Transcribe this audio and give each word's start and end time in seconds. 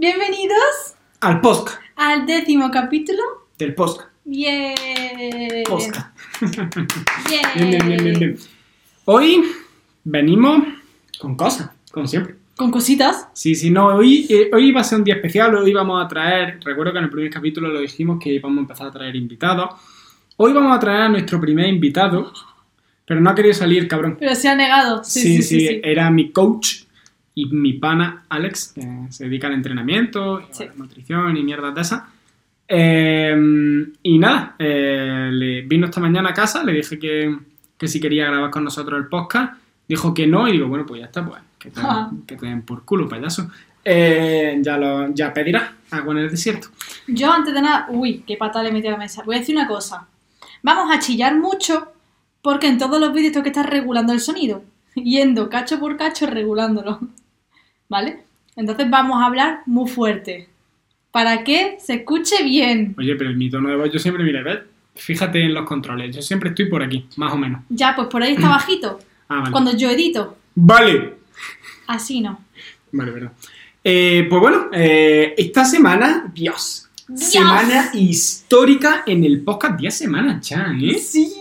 Bienvenidos 0.00 0.94
Al 1.18 1.40
podcast. 1.40 1.80
al 1.96 2.24
décimo 2.24 2.70
capítulo. 2.70 3.18
Del 3.58 3.74
podcast. 3.74 4.10
Bien. 4.24 4.72
Bien. 4.86 5.90
Bien, 7.56 7.70
bien, 7.70 7.88
bien, 7.88 8.04
bien, 8.04 8.18
bien. 8.20 8.38
Hoy 9.06 9.42
venimos 10.04 10.62
con 11.18 11.34
cosas, 11.34 11.70
como 11.90 12.06
siempre. 12.06 12.36
Con 12.56 12.70
cositas. 12.70 13.26
Sí, 13.32 13.56
sí, 13.56 13.70
no, 13.70 13.86
hoy, 13.88 14.24
eh, 14.30 14.48
hoy 14.52 14.70
va 14.70 14.82
a 14.82 14.84
ser 14.84 14.98
un 14.98 15.04
día 15.04 15.16
especial, 15.16 15.56
hoy 15.56 15.72
vamos 15.72 16.04
a 16.04 16.06
traer, 16.06 16.60
recuerdo 16.62 16.92
que 16.92 16.98
en 16.98 17.04
el 17.06 17.10
primer 17.10 17.32
capítulo 17.32 17.66
lo 17.66 17.80
dijimos 17.80 18.20
que 18.22 18.30
íbamos 18.34 18.58
a 18.58 18.60
empezar 18.60 18.86
a 18.86 18.92
traer 18.92 19.16
invitados. 19.16 19.80
Hoy 20.36 20.52
vamos 20.52 20.76
a 20.76 20.78
traer 20.78 21.00
a 21.00 21.08
nuestro 21.08 21.40
primer 21.40 21.66
invitado, 21.66 22.32
pero 23.04 23.20
no 23.20 23.30
ha 23.30 23.34
querido 23.34 23.52
salir, 23.54 23.88
cabrón. 23.88 24.16
Pero 24.20 24.36
se 24.36 24.48
ha 24.48 24.54
negado. 24.54 25.02
Sí, 25.02 25.22
sí, 25.22 25.42
sí. 25.42 25.66
sí, 25.66 25.80
era 25.82 26.08
mi 26.08 26.30
coach 26.30 26.86
y 27.42 27.46
mi 27.46 27.74
pana 27.74 28.24
Alex, 28.28 28.72
que 28.74 29.06
se 29.10 29.24
dedica 29.24 29.46
al 29.48 29.54
entrenamiento, 29.54 30.40
y 30.40 30.44
a 30.44 30.54
Sí. 30.54 30.64
la 30.66 30.74
nutrición 30.74 31.36
y 31.36 31.42
mierdas 31.42 31.74
de 31.74 31.80
esas. 31.80 32.02
Eh, 32.66 33.34
y 34.02 34.18
nada, 34.18 34.54
eh, 34.58 35.30
le 35.32 35.62
vino 35.62 35.86
esta 35.86 36.00
mañana 36.00 36.30
a 36.30 36.34
casa, 36.34 36.62
le 36.64 36.72
dije 36.72 36.98
que, 36.98 37.36
que 37.78 37.88
si 37.88 38.00
quería 38.00 38.26
grabar 38.26 38.50
con 38.50 38.64
nosotros 38.64 38.98
el 39.00 39.08
podcast, 39.08 39.54
dijo 39.88 40.12
que 40.12 40.26
no, 40.26 40.48
y 40.48 40.52
digo, 40.52 40.68
bueno, 40.68 40.84
pues 40.86 41.00
ya 41.00 41.06
está, 41.06 41.24
pues 41.26 41.40
que 41.58 41.70
te, 41.70 41.80
que 42.26 42.36
te 42.36 42.46
den 42.46 42.62
por 42.62 42.84
culo, 42.84 43.08
payaso. 43.08 43.50
Eh, 43.84 44.58
ya, 44.60 44.76
lo, 44.76 45.14
ya 45.14 45.32
pedirás 45.32 45.70
agua 45.90 46.12
en 46.12 46.18
el 46.18 46.30
desierto. 46.30 46.68
Yo 47.06 47.32
antes 47.32 47.54
de 47.54 47.62
nada, 47.62 47.86
uy, 47.90 48.22
qué 48.26 48.36
pata 48.36 48.62
le 48.62 48.70
metí 48.70 48.86
a 48.86 48.92
la 48.92 48.98
mesa. 48.98 49.22
Voy 49.24 49.36
a 49.36 49.38
decir 49.38 49.56
una 49.56 49.66
cosa. 49.66 50.06
Vamos 50.62 50.94
a 50.94 50.98
chillar 50.98 51.36
mucho 51.38 51.92
porque 52.42 52.68
en 52.68 52.76
todos 52.78 53.00
los 53.00 53.12
vídeos 53.14 53.32
tengo 53.32 53.44
que 53.44 53.48
estar 53.50 53.68
regulando 53.68 54.12
el 54.12 54.20
sonido. 54.20 54.62
Yendo 54.94 55.48
cacho 55.48 55.78
por 55.80 55.96
cacho 55.96 56.26
regulándolo. 56.26 56.98
¿Vale? 57.88 58.18
Entonces 58.56 58.88
vamos 58.90 59.20
a 59.20 59.26
hablar 59.26 59.60
muy 59.66 59.88
fuerte. 59.88 60.48
Para 61.10 61.42
que 61.44 61.78
se 61.80 61.94
escuche 61.94 62.42
bien. 62.44 62.94
Oye, 62.98 63.14
pero 63.16 63.30
mi 63.32 63.48
tono 63.50 63.68
de 63.70 63.76
voz, 63.76 63.90
yo 63.92 63.98
siempre, 63.98 64.24
mira, 64.24 64.42
¿ves? 64.42 64.58
Fíjate 64.94 65.42
en 65.42 65.54
los 65.54 65.64
controles, 65.64 66.14
yo 66.14 66.20
siempre 66.22 66.50
estoy 66.50 66.66
por 66.66 66.82
aquí, 66.82 67.06
más 67.16 67.32
o 67.32 67.36
menos. 67.38 67.62
Ya, 67.68 67.94
pues 67.96 68.08
por 68.08 68.22
ahí 68.22 68.34
está 68.34 68.48
bajito. 68.58 68.98
Ah, 69.28 69.40
vale. 69.40 69.52
Cuando 69.52 69.76
yo 69.76 69.90
edito. 69.90 70.36
Vale. 70.54 71.14
Así 71.86 72.20
no. 72.20 72.40
Vale, 72.92 73.10
verdad. 73.10 73.32
Eh, 73.84 74.26
pues 74.28 74.40
bueno, 74.40 74.68
eh, 74.72 75.34
esta 75.38 75.64
semana, 75.64 76.30
Dios, 76.34 76.88
Dios. 77.06 77.20
semana 77.20 77.90
histórica 77.94 79.04
en 79.06 79.24
el 79.24 79.40
podcast, 79.42 79.78
10 79.78 79.94
semanas 79.94 80.48
ya, 80.48 80.74
¿eh? 80.80 80.98
Sí. 80.98 81.32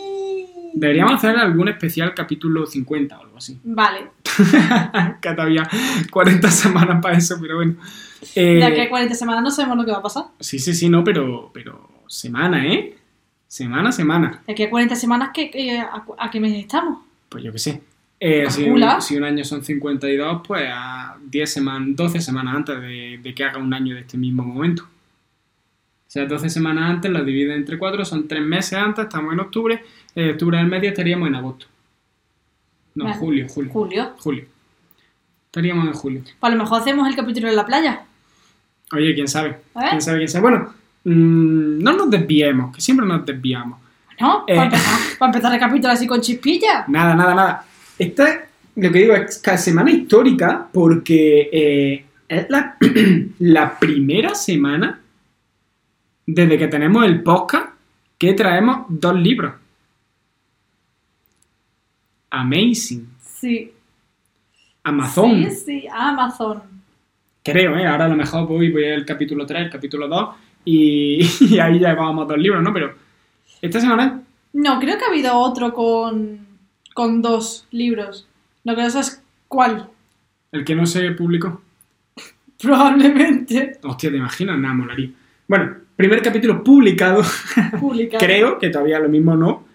Deberíamos 0.73 1.13
hacer 1.15 1.35
algún 1.37 1.67
especial 1.69 2.13
capítulo 2.13 2.65
50 2.65 3.17
o 3.17 3.21
algo 3.23 3.37
así. 3.37 3.59
Vale. 3.63 4.07
que 5.21 5.31
todavía 5.33 5.67
40 6.11 6.51
semanas 6.51 7.01
para 7.01 7.17
eso, 7.17 7.37
pero 7.41 7.55
bueno. 7.55 7.75
Eh, 8.35 8.55
De 8.55 8.63
aquí 8.65 8.79
a 8.81 8.89
40 8.89 9.15
semanas 9.15 9.43
no 9.43 9.51
sabemos 9.51 9.77
lo 9.77 9.85
que 9.85 9.91
va 9.91 9.97
a 9.97 10.03
pasar. 10.03 10.25
sí, 10.39 10.59
sí, 10.59 10.73
sí, 10.73 10.89
no, 10.89 11.03
pero, 11.03 11.49
pero 11.53 11.89
semana, 12.07 12.65
¿eh? 12.67 12.95
Semana, 13.47 13.91
semana. 13.91 14.41
De 14.45 14.53
aquí 14.53 14.63
a 14.63 14.69
40 14.69 14.95
semanas, 14.95 15.29
¿qué, 15.33 15.49
qué- 15.49 15.79
a, 15.79 16.03
a 16.17 16.29
qué 16.29 16.39
mes 16.39 16.53
estamos? 16.53 16.99
Pues 17.29 17.43
yo 17.43 17.51
qué 17.51 17.59
sé. 17.59 17.81
Eh, 18.19 18.45
si, 18.49 18.63
Calcula. 18.63 18.99
si 18.99 19.15
un 19.15 19.23
año 19.23 19.43
son 19.43 19.63
52, 19.63 20.41
pues 20.45 20.63
a 20.73 21.17
10 21.29 21.53
semanas, 21.53 21.89
12 21.95 22.19
semanas 22.21 22.55
antes 22.55 22.81
de, 22.81 23.19
de 23.21 23.35
que 23.35 23.43
haga 23.43 23.59
un 23.59 23.73
año 23.73 23.93
de 23.95 24.01
este 24.01 24.17
mismo 24.17 24.43
momento. 24.43 24.87
O 26.07 26.09
sea, 26.09 26.25
12 26.25 26.49
semanas 26.49 26.89
antes 26.89 27.11
lo 27.11 27.23
divide 27.23 27.53
entre 27.53 27.77
4, 27.77 28.05
son 28.05 28.29
3 28.29 28.41
meses 28.41 28.79
antes, 28.79 29.03
estamos 29.05 29.33
en 29.33 29.41
octubre, 29.41 29.83
eh, 30.15 30.31
octubre 30.31 30.57
del 30.57 30.67
medio 30.67 30.89
estaríamos 30.89 31.27
en 31.27 31.35
agosto. 31.35 31.65
No, 32.95 33.03
Vale. 33.03 33.17
julio, 33.17 33.47
julio. 33.49 33.71
Julio. 33.73 34.13
Julio. 34.17 34.45
Estaríamos 35.47 35.87
en 35.87 35.93
julio. 35.93 36.21
Pues 36.23 36.35
a 36.41 36.55
lo 36.55 36.63
mejor 36.63 36.81
hacemos 36.81 37.07
el 37.09 37.15
capítulo 37.15 37.49
en 37.49 37.55
la 37.57 37.65
playa. 37.65 38.05
Oye, 38.93 39.13
quién 39.13 39.27
sabe. 39.27 39.57
¿Quién 39.89 40.01
sabe, 40.01 40.19
quién 40.19 40.29
sabe? 40.29 40.41
Bueno, 40.43 40.73
mm, 41.03 41.83
no 41.83 41.93
nos 41.93 42.09
desviemos, 42.09 42.73
que 42.73 42.81
siempre 42.81 43.05
nos 43.05 43.25
desviamos. 43.25 43.79
¿No? 44.19 44.45
Eh. 44.47 44.55
Para, 44.55 44.65
empezar, 44.65 44.99
para 45.19 45.29
empezar 45.29 45.53
el 45.53 45.59
capítulo 45.59 45.93
así 45.93 46.07
con 46.07 46.21
chispilla. 46.21 46.85
Nada, 46.87 47.15
nada, 47.15 47.35
nada. 47.35 47.65
Esta, 47.99 48.47
lo 48.77 48.91
que 48.91 48.99
digo, 48.99 49.13
es 49.13 49.39
cada 49.39 49.57
semana 49.57 49.91
histórica 49.91 50.67
porque 50.71 51.49
eh, 51.51 52.05
es 52.29 52.49
la, 52.49 52.77
la 53.39 53.77
primera 53.77 54.33
semana 54.35 55.01
desde 56.27 56.57
que 56.57 56.67
tenemos 56.67 57.03
el 57.05 57.23
podcast 57.23 57.71
que 58.19 58.33
traemos 58.33 58.85
dos 58.89 59.15
libros. 59.15 59.53
Amazing. 62.29 63.07
Sí. 63.21 63.71
Amazon. 64.83 65.43
Sí, 65.49 65.51
sí. 65.51 65.87
Amazon. 65.91 66.61
Creo, 67.43 67.77
¿eh? 67.77 67.87
Ahora 67.87 68.05
a 68.05 68.09
lo 68.09 68.15
mejor 68.15 68.47
voy, 68.47 68.71
voy 68.71 68.85
al 68.85 69.05
capítulo 69.05 69.45
3, 69.45 69.63
el 69.63 69.69
capítulo 69.69 70.07
2 70.07 70.35
y, 70.65 71.19
y 71.45 71.59
ahí 71.59 71.79
ya 71.79 71.89
llevábamos 71.89 72.27
dos 72.27 72.37
libros, 72.37 72.61
¿no? 72.61 72.73
Pero 72.73 72.93
esta 73.61 73.79
semana 73.79 74.21
No, 74.53 74.79
creo 74.79 74.97
que 74.97 75.05
ha 75.05 75.07
habido 75.07 75.37
otro 75.37 75.73
con, 75.73 76.45
con 76.93 77.21
dos 77.21 77.67
libros. 77.71 78.27
Lo 78.65 78.75
que 78.75 78.81
no 78.83 78.89
sé 78.89 78.99
es 78.99 79.23
cuál. 79.47 79.89
el 80.51 80.65
que 80.65 80.75
no 80.75 80.85
se 80.85 81.11
publicó. 81.11 81.61
Probablemente. 82.61 83.77
Hostia, 83.83 84.11
¿te 84.11 84.17
imaginas? 84.17 84.59
Nada, 84.59 84.73
molaría. 84.73 85.11
Bueno, 85.47 85.77
primer 85.97 86.21
capítulo 86.21 86.63
publicado. 86.63 87.23
Publicado. 87.77 88.19
Creo 88.25 88.57
que 88.57 88.69
todavía 88.69 88.99
lo 88.99 89.09
mismo 89.09 89.35
no. 89.35 89.65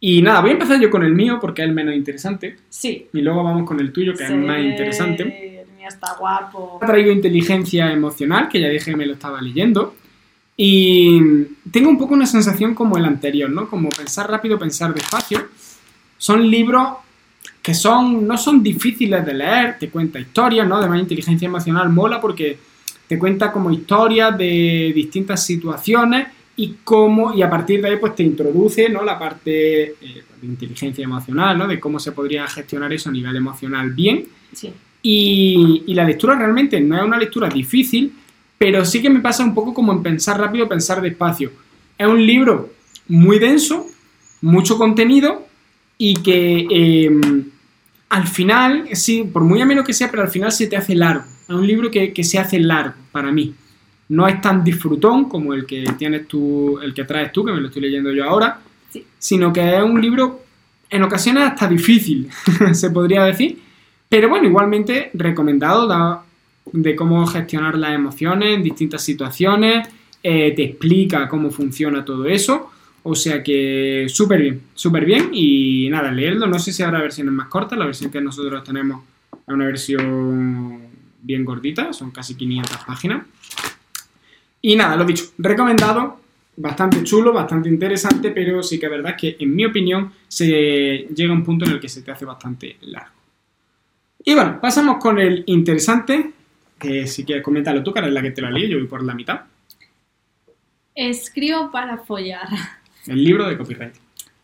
Y 0.00 0.22
nada, 0.22 0.40
voy 0.40 0.50
a 0.50 0.52
empezar 0.54 0.80
yo 0.80 0.90
con 0.90 1.02
el 1.04 1.14
mío 1.14 1.38
porque 1.40 1.62
es 1.62 1.68
el 1.68 1.74
menos 1.74 1.94
interesante. 1.94 2.56
Sí. 2.70 3.08
Y 3.12 3.20
luego 3.20 3.44
vamos 3.44 3.66
con 3.66 3.78
el 3.78 3.92
tuyo, 3.92 4.12
que 4.12 4.26
Sí, 4.26 4.32
es 4.32 4.38
más 4.38 4.60
interesante. 4.60 5.60
El 5.60 5.76
mío 5.76 5.88
está 5.88 6.14
guapo. 6.18 6.78
Ha 6.80 6.86
traído 6.86 7.12
inteligencia 7.12 7.92
emocional, 7.92 8.48
que 8.48 8.60
ya 8.60 8.68
dije 8.68 8.92
que 8.92 8.96
me 8.96 9.06
lo 9.06 9.12
estaba 9.12 9.40
leyendo. 9.40 9.94
Y 10.56 11.20
tengo 11.70 11.88
un 11.88 11.98
poco 11.98 12.14
una 12.14 12.26
sensación 12.26 12.74
como 12.74 12.96
el 12.96 13.04
anterior, 13.04 13.50
¿no? 13.50 13.68
Como 13.68 13.88
pensar 13.90 14.30
rápido, 14.30 14.58
pensar 14.58 14.94
despacio. 14.94 15.48
Son 16.18 16.48
libros 16.50 16.88
que 17.62 17.74
son, 17.74 18.26
no 18.26 18.36
son 18.36 18.62
difíciles 18.62 19.24
de 19.24 19.34
leer, 19.34 19.78
te 19.78 19.88
cuenta 19.88 20.18
historias, 20.18 20.66
¿no? 20.66 20.76
Además, 20.76 21.00
inteligencia 21.00 21.46
emocional 21.46 21.88
mola 21.90 22.20
porque 22.20 22.58
te 23.12 23.18
cuenta 23.18 23.52
como 23.52 23.70
historias 23.70 24.38
de 24.38 24.90
distintas 24.94 25.44
situaciones 25.44 26.28
y 26.56 26.76
cómo, 26.82 27.34
y 27.34 27.42
a 27.42 27.50
partir 27.50 27.82
de 27.82 27.90
ahí 27.90 27.96
pues 27.98 28.14
te 28.14 28.22
introduce, 28.22 28.88
¿no? 28.88 29.04
La 29.04 29.18
parte 29.18 29.82
eh, 29.82 30.24
de 30.40 30.46
inteligencia 30.46 31.04
emocional, 31.04 31.58
¿no? 31.58 31.68
De 31.68 31.78
cómo 31.78 31.98
se 31.98 32.12
podría 32.12 32.46
gestionar 32.46 32.90
eso 32.90 33.10
a 33.10 33.12
nivel 33.12 33.36
emocional 33.36 33.90
bien. 33.90 34.24
Sí. 34.54 34.72
Y, 35.02 35.82
y 35.86 35.92
la 35.92 36.04
lectura 36.04 36.36
realmente 36.36 36.80
no 36.80 36.96
es 36.96 37.02
una 37.02 37.18
lectura 37.18 37.50
difícil, 37.50 38.14
pero 38.56 38.82
sí 38.82 39.02
que 39.02 39.10
me 39.10 39.20
pasa 39.20 39.44
un 39.44 39.52
poco 39.52 39.74
como 39.74 39.92
en 39.92 40.02
pensar 40.02 40.40
rápido, 40.40 40.66
pensar 40.66 41.02
despacio. 41.02 41.52
Es 41.98 42.06
un 42.06 42.26
libro 42.26 42.70
muy 43.08 43.38
denso, 43.38 43.88
mucho 44.40 44.78
contenido 44.78 45.46
y 45.98 46.14
que 46.14 46.66
eh, 46.70 47.10
al 48.12 48.26
final, 48.28 48.88
sí, 48.92 49.24
por 49.24 49.42
muy 49.42 49.60
ameno 49.60 49.82
que 49.82 49.92
sea, 49.92 50.10
pero 50.10 50.22
al 50.22 50.28
final 50.30 50.52
se 50.52 50.66
te 50.66 50.76
hace 50.76 50.94
largo. 50.94 51.24
Es 51.48 51.54
un 51.54 51.66
libro 51.66 51.90
que, 51.90 52.12
que 52.12 52.22
se 52.24 52.38
hace 52.38 52.58
largo 52.60 52.94
para 53.10 53.32
mí. 53.32 53.54
No 54.10 54.26
es 54.28 54.40
tan 54.40 54.62
disfrutón 54.62 55.28
como 55.28 55.54
el 55.54 55.64
que 55.66 55.84
tienes 55.98 56.28
tú, 56.28 56.78
el 56.80 56.92
que 56.92 57.04
traes 57.04 57.32
tú, 57.32 57.44
que 57.44 57.52
me 57.52 57.60
lo 57.60 57.68
estoy 57.68 57.82
leyendo 57.82 58.12
yo 58.12 58.24
ahora, 58.24 58.60
Sí. 58.90 59.04
sino 59.18 59.50
que 59.52 59.76
es 59.78 59.82
un 59.82 60.00
libro 60.00 60.42
en 60.90 61.02
ocasiones 61.02 61.44
hasta 61.44 61.66
difícil, 61.66 62.28
se 62.72 62.90
podría 62.90 63.24
decir. 63.24 63.58
Pero 64.08 64.28
bueno, 64.28 64.46
igualmente 64.46 65.10
recomendado 65.14 65.86
da- 65.86 66.22
de 66.70 66.94
cómo 66.94 67.26
gestionar 67.26 67.76
las 67.78 67.94
emociones 67.94 68.54
en 68.56 68.62
distintas 68.62 69.02
situaciones, 69.02 69.88
eh, 70.22 70.52
te 70.54 70.62
explica 70.64 71.26
cómo 71.28 71.50
funciona 71.50 72.04
todo 72.04 72.26
eso. 72.26 72.70
O 73.04 73.14
sea 73.14 73.42
que 73.42 74.06
súper 74.08 74.40
bien, 74.40 74.62
súper 74.74 75.04
bien. 75.04 75.30
Y 75.32 75.88
nada, 75.90 76.10
leerlo. 76.12 76.46
No 76.46 76.58
sé 76.58 76.72
si 76.72 76.82
habrá 76.82 77.00
versiones 77.00 77.32
más 77.32 77.48
cortas. 77.48 77.78
La 77.78 77.86
versión 77.86 78.10
que 78.10 78.20
nosotros 78.20 78.62
tenemos 78.62 79.04
es 79.32 79.54
una 79.54 79.66
versión 79.66 80.88
bien 81.22 81.44
gordita, 81.44 81.92
son 81.92 82.10
casi 82.10 82.34
500 82.34 82.84
páginas. 82.84 83.26
Y 84.60 84.76
nada, 84.76 84.96
lo 84.96 85.04
dicho, 85.04 85.24
recomendado, 85.38 86.20
bastante 86.56 87.02
chulo, 87.02 87.32
bastante 87.32 87.68
interesante, 87.68 88.30
pero 88.30 88.62
sí 88.62 88.78
que 88.78 88.86
es 88.86 88.92
verdad 88.92 89.16
que 89.16 89.36
en 89.38 89.54
mi 89.54 89.64
opinión 89.64 90.12
se 90.28 91.08
llega 91.14 91.32
a 91.32 91.36
un 91.36 91.44
punto 91.44 91.64
en 91.64 91.72
el 91.72 91.80
que 91.80 91.88
se 91.88 92.02
te 92.02 92.10
hace 92.10 92.24
bastante 92.24 92.76
largo. 92.82 93.14
Y 94.24 94.34
bueno, 94.34 94.60
pasamos 94.60 94.98
con 94.98 95.18
el 95.18 95.42
interesante, 95.46 96.32
que 96.78 97.06
si 97.06 97.24
quieres 97.24 97.42
comentarlo 97.42 97.82
tú, 97.82 97.92
que 97.92 98.00
eres 98.00 98.12
la 98.12 98.22
que 98.22 98.30
te 98.30 98.42
la 98.42 98.50
leí, 98.50 98.68
yo 98.68 98.78
voy 98.78 98.86
por 98.86 99.02
la 99.02 99.14
mitad. 99.14 99.40
Escribo 100.94 101.70
para 101.72 101.98
follar. 101.98 102.48
El 103.06 103.24
libro 103.24 103.46
de 103.48 103.56
copyright. 103.56 103.94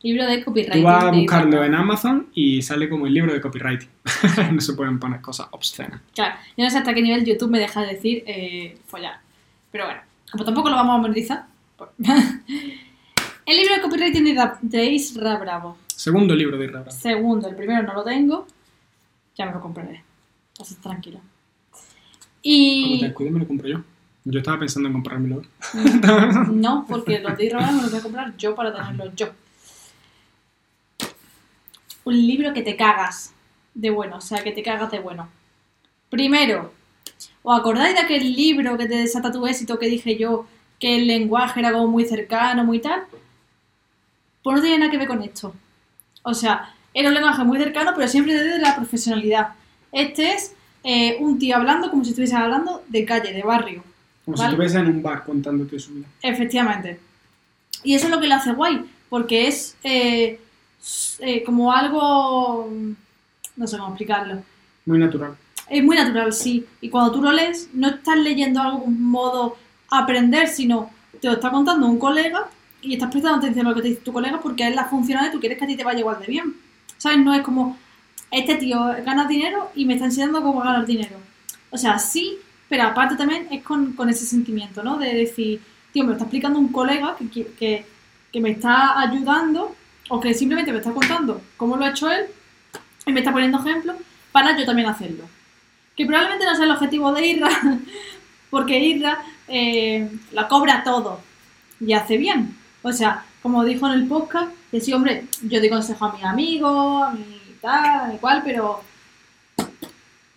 Libro 0.02 0.26
de 0.26 0.44
copyright. 0.44 0.72
Tú 0.74 0.82
vas 0.82 1.04
a 1.04 1.10
buscarlo 1.10 1.64
en 1.64 1.74
Amazon 1.74 2.28
y 2.32 2.62
sale 2.62 2.88
como 2.88 3.06
el 3.06 3.14
libro 3.14 3.32
de 3.32 3.40
copyright. 3.40 3.82
no 4.52 4.60
se 4.60 4.74
pueden 4.74 4.98
poner 4.98 5.20
cosas 5.20 5.48
obscenas. 5.50 6.00
Claro, 6.14 6.36
yo 6.56 6.64
no 6.64 6.70
sé 6.70 6.78
hasta 6.78 6.94
qué 6.94 7.02
nivel 7.02 7.24
YouTube 7.24 7.50
me 7.50 7.58
deja 7.58 7.82
de 7.82 7.94
decir 7.94 8.22
eh, 8.26 8.78
follar. 8.86 9.20
Pero 9.72 9.86
bueno, 9.86 10.00
como 10.30 10.44
tampoco 10.44 10.70
lo 10.70 10.76
vamos 10.76 10.94
a 10.94 11.02
monetizar. 11.02 11.46
pues- 11.76 11.90
el 11.98 13.56
libro 13.56 13.74
de 13.74 13.80
copyright 13.82 14.12
tiene 14.12 14.36
de 14.62 14.84
Isra 14.86 15.36
Bravo. 15.36 15.78
Segundo 15.88 16.34
libro 16.34 16.56
de 16.56 16.64
Irra 16.66 16.80
Bravo. 16.82 16.96
Segundo, 16.96 17.48
el 17.48 17.56
primero 17.56 17.82
no 17.82 17.94
lo 17.94 18.04
tengo. 18.04 18.46
Ya 19.36 19.46
me 19.46 19.52
lo 19.52 19.60
compraré. 19.60 20.02
Así 20.60 20.76
tranquilo. 20.76 21.20
Cuando 21.70 21.88
te 22.40 22.48
Y 22.48 23.00
descuides 23.02 23.32
me 23.32 23.40
lo 23.40 23.48
compro 23.48 23.68
yo. 23.68 23.82
Yo 24.30 24.40
estaba 24.40 24.58
pensando 24.58 24.88
en 24.88 24.92
comprármelo. 24.92 25.42
no, 26.52 26.84
porque 26.88 27.18
los 27.18 27.36
de 27.38 27.46
Irra 27.46 27.72
me 27.72 27.80
los 27.80 27.90
voy 27.90 27.98
a 27.98 28.02
comprar 28.02 28.36
yo 28.36 28.54
para 28.54 28.74
tenerlos 28.74 29.16
yo. 29.16 29.28
Un 32.04 32.14
libro 32.14 32.52
que 32.52 32.60
te 32.60 32.76
cagas 32.76 33.32
de 33.72 33.88
bueno, 33.88 34.16
o 34.16 34.20
sea, 34.20 34.44
que 34.44 34.52
te 34.52 34.62
cagas 34.62 34.90
de 34.90 34.98
bueno. 34.98 35.30
Primero, 36.10 36.74
¿os 37.42 37.58
acordáis 37.58 37.94
de 37.94 38.00
aquel 38.00 38.34
libro 38.34 38.76
que 38.76 38.86
te 38.86 38.96
desata 38.96 39.32
tu 39.32 39.46
éxito 39.46 39.78
que 39.78 39.88
dije 39.88 40.18
yo 40.18 40.44
que 40.78 40.96
el 40.96 41.06
lenguaje 41.06 41.60
era 41.60 41.72
como 41.72 41.86
muy 41.86 42.04
cercano, 42.04 42.64
muy 42.64 42.80
tal? 42.80 43.04
Pues 44.42 44.56
no 44.56 44.62
tiene 44.62 44.78
nada 44.78 44.90
que 44.90 44.98
ver 44.98 45.08
con 45.08 45.22
esto. 45.22 45.54
O 46.22 46.34
sea, 46.34 46.74
era 46.92 47.08
un 47.08 47.14
lenguaje 47.14 47.44
muy 47.44 47.58
cercano, 47.58 47.92
pero 47.96 48.06
siempre 48.06 48.34
desde 48.34 48.58
la 48.58 48.76
profesionalidad. 48.76 49.54
Este 49.90 50.34
es 50.34 50.54
eh, 50.84 51.16
un 51.18 51.38
tío 51.38 51.56
hablando 51.56 51.90
como 51.90 52.04
si 52.04 52.10
estuviese 52.10 52.36
hablando 52.36 52.84
de 52.88 53.06
calle, 53.06 53.32
de 53.32 53.42
barrio. 53.42 53.82
Como 54.28 54.36
Vale. 54.36 54.50
si 54.50 54.52
estuviese 54.52 54.78
en 54.80 54.94
un 54.94 55.02
bar 55.02 55.24
contándote 55.24 55.78
su 55.78 55.94
vida. 55.94 56.06
Efectivamente. 56.20 57.00
Y 57.82 57.94
eso 57.94 58.08
es 58.08 58.10
lo 58.10 58.20
que 58.20 58.26
lo 58.26 58.34
hace 58.34 58.52
guay, 58.52 58.84
porque 59.08 59.48
es 59.48 59.74
eh, 59.82 60.38
eh, 61.20 61.42
como 61.44 61.72
algo... 61.72 62.70
No 63.56 63.66
sé 63.66 63.78
cómo 63.78 63.88
explicarlo. 63.88 64.42
Muy 64.84 64.98
natural. 64.98 65.34
Es 65.70 65.82
muy 65.82 65.96
natural, 65.96 66.34
sí. 66.34 66.66
Y 66.82 66.90
cuando 66.90 67.12
tú 67.12 67.22
lo 67.22 67.32
lees, 67.32 67.70
no 67.72 67.88
estás 67.88 68.18
leyendo 68.18 68.60
algo 68.60 68.84
con 68.84 69.00
modo 69.00 69.56
aprender, 69.90 70.48
sino 70.48 70.90
te 71.22 71.28
lo 71.28 71.32
está 71.32 71.50
contando 71.50 71.86
un 71.86 71.98
colega 71.98 72.48
y 72.82 72.92
estás 72.92 73.10
prestando 73.10 73.38
atención 73.38 73.66
a 73.66 73.70
lo 73.70 73.76
que 73.76 73.80
te 73.80 73.88
dice 73.88 74.02
tu 74.02 74.12
colega 74.12 74.40
porque 74.40 74.68
es 74.68 74.74
la 74.74 74.84
funcional 74.84 75.28
y 75.28 75.32
tú 75.32 75.40
quieres 75.40 75.56
que 75.56 75.64
a 75.64 75.68
ti 75.68 75.74
te 75.74 75.84
vaya 75.84 76.00
igual 76.00 76.20
de 76.20 76.26
bien. 76.26 76.54
¿Sabes? 76.98 77.20
No 77.20 77.32
es 77.32 77.40
como, 77.40 77.78
este 78.30 78.56
tío 78.56 78.78
gana 79.06 79.26
dinero 79.26 79.70
y 79.74 79.86
me 79.86 79.94
está 79.94 80.04
enseñando 80.04 80.42
cómo 80.42 80.60
ganar 80.60 80.84
dinero. 80.84 81.16
O 81.70 81.78
sea, 81.78 81.98
sí, 81.98 82.38
pero 82.68 82.84
aparte 82.84 83.16
también 83.16 83.48
es 83.50 83.62
con, 83.62 83.92
con 83.92 84.08
ese 84.08 84.26
sentimiento, 84.26 84.82
¿no? 84.82 84.98
De 84.98 85.14
decir, 85.14 85.60
tío, 85.92 86.04
me 86.04 86.08
lo 86.08 86.12
está 86.14 86.24
explicando 86.24 86.58
un 86.58 86.68
colega 86.68 87.16
que, 87.16 87.46
que, 87.46 87.86
que 88.32 88.40
me 88.40 88.50
está 88.50 89.00
ayudando 89.00 89.74
o 90.08 90.20
que 90.20 90.34
simplemente 90.34 90.72
me 90.72 90.78
está 90.78 90.92
contando 90.92 91.40
cómo 91.56 91.76
lo 91.76 91.84
ha 91.84 91.90
hecho 91.90 92.10
él 92.10 92.26
y 93.06 93.12
me 93.12 93.20
está 93.20 93.32
poniendo 93.32 93.58
ejemplos 93.58 93.96
para 94.32 94.56
yo 94.56 94.64
también 94.64 94.88
hacerlo. 94.88 95.24
Que 95.96 96.06
probablemente 96.06 96.44
no 96.44 96.54
sea 96.54 96.64
el 96.64 96.70
objetivo 96.70 97.12
de 97.12 97.26
Irra, 97.26 97.48
porque 98.50 98.78
Irra 98.78 99.18
eh, 99.48 100.08
la 100.32 100.46
cobra 100.46 100.82
todo 100.84 101.20
y 101.80 101.92
hace 101.92 102.16
bien. 102.16 102.56
O 102.82 102.92
sea, 102.92 103.24
como 103.42 103.64
dijo 103.64 103.86
en 103.86 103.94
el 103.94 104.06
podcast, 104.06 104.52
que 104.70 104.80
sí, 104.80 104.92
hombre, 104.92 105.24
yo 105.42 105.58
doy 105.58 105.70
consejo 105.70 106.04
a 106.04 106.12
mis 106.12 106.24
amigos, 106.24 107.02
a 107.02 107.10
mi 107.12 107.56
tal, 107.60 108.18
cual, 108.20 108.42
pero 108.44 108.82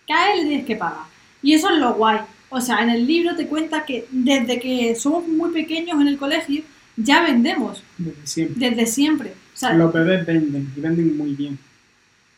que 0.06 0.12
a 0.12 0.32
él 0.32 0.40
le 0.40 0.46
tienes 0.46 0.66
que 0.66 0.76
pagar. 0.76 1.11
Y 1.42 1.54
eso 1.54 1.70
es 1.70 1.78
lo 1.78 1.94
guay. 1.94 2.18
O 2.50 2.60
sea, 2.60 2.82
en 2.82 2.90
el 2.90 3.06
libro 3.06 3.34
te 3.34 3.46
cuenta 3.46 3.84
que 3.84 4.06
desde 4.10 4.60
que 4.60 4.94
somos 4.94 5.26
muy 5.26 5.50
pequeños 5.50 6.00
en 6.00 6.08
el 6.08 6.18
colegio, 6.18 6.62
ya 6.96 7.22
vendemos, 7.22 7.82
Desde 7.98 8.26
siempre. 8.26 8.70
desde 8.70 8.86
siempre. 8.86 9.30
O 9.54 9.56
sea, 9.56 9.72
Los 9.74 9.92
bebés 9.92 10.26
venden 10.26 10.72
y 10.76 10.80
venden 10.80 11.16
muy 11.16 11.32
bien. 11.34 11.58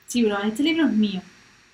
sí, 0.07 0.23
bro, 0.25 0.43
este 0.45 0.63
libro 0.63 0.87
es 0.87 0.93
mío. 0.93 1.21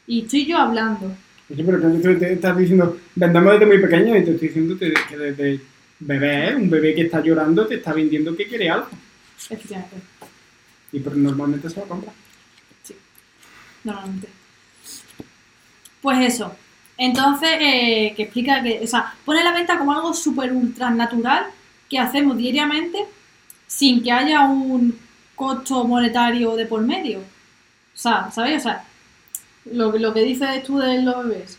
Y 0.07 0.23
estoy 0.23 0.47
yo 0.47 0.57
hablando. 0.59 1.13
Oye, 1.51 1.63
pero 1.65 1.81
tú 1.81 2.01
te 2.19 2.33
estás 2.33 2.57
diciendo, 2.57 2.99
vendemos 3.15 3.53
desde 3.53 3.67
muy 3.67 3.79
pequeño 3.79 4.17
y 4.17 4.25
te 4.25 4.31
estoy 4.33 4.49
diciendo 4.49 4.79
que 4.79 4.93
desde 5.17 5.61
bebé, 5.99 6.49
¿eh? 6.51 6.57
un 6.57 6.71
bebé 6.71 6.95
que 6.95 7.03
está 7.03 7.21
llorando 7.23 7.67
te 7.67 7.75
está 7.75 7.93
vendiendo 7.93 8.35
que 8.37 8.47
quiere 8.47 8.71
algo. 8.71 8.89
Efectivamente. 9.37 9.97
Y 10.93 11.01
pero 11.01 11.17
normalmente 11.17 11.69
se 11.69 11.81
lo 11.81 11.87
compra. 11.87 12.13
normalmente. 13.85 14.29
Pues 16.01 16.35
eso. 16.35 16.55
Entonces, 17.03 17.49
eh, 17.61 18.13
que 18.15 18.25
explica 18.25 18.63
que, 18.63 18.81
o 18.85 18.87
sea, 18.87 19.15
pone 19.25 19.43
la 19.43 19.55
venta 19.55 19.79
como 19.79 19.91
algo 19.93 20.13
súper 20.13 20.53
ultra 20.53 20.91
natural 20.91 21.47
que 21.89 21.99
hacemos 21.99 22.37
diariamente 22.37 22.99
sin 23.67 24.03
que 24.03 24.13
haya 24.13 24.43
un 24.43 24.99
costo 25.35 25.83
monetario 25.85 26.55
de 26.57 26.67
por 26.67 26.83
medio. 26.83 27.21
O 27.21 27.23
sea, 27.95 28.31
¿sabéis? 28.31 28.59
O 28.59 28.61
sea, 28.65 28.85
lo, 29.73 29.97
lo 29.97 30.13
que 30.13 30.21
dices 30.25 30.63
tú 30.63 30.77
de 30.79 31.01
los 31.03 31.27
bebés, 31.27 31.59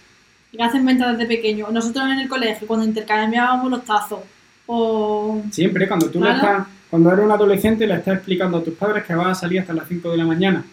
que 0.52 0.62
hacen 0.62 0.86
venta 0.86 1.12
desde 1.12 1.26
pequeño. 1.26 1.70
Nosotros 1.72 2.06
en 2.06 2.20
el 2.20 2.30
colegio, 2.30 2.68
cuando 2.68 2.86
intercambiábamos 2.86 3.72
los 3.72 3.84
tazos, 3.84 4.20
o... 4.68 5.42
Siempre, 5.52 5.88
cuando 5.88 6.08
tú 6.12 6.20
le 6.20 6.26
Claro. 6.26 6.38
estás, 6.38 6.68
cuando 6.92 7.12
eres 7.14 7.26
un 7.26 7.32
adolescente, 7.32 7.88
le 7.88 7.96
estás 7.96 8.18
explicando 8.18 8.60
a 8.60 8.64
tus 8.64 8.76
padres 8.76 9.04
que 9.06 9.16
vas 9.16 9.30
a 9.30 9.42
salir 9.42 9.60
hasta 9.60 9.74
las 9.74 9.88
5 9.88 10.12
de 10.12 10.18
la 10.18 10.26
mañana 10.26 10.64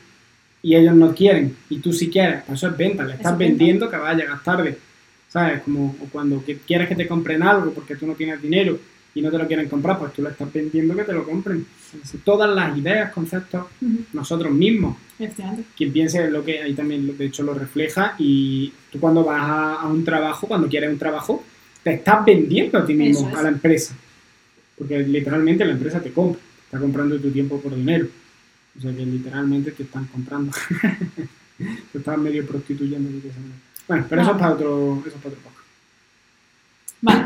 y 0.62 0.75
ellos 0.75 0.94
no 0.94 1.14
quieren 1.14 1.56
y 1.70 1.78
tú 1.78 1.93
sí 1.93 2.08
quieres, 2.10 2.43
eso 2.52 2.69
es 2.69 2.76
venta, 2.76 3.05
le 3.05 3.14
estás 3.14 3.32
es 3.32 3.38
venta. 3.38 3.56
vendiendo 3.56 3.90
que 3.90 3.96
vas 3.96 4.10
a 4.14 4.16
llegar 4.16 4.43
tarde. 4.43 4.78
¿Sabes? 5.28 5.60
Como 5.62 5.94
o 6.02 6.06
cuando 6.10 6.43
que 6.43 6.56
quieres 6.56 6.88
que 6.88 6.94
te 6.96 7.06
compren 7.06 7.43
algo 7.43 7.72
porque 7.72 7.96
tú 7.96 8.06
no 8.06 8.14
tienes 8.14 8.40
dinero 8.40 8.78
y 9.14 9.20
no 9.20 9.31
te 9.31 9.37
lo 9.37 9.46
quieren 9.46 9.69
comprar, 9.69 9.99
pues 9.99 10.14
tú 10.14 10.22
le 10.22 10.31
estás 10.31 10.50
vendiendo 10.50 10.96
que 10.96 11.05
te 11.05 11.12
lo 11.12 11.25
compren. 11.25 11.66
Entonces, 11.93 12.20
Todas 12.25 12.49
las 12.55 12.76
ideas, 12.78 13.12
conceptos, 13.12 13.66
nosotros 14.14 14.50
mismos. 14.52 14.96
Quien 15.76 15.93
piense 15.93 16.25
en 16.25 16.32
lo 16.32 16.43
que 16.43 16.62
ahí 16.62 16.72
también 16.72 17.14
de 17.16 17.26
hecho 17.26 17.43
lo 17.43 17.52
refleja 17.52 18.14
y 18.19 18.72
tú 18.90 18.99
cuando 19.00 19.22
vas 19.22 19.43
a, 19.43 19.75
a 19.82 19.87
un 19.88 20.02
trabajo, 20.02 20.46
cuando 20.46 20.66
quieres 20.66 20.90
un 20.90 20.99
trabajo, 20.99 21.44
te 21.82 21.94
estás 21.94 22.25
vendiendo 22.25 22.78
a 22.78 22.87
ti 22.87 22.94
mismo, 22.94 23.28
es. 23.28 23.34
a 23.37 23.43
la 23.43 23.49
empresa. 23.50 23.94
Porque 24.78 24.99
literalmente 25.00 25.64
la 25.64 25.72
empresa 25.72 26.00
te 26.00 26.10
compra, 26.12 26.40
te 26.40 26.64
está 26.64 26.78
comprando 26.78 27.19
tu 27.19 27.31
tiempo 27.31 27.60
por 27.60 27.75
dinero. 27.75 28.06
O 28.78 28.80
sea 28.80 28.94
que 28.94 29.04
literalmente 29.04 29.72
te 29.72 29.82
están 29.82 30.06
comprando. 30.06 30.52
te 31.92 31.98
estás 31.98 32.19
medio 32.19 32.46
prostituyendo. 32.46 33.10
Bueno, 33.88 34.06
pero 34.08 34.22
eso 34.22 34.30
es 34.30 34.38
para 34.38 34.52
otro, 34.52 35.02
eso 35.04 35.08
es 35.08 35.22
para 35.22 35.28
otro 35.28 35.42
podcast. 35.42 35.66
Vale. 37.00 37.25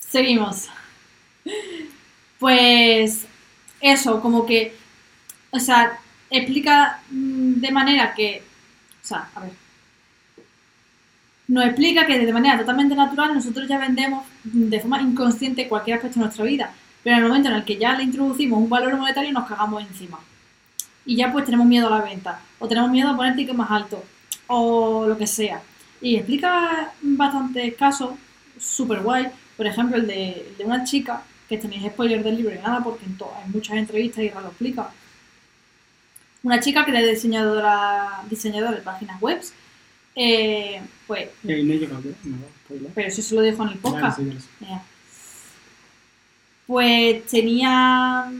Seguimos. 0.00 0.68
Pues 2.40 3.26
eso, 3.80 4.20
como 4.20 4.46
que, 4.46 4.74
o 5.50 5.60
sea, 5.60 5.98
explica 6.30 7.02
mm, 7.10 7.60
de 7.60 7.70
manera 7.70 8.14
que, 8.14 8.42
o 9.02 9.06
sea, 9.06 9.28
a 9.34 9.40
ver, 9.40 9.52
nos 11.48 11.64
explica 11.64 12.06
que 12.06 12.18
de 12.18 12.32
manera 12.32 12.58
totalmente 12.58 12.94
natural 12.94 13.34
nosotros 13.34 13.68
ya 13.68 13.78
vendemos 13.78 14.24
de 14.44 14.80
forma 14.80 15.00
inconsciente 15.02 15.68
cualquier 15.68 15.96
aspecto 15.96 16.18
de 16.18 16.24
nuestra 16.24 16.44
vida, 16.44 16.72
pero 17.02 17.16
en 17.16 17.22
el 17.22 17.28
momento 17.28 17.48
en 17.48 17.56
el 17.56 17.64
que 17.64 17.76
ya 17.78 17.94
le 17.96 18.04
introducimos 18.04 18.58
un 18.58 18.68
valor 18.68 18.96
monetario 18.96 19.32
nos 19.32 19.48
cagamos 19.48 19.82
encima. 19.82 20.18
Y 21.06 21.16
ya 21.16 21.32
pues 21.32 21.44
tenemos 21.44 21.66
miedo 21.66 21.86
a 21.88 21.98
la 21.98 22.04
venta, 22.04 22.40
o 22.58 22.68
tenemos 22.68 22.90
miedo 22.90 23.08
a 23.10 23.16
poner 23.16 23.34
ticket 23.36 23.54
más 23.54 23.70
alto, 23.70 24.04
o 24.46 25.06
lo 25.06 25.16
que 25.16 25.26
sea. 25.26 25.60
Y 26.00 26.16
explica 26.16 26.92
bastantes 27.02 27.74
casos 27.76 28.10
súper 28.58 29.00
guay. 29.00 29.28
Por 29.56 29.66
ejemplo, 29.66 29.96
el 29.96 30.06
de, 30.06 30.46
el 30.48 30.56
de 30.58 30.64
una 30.64 30.84
chica, 30.84 31.22
que 31.48 31.58
tenéis 31.58 31.84
spoiler 31.90 32.22
del 32.22 32.36
libro 32.36 32.54
y 32.54 32.58
nada, 32.58 32.80
porque 32.82 33.04
en, 33.06 33.16
to- 33.18 33.32
en 33.44 33.50
muchas 33.52 33.76
entrevistas 33.76 34.22
y 34.24 34.30
lo 34.30 34.40
explica. 34.48 34.90
Una 36.42 36.60
chica 36.60 36.84
que 36.84 36.90
era 36.92 37.00
diseñadora, 37.00 38.22
diseñadora 38.30 38.72
de 38.72 38.82
páginas 38.82 39.20
web. 39.20 39.40
eh, 40.14 40.80
pues, 41.06 41.28
no 41.42 41.50
yo, 41.74 41.88
no, 41.88 42.36
spoiler. 42.64 42.90
pero 42.94 43.08
eso 43.08 43.20
se 43.22 43.34
lo 43.34 43.42
dijo 43.42 43.62
en 43.64 43.68
el 43.70 43.78
podcast. 43.78 44.18
sé. 44.18 44.24
Mira. 44.60 44.82
Pues 46.70 47.26
tenía, 47.26 48.30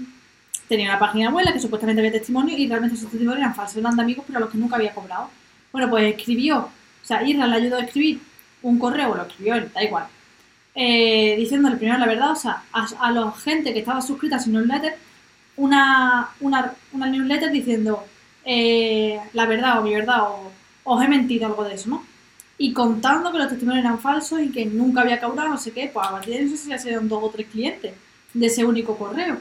tenía 0.68 0.90
una 0.90 1.00
página 1.00 1.30
web 1.30 1.40
en 1.40 1.46
la 1.46 1.52
que 1.52 1.58
supuestamente 1.58 2.00
había 2.00 2.12
testimonio 2.12 2.56
y 2.56 2.68
realmente 2.68 2.94
esos 2.94 3.10
testimonios 3.10 3.42
eran 3.42 3.56
falsos, 3.56 3.78
eran 3.78 3.96
de 3.96 4.02
amigos, 4.02 4.24
pero 4.24 4.36
a 4.36 4.40
los 4.42 4.50
que 4.50 4.58
nunca 4.58 4.76
había 4.76 4.94
cobrado. 4.94 5.30
Bueno, 5.72 5.90
pues 5.90 6.14
escribió, 6.14 6.58
o 6.58 6.70
sea, 7.02 7.24
Irra 7.24 7.48
le 7.48 7.56
ayudó 7.56 7.78
a 7.78 7.80
escribir 7.80 8.20
un 8.62 8.78
correo, 8.78 9.10
o 9.10 9.16
lo 9.16 9.22
escribió 9.24 9.56
él, 9.56 9.72
da 9.74 9.82
igual, 9.82 10.06
eh, 10.76 11.34
diciéndole 11.38 11.74
primero 11.76 11.98
la 11.98 12.06
verdad, 12.06 12.30
o 12.30 12.36
sea, 12.36 12.62
a, 12.72 12.86
a 13.00 13.10
la 13.10 13.32
gente 13.32 13.72
que 13.72 13.80
estaba 13.80 14.00
suscrita 14.00 14.36
a 14.36 14.38
su 14.38 14.52
newsletter, 14.52 14.96
una, 15.56 16.28
una, 16.38 16.72
una 16.92 17.06
newsletter 17.08 17.50
diciendo 17.50 18.04
eh, 18.44 19.18
la 19.32 19.46
verdad 19.46 19.80
o 19.80 19.82
mi 19.82 19.92
verdad 19.92 20.22
o 20.22 20.52
os 20.84 21.02
he 21.02 21.08
mentido, 21.08 21.46
algo 21.46 21.64
de 21.64 21.74
eso, 21.74 21.90
¿no? 21.90 22.06
y 22.58 22.72
contando 22.72 23.32
que 23.32 23.38
los 23.38 23.48
testimonios 23.48 23.84
eran 23.84 23.98
falsos 23.98 24.40
y 24.40 24.52
que 24.52 24.66
nunca 24.66 25.00
había 25.00 25.20
cobrado, 25.20 25.48
no 25.48 25.58
sé 25.58 25.72
qué, 25.72 25.90
pues 25.92 26.06
a 26.06 26.12
partir 26.12 26.34
de 26.34 26.54
eso 26.54 26.68
ya 26.68 26.78
serían 26.78 27.08
dos 27.08 27.24
o 27.24 27.30
tres 27.30 27.48
clientes 27.48 27.92
de 28.34 28.46
ese 28.46 28.64
único 28.64 28.96
correo. 28.96 29.40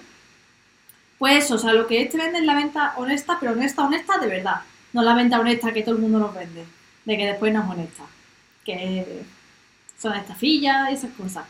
Pues 1.18 1.44
eso, 1.46 1.56
o 1.56 1.58
sea, 1.58 1.74
lo 1.74 1.86
que 1.88 2.02
este 2.02 2.18
vende 2.18 2.40
es 2.40 2.46
la 2.46 2.56
venta 2.56 2.94
honesta, 2.98 3.38
pero 3.40 3.52
honesta, 3.52 3.84
honesta 3.86 4.18
de 4.20 4.28
verdad. 4.28 4.62
No 4.94 5.02
la 5.04 5.14
venta 5.16 5.40
honesta 5.40 5.74
que 5.74 5.84
todo 5.84 5.96
el 5.96 6.02
mundo 6.02 6.20
nos 6.20 6.34
vende, 6.34 6.66
de 7.06 7.18
que 7.18 7.26
después 7.28 7.54
no 7.54 7.62
es 7.64 7.70
honesta, 7.70 8.04
que 8.66 9.24
son 10.00 10.14
estafillas 10.16 10.92
esas 10.92 11.12
cosas. 11.12 11.46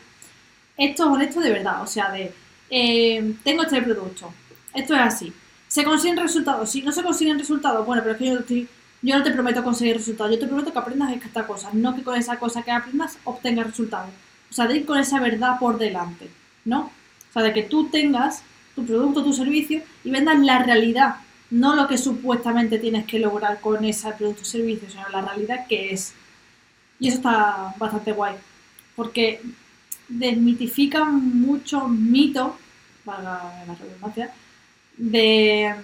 Esto 0.76 1.04
es 1.04 1.10
honesto 1.10 1.40
de 1.40 1.50
verdad, 1.52 1.82
o 1.82 1.86
sea, 1.86 2.10
de 2.10 2.32
eh, 2.70 3.34
tengo 3.44 3.62
este 3.62 3.82
producto, 3.82 4.32
esto 4.74 4.94
es 4.94 5.00
así. 5.00 5.32
¿Se 5.68 5.84
consiguen 5.84 6.18
resultados? 6.18 6.70
Si 6.70 6.82
no 6.82 6.92
se 6.92 7.02
consiguen 7.02 7.38
resultados, 7.38 7.86
bueno, 7.86 8.02
pero 8.02 8.14
es 8.14 8.18
que 8.18 8.26
yo, 8.26 8.38
estoy- 8.40 8.68
yo 9.02 9.18
no 9.18 9.24
te 9.24 9.30
prometo 9.32 9.64
conseguir 9.64 9.96
resultados, 9.96 10.32
yo 10.32 10.38
te 10.40 10.46
prometo 10.48 10.72
que 10.72 10.78
aprendas 10.78 11.12
esta 11.12 11.46
cosa, 11.46 11.70
no 11.72 11.94
que 11.96 12.02
con 12.02 12.16
esa 12.16 12.38
cosa 12.38 12.62
que 12.62 12.70
aprendas 12.72 13.18
obtengas 13.24 13.66
resultados. 13.68 14.10
O 14.50 14.54
sea, 14.54 14.66
de 14.66 14.78
ir 14.78 14.86
con 14.86 14.98
esa 14.98 15.20
verdad 15.20 15.58
por 15.60 15.78
delante, 15.78 16.30
¿no? 16.64 16.90
O 17.30 17.32
sea, 17.32 17.42
de 17.42 17.52
que 17.52 17.62
tú 17.62 17.88
tengas 17.88 18.42
tu 18.74 18.84
producto, 18.84 19.24
tu 19.24 19.32
servicio 19.32 19.82
y 20.04 20.10
vendas 20.10 20.38
la 20.40 20.62
realidad, 20.62 21.16
no 21.50 21.74
lo 21.74 21.88
que 21.88 21.98
supuestamente 21.98 22.78
tienes 22.78 23.06
que 23.06 23.18
lograr 23.18 23.60
con 23.60 23.84
ese 23.84 24.10
producto 24.12 24.42
o 24.42 24.44
servicio, 24.44 24.88
sino 24.90 25.08
la 25.08 25.22
realidad 25.22 25.66
que 25.68 25.92
es. 25.92 26.14
Y 26.98 27.08
eso 27.08 27.18
está 27.18 27.74
bastante 27.78 28.12
guay. 28.12 28.34
Porque 28.94 29.40
desmitifican 30.08 31.40
muchos 31.40 31.88
mitos, 31.88 32.52
valga 33.04 33.64
la 33.66 33.74
redundancia, 33.74 34.32
de, 34.96 35.74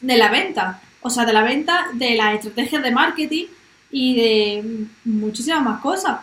de 0.00 0.16
la 0.16 0.30
venta. 0.30 0.80
O 1.00 1.10
sea, 1.10 1.24
de 1.24 1.32
la 1.32 1.42
venta, 1.42 1.86
de 1.94 2.16
las 2.16 2.34
estrategias 2.34 2.82
de 2.82 2.90
marketing 2.90 3.46
y 3.90 4.16
de 4.16 4.86
muchísimas 5.04 5.62
más 5.62 5.80
cosas. 5.80 6.20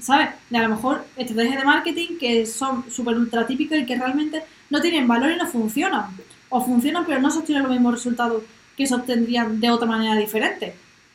¿Sabes? 0.00 0.30
De 0.50 0.58
a 0.58 0.62
lo 0.62 0.70
mejor 0.70 1.04
estrategias 1.16 1.60
de 1.60 1.64
marketing 1.64 2.18
que 2.18 2.46
son 2.46 2.90
súper 2.90 3.16
ultra 3.16 3.46
típicas 3.46 3.78
y 3.78 3.86
que 3.86 3.96
realmente 3.96 4.42
no 4.70 4.80
tienen 4.80 5.06
valor 5.06 5.30
y 5.30 5.36
no 5.36 5.46
funcionan. 5.46 6.06
O 6.48 6.64
funcionan 6.64 7.04
pero 7.06 7.20
no 7.20 7.30
se 7.30 7.38
obtienen 7.38 7.62
los 7.64 7.72
mismos 7.72 7.94
resultados 7.94 8.42
que 8.76 8.86
se 8.86 8.94
obtendrían 8.94 9.60
de 9.60 9.70
otra 9.70 9.86
manera 9.86 10.16
diferente. 10.16 10.74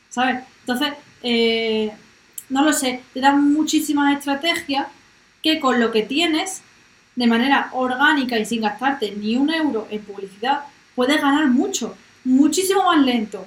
¿Sabes? 0.09 0.43
Entonces, 0.61 0.93
eh, 1.23 1.91
no 2.49 2.63
lo 2.63 2.73
sé, 2.73 3.03
te 3.13 3.21
dan 3.21 3.53
muchísimas 3.53 4.17
estrategias 4.17 4.87
que 5.41 5.59
con 5.59 5.79
lo 5.79 5.91
que 5.91 6.03
tienes, 6.03 6.61
de 7.15 7.27
manera 7.27 7.69
orgánica 7.73 8.37
y 8.39 8.45
sin 8.45 8.61
gastarte 8.61 9.11
ni 9.15 9.35
un 9.35 9.49
euro 9.53 9.87
en 9.91 10.01
publicidad, 10.01 10.63
puedes 10.95 11.21
ganar 11.21 11.47
mucho, 11.47 11.95
muchísimo 12.23 12.83
más 12.85 13.05
lento. 13.05 13.45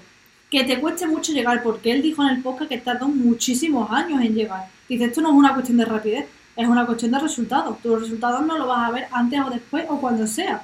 Que 0.53 0.65
te 0.65 0.79
cueste 0.79 1.07
mucho 1.07 1.33
llegar, 1.33 1.63
porque 1.63 1.91
él 1.93 2.03
dijo 2.03 2.23
en 2.23 2.29
el 2.29 2.43
podcast 2.43 2.69
que 2.69 2.77
tardó 2.77 3.09
muchísimos 3.09 3.91
años 3.91 4.21
en 4.21 4.35
llegar. 4.35 4.69
Dice, 4.87 5.07
esto 5.07 5.23
no 5.23 5.31
es 5.31 5.35
una 5.35 5.55
cuestión 5.55 5.79
de 5.79 5.87
rapidez, 5.87 6.27
es 6.55 6.69
una 6.69 6.85
cuestión 6.85 7.11
de 7.11 7.19
resultados. 7.21 7.81
Tus 7.81 8.03
resultados 8.03 8.45
no 8.45 8.59
los 8.59 8.69
vas 8.69 8.87
a 8.87 8.93
ver 8.93 9.09
antes 9.13 9.41
o 9.41 9.49
después 9.49 9.87
o 9.89 9.99
cuando 9.99 10.27
sea. 10.27 10.63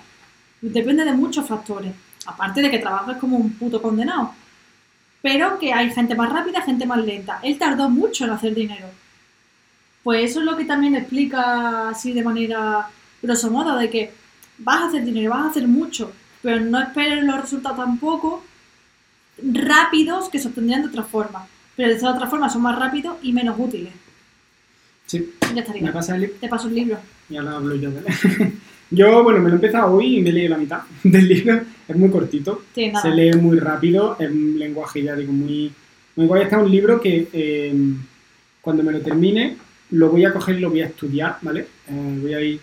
Depende 0.61 1.05
de 1.05 1.13
muchos 1.15 1.49
factores. 1.49 1.95
Aparte 2.27 2.61
de 2.61 2.71
que 2.71 2.81
trabajes 2.81 3.17
como 3.17 3.39
un 3.39 3.55
puto 3.55 3.81
condenado. 3.81 4.35
Pero 5.23 5.59
que 5.59 5.73
hay 5.73 5.91
gente 5.91 6.15
más 6.15 6.31
rápida, 6.31 6.61
gente 6.61 6.85
más 6.85 7.03
lenta. 7.03 7.41
Él 7.43 7.57
tardó 7.57 7.89
mucho 7.89 8.27
en 8.27 8.31
hacer 8.33 8.55
dinero. 8.55 8.89
Pues 10.03 10.31
eso 10.31 10.41
es 10.41 10.45
lo 10.45 10.55
que 10.59 10.67
también 10.67 10.97
explica 10.97 11.89
así 11.89 12.13
de 12.13 12.23
manera 12.23 12.91
grosso 13.23 13.51
modo, 13.51 13.75
de 13.77 13.89
que 13.89 14.13
vas 14.59 14.83
a 14.83 14.87
hacer 14.89 15.03
dinero, 15.03 15.31
vas 15.31 15.47
a 15.47 15.51
hacer 15.51 15.67
mucho, 15.67 16.13
pero 16.43 16.61
no 16.61 16.79
esperes 16.79 17.25
los 17.25 17.41
resultados 17.41 17.79
tampoco 17.79 18.45
rápidos 19.43 20.29
que 20.29 20.39
se 20.39 20.49
obtendrían 20.49 20.83
de 20.83 20.89
otra 20.89 21.05
forma. 21.05 21.47
Pero 21.77 21.89
de 21.91 21.95
esta 21.95 22.13
otra 22.13 22.27
forma 22.27 22.49
son 22.49 22.63
más 22.63 22.79
rápidos 22.79 23.17
y 23.23 23.33
menos 23.33 23.57
útiles. 23.59 23.93
Sí. 25.07 25.31
Ya 25.55 25.61
estaría. 25.61 25.83
¿Me 25.83 25.93
pasa 25.93 26.15
el 26.15 26.23
libro? 26.23 26.37
Te 26.41 26.49
paso 26.49 26.69
el 26.69 26.75
libro. 26.75 26.99
Ya 27.29 27.43
lo 27.43 27.51
hablo 27.51 27.75
yo 27.75 27.91
de. 27.91 28.03
Yo, 28.91 29.23
bueno, 29.23 29.41
me 29.41 29.51
lo 29.51 29.57
he 29.57 29.57
empezado 29.57 29.93
hoy 29.93 30.17
y 30.17 30.23
me 30.23 30.31
he 30.31 30.33
leído 30.33 30.51
la 30.51 30.59
mitad 30.59 30.81
del 31.03 31.29
libro. 31.29 31.61
Es 31.87 31.97
muy 31.97 32.11
cortito. 32.11 32.63
Sí, 32.75 32.89
nada. 32.89 33.03
Se 33.03 33.11
lee 33.15 33.37
muy 33.37 33.59
rápido, 33.59 34.17
es 34.19 34.31
un 34.31 34.59
lenguaje 34.59 35.03
ya 35.03 35.15
digo 35.15 35.33
muy, 35.33 35.71
muy 36.17 36.27
guay. 36.27 36.43
Está 36.45 36.59
un 36.59 36.71
libro 36.71 37.01
que 37.01 37.29
eh, 37.33 37.75
cuando 38.63 38.83
me 38.83 38.93
lo 38.93 39.01
termine 39.01 39.57
lo 39.91 40.11
voy 40.11 40.25
a 40.25 40.33
coger 40.33 40.57
y 40.57 40.61
lo 40.61 40.71
voy 40.71 40.83
a 40.83 40.87
estudiar, 40.87 41.39
¿vale? 41.43 41.61
Eh, 41.89 42.19
voy 42.21 42.35
a 42.35 42.41
ir 42.41 42.61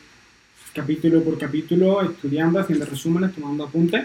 capítulo 0.73 1.23
por 1.23 1.37
capítulo 1.37 2.01
estudiando, 2.01 2.59
haciendo 2.59 2.85
resúmenes, 2.85 3.33
tomando 3.33 3.63
apuntes, 3.63 4.03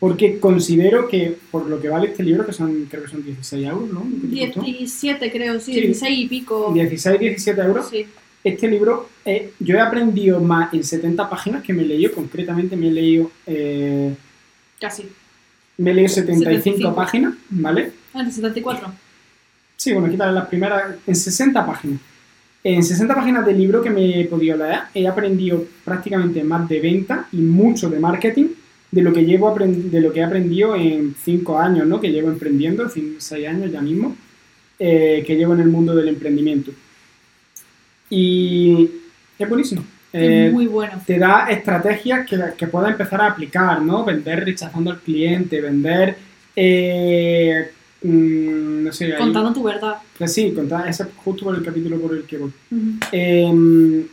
porque 0.00 0.40
considero 0.40 1.06
que 1.06 1.36
por 1.50 1.66
lo 1.68 1.80
que 1.80 1.88
vale 1.90 2.08
este 2.08 2.22
libro, 2.22 2.44
que 2.46 2.52
son 2.54 2.86
creo 2.90 3.04
que 3.04 3.10
son 3.10 3.22
16 3.22 3.66
euros, 3.68 3.90
¿no? 3.92 4.02
¿Qué 4.32 4.46
te 4.46 4.46
costó? 4.46 4.62
17 4.62 5.30
creo, 5.30 5.60
sí, 5.60 5.74
Sí. 5.74 5.80
16 5.82 6.18
y 6.18 6.26
pico. 6.28 6.72
16, 6.74 7.20
17 7.20 7.60
euros. 7.60 7.88
Sí. 7.90 8.06
Este 8.42 8.68
libro, 8.68 9.10
eh, 9.26 9.52
yo 9.60 9.76
he 9.76 9.80
aprendido 9.80 10.40
más 10.40 10.72
en 10.72 10.82
70 10.82 11.28
páginas 11.28 11.62
que 11.62 11.74
me 11.74 11.82
he 11.82 11.86
leído, 11.86 12.12
concretamente 12.12 12.74
me 12.74 12.88
he 12.88 12.92
leído, 12.92 13.30
eh, 13.46 14.14
Casi. 14.80 15.04
me 15.76 15.90
he 15.90 15.94
leído 15.94 16.08
75, 16.08 16.50
75. 16.62 16.94
páginas, 16.94 17.34
¿vale? 17.50 17.92
Ah, 18.14 18.24
de 18.24 18.32
74. 18.32 18.90
Sí, 19.76 19.92
bueno, 19.92 20.08
quitarle 20.10 20.32
las 20.34 20.48
primeras, 20.48 20.94
en 21.06 21.14
60 21.14 21.66
páginas. 21.66 22.00
En 22.64 22.82
60 22.82 23.14
páginas 23.14 23.44
del 23.44 23.58
libro 23.58 23.82
que 23.82 23.90
me 23.90 24.20
he 24.20 24.24
podido 24.24 24.56
leer, 24.56 24.80
he 24.94 25.06
aprendido 25.06 25.64
prácticamente 25.84 26.42
más 26.42 26.66
de 26.68 26.80
venta 26.80 27.26
y 27.32 27.36
mucho 27.38 27.90
de 27.90 27.98
marketing 28.00 28.46
de 28.90 29.02
lo 29.02 29.12
que 29.12 29.24
llevo 29.24 29.54
de 29.56 30.00
lo 30.00 30.12
que 30.12 30.20
he 30.20 30.24
aprendido 30.24 30.74
en 30.74 31.14
5 31.22 31.58
años, 31.58 31.86
¿no? 31.86 32.00
Que 32.00 32.10
llevo 32.10 32.28
emprendiendo, 32.30 32.88
6 32.88 33.48
años 33.48 33.70
ya 33.72 33.80
mismo, 33.80 34.16
eh, 34.78 35.22
que 35.26 35.36
llevo 35.36 35.54
en 35.54 35.60
el 35.60 35.68
mundo 35.68 35.94
del 35.94 36.08
emprendimiento. 36.08 36.72
Y 38.08 38.88
es 39.38 39.48
buenísimo. 39.48 39.84
Eh, 40.12 40.46
es 40.48 40.52
muy 40.52 40.66
bueno. 40.66 41.00
te 41.06 41.18
da 41.18 41.46
estrategias 41.50 42.26
que, 42.28 42.36
que 42.56 42.66
puedas 42.66 42.90
empezar 42.90 43.20
a 43.20 43.28
aplicar, 43.28 43.80
¿no? 43.80 44.04
Vender 44.04 44.44
rechazando 44.44 44.90
al 44.90 44.98
cliente, 45.00 45.60
vender, 45.60 46.16
eh, 46.56 47.70
mm, 48.02 48.82
no 48.84 48.92
sé, 48.92 49.04
ahí- 49.12 49.18
Contando 49.18 49.52
tu 49.52 49.62
verdad. 49.62 49.98
pues 50.18 50.32
sí, 50.34 50.50
contar, 50.52 50.88
ese 50.88 51.04
es 51.04 51.08
justo 51.24 51.44
por 51.44 51.54
el 51.54 51.62
capítulo 51.62 52.00
por 52.00 52.16
el 52.16 52.24
que 52.24 52.38
voy. 52.38 52.50
Eh, 53.12 54.04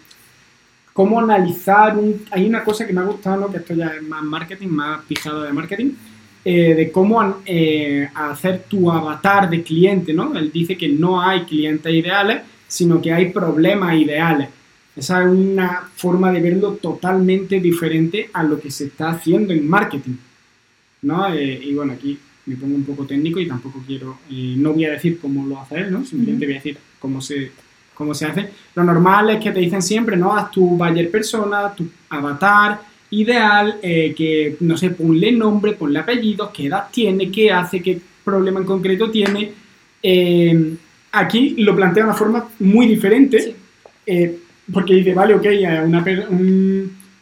cómo 0.97 1.19
analizar 1.19 1.95
un... 1.95 2.23
Hay 2.31 2.47
una 2.47 2.63
cosa 2.63 2.87
que 2.87 2.91
me 2.91 3.01
ha 3.01 3.03
gustado, 3.03 3.41
¿no? 3.41 3.51
Que 3.51 3.57
esto 3.57 3.75
ya 3.75 3.85
es 3.89 4.01
más 4.01 4.23
marketing, 4.23 4.69
más 4.69 5.05
pijado 5.05 5.43
de 5.43 5.53
marketing, 5.53 5.91
eh, 6.43 6.73
de 6.73 6.91
cómo 6.91 7.43
eh, 7.45 8.09
hacer 8.15 8.63
tu 8.67 8.89
avatar 8.89 9.47
de 9.47 9.61
cliente, 9.61 10.11
¿no? 10.11 10.35
Él 10.35 10.51
dice 10.51 10.75
que 10.75 10.89
no 10.89 11.21
hay 11.21 11.41
clientes 11.41 11.93
ideales, 11.93 12.41
sino 12.67 12.99
que 12.99 13.13
hay 13.13 13.29
problemas 13.29 13.95
ideales. 13.95 14.49
Esa 14.95 15.21
es 15.21 15.29
una 15.29 15.87
forma 15.95 16.31
de 16.31 16.41
verlo 16.41 16.71
totalmente 16.81 17.59
diferente 17.59 18.31
a 18.33 18.41
lo 18.41 18.59
que 18.59 18.71
se 18.71 18.85
está 18.85 19.09
haciendo 19.09 19.53
en 19.53 19.69
marketing, 19.69 20.15
¿no? 21.03 21.31
Eh, 21.31 21.61
y 21.63 21.75
bueno, 21.75 21.93
aquí 21.93 22.17
me 22.47 22.55
pongo 22.55 22.73
un 22.73 22.85
poco 22.85 23.05
técnico 23.05 23.39
y 23.39 23.47
tampoco 23.47 23.83
quiero, 23.85 24.17
no 24.31 24.73
voy 24.73 24.85
a 24.85 24.93
decir 24.93 25.19
cómo 25.19 25.45
lo 25.45 25.61
hace 25.61 25.75
él, 25.75 25.91
¿no? 25.91 26.03
Simplemente 26.03 26.47
voy 26.47 26.55
a 26.55 26.57
decir 26.57 26.77
cómo 26.97 27.21
se, 27.21 27.51
cómo 27.97 28.13
se 28.13 28.25
hace. 28.25 28.49
Lo 28.75 28.83
normal 28.83 29.31
es 29.31 29.43
que 29.43 29.51
te 29.51 29.59
dicen 29.59 29.81
siempre, 29.81 30.15
¿no? 30.15 30.35
Haz 30.35 30.51
tu 30.51 30.77
buyer 30.77 31.09
persona, 31.09 31.73
tu 31.75 31.87
avatar 32.09 32.79
ideal, 33.09 33.77
eh, 33.81 34.13
que, 34.15 34.57
no 34.59 34.77
sé, 34.77 34.91
ponle 34.91 35.31
nombre, 35.31 35.73
ponle 35.73 35.99
apellidos, 35.99 36.49
qué 36.53 36.67
edad 36.67 36.87
tiene, 36.91 37.31
qué 37.31 37.51
hace, 37.51 37.81
qué 37.81 37.99
problema 38.23 38.59
en 38.59 38.65
concreto 38.65 39.09
tiene. 39.09 39.51
Eh, 40.03 40.75
aquí 41.11 41.55
lo 41.57 41.75
plantea 41.75 42.03
de 42.03 42.09
una 42.09 42.17
forma 42.17 42.47
muy 42.59 42.85
diferente, 42.85 43.39
Sí. 43.41 43.55
eh, 44.05 44.39
porque 44.71 44.95
dice, 44.95 45.13
vale, 45.13 45.33
ok, 45.33 45.45
una 45.85 46.03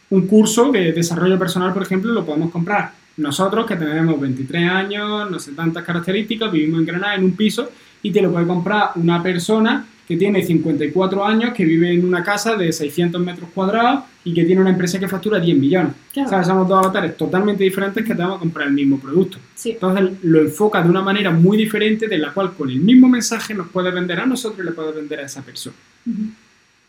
un 0.08 0.26
curso 0.28 0.70
de 0.70 0.92
desarrollo 0.92 1.38
personal, 1.38 1.72
por 1.72 1.82
ejemplo, 1.82 2.12
lo 2.12 2.24
podemos 2.24 2.50
comprar 2.50 2.92
nosotros 3.16 3.66
que 3.66 3.76
tenemos 3.76 4.20
23 4.20 4.70
años, 4.70 5.30
no 5.30 5.38
sé 5.38 5.52
tantas 5.52 5.84
características, 5.84 6.52
vivimos 6.52 6.80
en 6.80 6.86
Granada 6.86 7.14
en 7.14 7.24
un 7.24 7.32
piso 7.32 7.70
y 8.02 8.10
te 8.10 8.20
lo 8.20 8.30
puede 8.30 8.46
comprar 8.46 8.90
una 8.96 9.22
persona 9.22 9.86
que 10.06 10.16
tiene 10.16 10.42
54 10.42 11.24
años, 11.24 11.52
que 11.52 11.64
vive 11.64 11.92
en 11.92 12.04
una 12.04 12.22
casa 12.22 12.54
de 12.54 12.72
600 12.72 13.20
metros 13.20 13.50
cuadrados 13.52 14.04
y 14.24 14.32
que 14.32 14.44
tiene 14.44 14.60
una 14.60 14.70
empresa 14.70 15.00
que 15.00 15.08
factura 15.08 15.40
10 15.40 15.58
millones. 15.58 15.92
Claro. 16.12 16.28
O 16.28 16.30
sea, 16.30 16.44
somos 16.44 16.68
dos 16.68 16.78
avatares 16.78 17.16
totalmente 17.16 17.64
diferentes 17.64 18.04
que 18.04 18.14
te 18.14 18.22
vamos 18.22 18.36
a 18.36 18.40
comprar 18.40 18.68
el 18.68 18.74
mismo 18.74 19.00
producto. 19.00 19.38
Sí. 19.54 19.72
Entonces 19.72 20.10
lo 20.22 20.40
enfoca 20.40 20.82
de 20.82 20.90
una 20.90 21.02
manera 21.02 21.32
muy 21.32 21.56
diferente 21.56 22.06
de 22.06 22.18
la 22.18 22.32
cual 22.32 22.54
con 22.54 22.70
el 22.70 22.80
mismo 22.80 23.08
mensaje 23.08 23.52
nos 23.52 23.68
puede 23.68 23.90
vender 23.90 24.20
a 24.20 24.26
nosotros 24.26 24.60
y 24.60 24.64
le 24.64 24.72
puede 24.72 24.92
vender 24.92 25.20
a 25.20 25.26
esa 25.26 25.42
persona. 25.42 25.76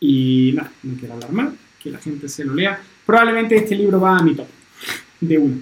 Y 0.00 0.52
nada, 0.54 0.70
no 0.84 0.94
quiero 0.96 1.14
hablar 1.14 1.32
más, 1.32 1.48
que 1.82 1.90
la 1.90 1.98
gente 1.98 2.28
se 2.28 2.44
lo 2.44 2.54
lea. 2.54 2.80
Probablemente 3.04 3.56
este 3.56 3.74
libro 3.74 4.00
va 4.00 4.18
a 4.18 4.22
mi 4.22 4.34
top, 4.34 4.46
de 5.20 5.38
uno. 5.38 5.56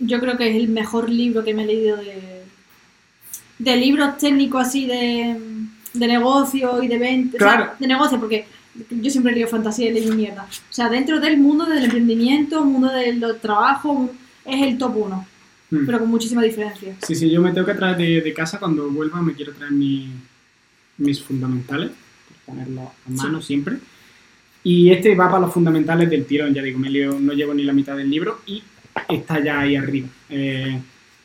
Yo 0.00 0.20
creo 0.20 0.36
que 0.36 0.50
es 0.50 0.56
el 0.56 0.68
mejor 0.68 1.08
libro 1.08 1.44
que 1.44 1.54
me 1.54 1.64
he 1.64 1.66
leído 1.66 1.96
de, 1.96 2.42
de 3.58 3.76
libros 3.76 4.18
técnicos 4.18 4.66
así 4.66 4.86
de, 4.86 5.36
de 5.92 6.06
negocio 6.06 6.82
y 6.82 6.88
de 6.88 6.98
venta. 6.98 7.36
o 7.36 7.38
sea, 7.38 7.56
Claro. 7.56 7.72
de 7.78 7.86
negocio, 7.86 8.18
porque 8.20 8.46
yo 8.90 9.10
siempre 9.10 9.34
leo 9.34 9.48
fantasía 9.48 9.90
y 9.90 10.00
leo 10.00 10.14
mierda. 10.14 10.44
O 10.44 10.72
sea, 10.72 10.88
dentro 10.88 11.18
del 11.20 11.38
mundo 11.38 11.66
del 11.66 11.84
emprendimiento, 11.84 12.64
mundo 12.64 12.88
del 12.92 13.22
trabajo, 13.40 14.10
es 14.44 14.62
el 14.62 14.78
top 14.78 14.96
uno, 14.96 15.26
Mm. 15.70 15.86
pero 15.86 15.98
con 16.00 16.08
muchísima 16.08 16.42
diferencia. 16.42 16.96
Sí, 17.06 17.14
sí, 17.14 17.30
yo 17.30 17.40
me 17.40 17.52
tengo 17.52 17.66
que 17.66 17.74
traer 17.74 17.96
de, 17.96 18.20
de 18.20 18.32
casa 18.34 18.58
cuando 18.58 18.88
vuelva, 18.90 19.20
me 19.22 19.34
quiero 19.34 19.52
traer 19.52 19.72
mi- 19.72 20.10
mis 20.98 21.20
fundamentales, 21.22 21.90
por 22.44 22.54
ponerlo 22.54 22.82
a 23.06 23.10
mano 23.10 23.40
siempre. 23.40 23.76
Y 24.62 24.90
este 24.90 25.14
va 25.14 25.28
para 25.30 25.40
los 25.46 25.54
fundamentales 25.54 26.10
del 26.10 26.26
tirón, 26.26 26.52
ya 26.52 26.62
digo, 26.62 26.78
me 26.78 26.90
leo- 26.90 27.18
no 27.18 27.32
llevo 27.32 27.54
ni 27.54 27.62
la 27.64 27.72
mitad 27.72 27.96
del 27.96 28.10
libro 28.10 28.40
y 28.46 28.62
está 29.08 29.42
ya 29.42 29.60
ahí 29.60 29.74
arriba. 29.76 30.08
Eh, 30.28 30.78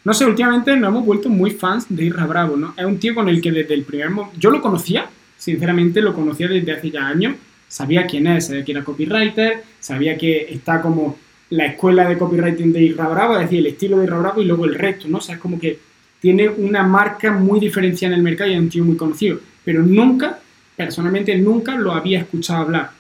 no 0.05 0.13
sé, 0.13 0.25
últimamente 0.25 0.75
nos 0.77 0.89
hemos 0.89 1.05
vuelto 1.05 1.29
muy 1.29 1.51
fans 1.51 1.87
de 1.89 2.05
Irra 2.05 2.25
Bravo, 2.25 2.55
¿no? 2.55 2.73
Es 2.77 2.85
un 2.85 2.97
tío 2.97 3.13
con 3.13 3.27
el 3.27 3.41
que 3.41 3.51
desde 3.51 3.73
el 3.73 3.83
primer 3.83 4.09
momento... 4.11 4.39
Yo 4.39 4.51
lo 4.51 4.61
conocía, 4.61 5.09
sinceramente 5.37 5.99
lo 5.99 6.13
conocía 6.13 6.47
desde 6.47 6.71
hace 6.71 6.91
ya 6.91 7.07
años, 7.07 7.35
sabía 7.67 8.05
quién 8.05 8.27
es, 8.27 8.47
sabía 8.47 8.63
que 8.63 8.71
era 8.71 8.83
copywriter, 8.83 9.63
sabía 9.79 10.17
que 10.17 10.47
está 10.49 10.79
como 10.81 11.17
la 11.49 11.65
escuela 11.65 12.07
de 12.07 12.17
copywriting 12.17 12.71
de 12.71 12.83
Irra 12.83 13.07
Bravo, 13.09 13.33
es 13.35 13.41
decir, 13.41 13.59
el 13.59 13.67
estilo 13.67 13.97
de 13.97 14.05
Irra 14.05 14.19
Bravo 14.19 14.41
y 14.41 14.45
luego 14.45 14.65
el 14.65 14.75
resto, 14.75 15.07
¿no? 15.07 15.17
O 15.17 15.21
sea, 15.21 15.35
es 15.35 15.41
como 15.41 15.59
que 15.59 15.77
tiene 16.21 16.47
una 16.47 16.83
marca 16.83 17.31
muy 17.31 17.59
diferenciada 17.59 18.13
en 18.13 18.19
el 18.19 18.23
mercado 18.23 18.49
y 18.49 18.53
es 18.53 18.59
un 18.59 18.69
tío 18.69 18.85
muy 18.85 18.95
conocido, 18.95 19.39
pero 19.63 19.81
nunca, 19.81 20.39
personalmente 20.75 21.35
nunca 21.37 21.75
lo 21.75 21.91
había 21.91 22.19
escuchado 22.19 22.61
hablar, 22.61 22.91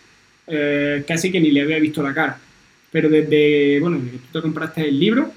Eh, 0.47 1.03
casi 1.07 1.31
que 1.31 1.39
ni 1.39 1.49
le 1.49 1.61
había 1.61 1.79
visto 1.79 2.03
la 2.03 2.13
cara. 2.13 2.37
Pero 2.91 3.09
desde, 3.09 3.79
bueno, 3.79 3.97
desde 3.97 4.11
que 4.11 4.17
tú 4.17 4.31
te 4.31 4.41
compraste 4.41 4.87
el 4.87 4.99
libro, 4.99 5.31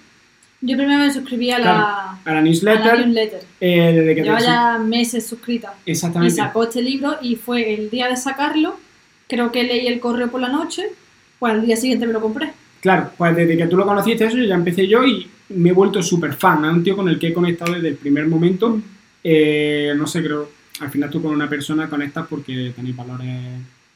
Yo 0.61 0.77
primero 0.77 0.99
me 1.05 1.13
suscribí 1.13 1.51
a 1.53 1.59
la, 1.59 1.65
Claro, 1.65 2.19
a 2.25 2.33
la 2.33 2.39
a 2.39 2.43
newsletter, 2.43 2.85
la 2.99 3.05
newsletter. 3.07 3.41
eh, 3.61 3.93
desde 3.95 4.09
que 4.15 4.23
te 4.23 4.27
Lleva 4.27 4.39
sus- 4.41 4.47
ya 4.49 4.79
meses 4.79 5.27
suscrita. 5.27 5.75
Y 5.87 5.93
Exactamente. 5.93 6.35
sacó 6.35 6.65
este 6.65 6.83
libro 6.83 7.17
y 7.23 7.37
fue 7.37 7.75
el 7.75 7.91
día 7.91 8.09
de 8.09 8.17
sacarlo. 8.17 8.77
Creo 9.29 9.53
que 9.53 9.63
leí 9.63 9.87
el 9.87 10.01
correo 10.01 10.29
por 10.31 10.41
la 10.41 10.49
noche. 10.49 10.83
Pues 11.39 11.53
al 11.53 11.65
día 11.65 11.77
siguiente 11.77 12.07
me 12.07 12.13
lo 12.13 12.21
compré. 12.21 12.51
Claro, 12.81 13.11
pues 13.17 13.37
desde 13.37 13.57
que 13.57 13.67
tú 13.69 13.77
lo 13.77 13.87
conociste 13.87 14.25
eso, 14.25 14.37
ya 14.39 14.55
empecé 14.57 14.89
yo 14.89 15.05
y 15.07 15.29
me 15.51 15.69
he 15.71 15.73
vuelto 15.73 16.03
súper 16.03 16.33
fan. 16.35 16.65
Es 16.65 16.73
un 16.73 16.83
tío 16.83 16.97
con 16.97 17.09
el 17.09 17.19
que 17.19 17.29
he 17.29 17.33
conectado 17.33 17.75
desde 17.75 17.89
el 17.89 17.95
primer 17.97 18.27
momento. 18.27 18.81
Eh, 19.23 19.93
no 19.97 20.07
sé, 20.09 20.23
creo, 20.25 20.51
al 20.81 20.91
final 20.91 21.09
tú 21.11 21.23
con 21.23 21.33
una 21.33 21.49
persona 21.49 21.89
conectas 21.89 22.27
porque 22.29 22.73
tenéis 22.75 22.97
valores 22.97 23.31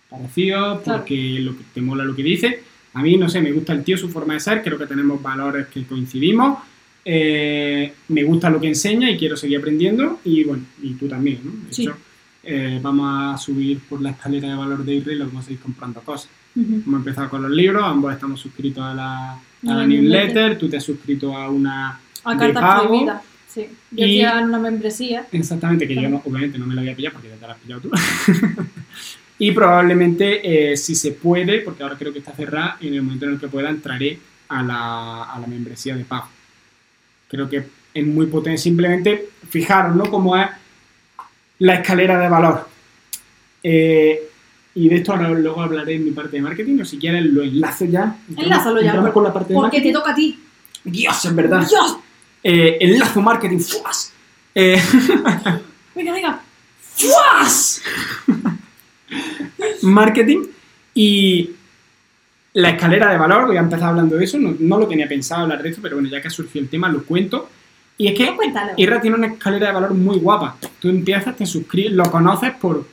parecidos, 0.08 0.82
Claro. 0.82 1.00
porque 1.00 1.16
lo 1.40 1.56
que 1.56 1.64
te 1.74 1.80
mola 1.80 2.04
lo 2.04 2.14
que 2.14 2.22
dice. 2.22 2.62
A 2.94 3.02
mí, 3.02 3.16
no 3.16 3.28
sé, 3.28 3.40
me 3.40 3.52
gusta 3.52 3.72
el 3.72 3.82
tío, 3.84 3.96
su 3.96 4.08
forma 4.08 4.34
de 4.34 4.40
ser, 4.40 4.62
creo 4.62 4.76
que 4.78 4.86
tenemos 4.86 5.20
valores 5.22 5.66
que 5.68 5.84
coincidimos. 5.84 6.58
Eh, 7.04 7.92
me 8.08 8.22
gusta 8.22 8.48
lo 8.50 8.60
que 8.60 8.68
enseña 8.68 9.10
y 9.10 9.16
quiero 9.18 9.36
seguir 9.36 9.58
aprendiendo. 9.58 10.20
Y 10.24 10.44
bueno, 10.44 10.64
y 10.82 10.94
tú 10.94 11.08
también, 11.08 11.40
¿no? 11.42 11.50
De 11.66 11.72
Sí. 11.74 11.82
hecho, 11.82 11.96
eh, 12.44 12.78
vamos 12.82 13.34
a 13.34 13.38
subir 13.38 13.80
por 13.88 14.00
la 14.02 14.10
escalera 14.10 14.48
de 14.48 14.54
valor 14.54 14.84
de 14.84 14.94
Israel 14.96 15.16
y 15.16 15.18
lo 15.20 15.26
vamos 15.26 15.48
a 15.48 15.52
ir 15.52 15.58
comprando 15.58 16.00
cosas. 16.02 16.28
Ujú. 16.54 16.82
Hemos 16.86 16.98
empezado 17.00 17.28
con 17.30 17.42
los 17.42 17.50
libros, 17.50 17.82
ambos 17.82 18.12
estamos 18.12 18.38
suscritos 18.40 18.84
a 18.84 18.92
la, 18.94 19.30
a 19.32 19.38
la 19.62 19.74
La 19.76 19.86
newsletter, 19.86 20.24
newsletter. 20.26 20.58
tú 20.58 20.68
te 20.68 20.76
has 20.76 20.84
suscrito 20.84 21.34
a 21.36 21.48
una 21.50 21.98
A 22.24 22.36
cartas 22.36 22.82
prohibidas. 22.82 23.22
Sí. 23.48 23.66
Yo 23.90 24.06
Y- 24.06 24.20
una 24.22 24.58
membresía. 24.58 25.26
Exactamente, 25.32 25.86
que 25.88 25.94
yo 25.94 26.08
no, 26.08 26.22
obviamente 26.24 26.58
no 26.58 26.66
me 26.66 26.74
la 26.74 26.82
voy 26.82 26.90
a 26.90 26.96
pillar 26.96 27.12
porque 27.12 27.28
ya 27.28 27.34
te 27.36 27.46
la 27.46 27.52
has 27.54 27.58
pillado 27.58 27.80
tú. 27.82 27.90
y 29.42 29.50
probablemente, 29.50 30.70
eh, 30.70 30.76
si 30.76 30.94
se 30.94 31.10
puede, 31.10 31.62
porque 31.62 31.82
ahora 31.82 31.96
creo 31.98 32.12
que 32.12 32.20
está 32.20 32.30
cerrada, 32.30 32.76
en 32.80 32.94
el 32.94 33.02
momento 33.02 33.24
en 33.24 33.32
el 33.32 33.40
que 33.40 33.48
pueda 33.48 33.70
entraré 33.70 34.16
a 34.48 34.62
la, 34.62 35.24
a 35.24 35.40
la 35.40 35.48
membresía 35.48 35.96
de 35.96 36.04
pago. 36.04 36.28
Creo 37.26 37.50
que 37.50 37.64
es 37.92 38.06
muy 38.06 38.26
potente. 38.26 38.58
Simplemente, 38.58 39.30
fijaros, 39.50 39.96
¿no? 39.96 40.04
Cómo 40.04 40.36
es 40.36 40.46
la 41.58 41.74
escalera 41.74 42.20
de 42.20 42.28
valor. 42.28 42.68
Eh, 43.64 44.30
y 44.76 44.88
de 44.88 44.94
esto 44.94 45.10
ahora 45.10 45.30
luego 45.30 45.60
hablaré 45.60 45.96
en 45.96 46.04
mi 46.04 46.12
parte 46.12 46.36
de 46.36 46.42
marketing, 46.42 46.78
o 46.80 46.84
si 46.84 46.98
quieres 46.98 47.24
lo 47.24 47.42
enlazo 47.42 47.86
ya. 47.86 48.16
Enlázalo 48.36 48.80
ya. 48.80 48.90
Entramos 48.90 49.10
con 49.10 49.24
la 49.24 49.32
parte 49.32 49.54
de 49.54 49.58
Porque 49.58 49.80
te 49.80 49.90
toca 49.90 50.12
a 50.12 50.14
ti. 50.14 50.38
Dios, 50.84 51.24
es 51.24 51.34
verdad. 51.34 51.66
¡Dios! 51.68 51.98
Eh, 52.44 52.78
enlazo 52.80 53.20
marketing, 53.20 53.58
¡fuas! 53.58 54.12
Eh, 54.54 54.80
Venga, 55.96 56.12
venga. 56.12 56.40
¡Fuas! 56.94 57.82
Marketing 59.82 60.40
y 60.94 61.50
la 62.54 62.70
escalera 62.70 63.10
de 63.10 63.18
valor, 63.18 63.46
voy 63.46 63.56
a 63.56 63.60
empezar 63.60 63.88
hablando 63.90 64.16
de 64.16 64.24
eso, 64.24 64.38
no, 64.38 64.54
no 64.58 64.78
lo 64.78 64.86
tenía 64.86 65.08
pensado 65.08 65.42
hablar 65.42 65.62
de 65.62 65.70
esto, 65.70 65.80
pero 65.82 65.96
bueno, 65.96 66.08
ya 66.10 66.20
que 66.20 66.28
ha 66.28 66.30
surgido 66.30 66.62
el 66.62 66.68
tema, 66.68 66.88
lo 66.88 67.02
cuento. 67.04 67.48
Y 67.96 68.08
es 68.08 68.14
que 68.14 68.26
No, 68.26 68.36
cuéntalo. 68.36 68.72
Irra 68.76 69.00
tiene 69.00 69.16
una 69.16 69.28
escalera 69.28 69.68
de 69.68 69.72
valor 69.72 69.94
muy 69.94 70.18
guapa. 70.18 70.56
Tú 70.80 70.88
empiezas, 70.88 71.36
te 71.36 71.46
suscribes, 71.46 71.92
lo 71.92 72.04
conoces 72.10 72.52
por 72.52 72.86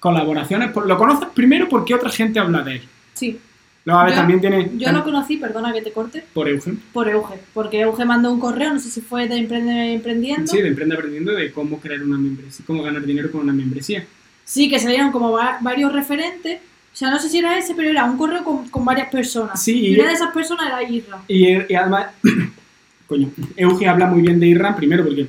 colaboraciones, 0.00 0.70
por- 0.70 0.86
lo 0.86 0.96
conoces 0.96 1.28
primero 1.34 1.68
porque 1.68 1.94
otra 1.94 2.10
gente 2.10 2.38
habla 2.38 2.62
de 2.62 2.76
él. 2.76 2.82
Sí. 3.14 3.38
Luego, 3.86 4.00
a 4.00 4.04
ver, 4.04 4.12
Yo- 4.14 4.18
también 4.18 4.40
tiene 4.40 4.70
Yo 4.76 4.92
lo 4.92 5.04
conocí, 5.04 5.36
perdona 5.36 5.70
que 5.72 5.82
te 5.82 5.92
corte, 5.92 6.24
por 6.32 6.48
Eugen. 6.48 6.80
por 6.92 7.06
Euge. 7.08 7.34
Porque 7.52 7.80
Euge 7.80 8.04
mandó 8.06 8.32
un 8.32 8.40
correo, 8.40 8.72
no 8.72 8.80
sé 8.80 8.88
si 8.90 9.02
fue 9.02 9.28
de 9.28 9.36
Emprende 9.36 9.92
Emprendiendo. 9.92 10.50
Sí, 10.50 10.60
de 10.62 10.68
Emprende 10.68 10.94
Aprendiendo 10.94 11.32
de 11.32 11.52
cómo 11.52 11.78
crear 11.80 12.02
una 12.02 12.16
membresía, 12.16 12.64
cómo 12.66 12.82
ganar 12.82 13.04
dinero 13.04 13.30
con 13.30 13.42
una 13.42 13.52
membresía. 13.52 14.06
Sí, 14.44 14.68
que 14.68 14.78
salieron 14.78 15.10
como 15.12 15.32
va- 15.32 15.58
varios 15.60 15.92
referentes. 15.92 16.58
O 16.92 16.96
sea, 16.96 17.10
no 17.10 17.18
sé 17.18 17.28
si 17.28 17.38
era 17.38 17.58
ese, 17.58 17.74
pero 17.74 17.90
era 17.90 18.04
un 18.04 18.16
correo 18.16 18.44
con, 18.44 18.68
con 18.68 18.84
varias 18.84 19.08
personas. 19.08 19.60
Sí, 19.62 19.86
y 19.88 19.94
una 19.98 20.08
de 20.08 20.14
esas 20.14 20.32
personas 20.32 20.66
era 20.68 20.82
Irra. 20.88 21.22
Y, 21.26 21.48
y 21.72 21.74
además, 21.74 22.06
coño, 23.08 23.30
Euge 23.56 23.88
habla 23.88 24.06
muy 24.06 24.22
bien 24.22 24.38
de 24.38 24.46
Irra, 24.46 24.76
primero 24.76 25.04
porque, 25.04 25.26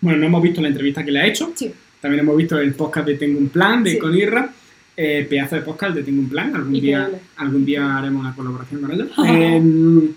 bueno, 0.00 0.18
no 0.18 0.26
hemos 0.26 0.42
visto 0.42 0.60
la 0.60 0.68
entrevista 0.68 1.02
que 1.04 1.10
le 1.12 1.20
ha 1.20 1.26
hecho, 1.26 1.52
Sí. 1.54 1.72
también 2.00 2.20
hemos 2.20 2.36
visto 2.36 2.58
el 2.58 2.74
podcast 2.74 3.06
de 3.06 3.14
Tengo 3.14 3.38
un 3.38 3.48
Plan 3.48 3.82
de 3.82 3.92
Sí. 3.92 3.98
con 3.98 4.14
Irra, 4.14 4.50
eh, 4.96 5.26
pedazo 5.30 5.54
de 5.56 5.62
podcast 5.62 5.94
de 5.94 6.02
Tengo 6.02 6.20
un 6.20 6.28
Plan, 6.28 6.54
algún 6.54 6.72
día, 6.74 7.08
algún 7.36 7.64
día 7.64 7.96
haremos 7.96 8.20
una 8.20 8.34
colaboración 8.36 8.82
con 8.82 8.92
ellos. 8.92 9.08
Eh, 9.26 10.10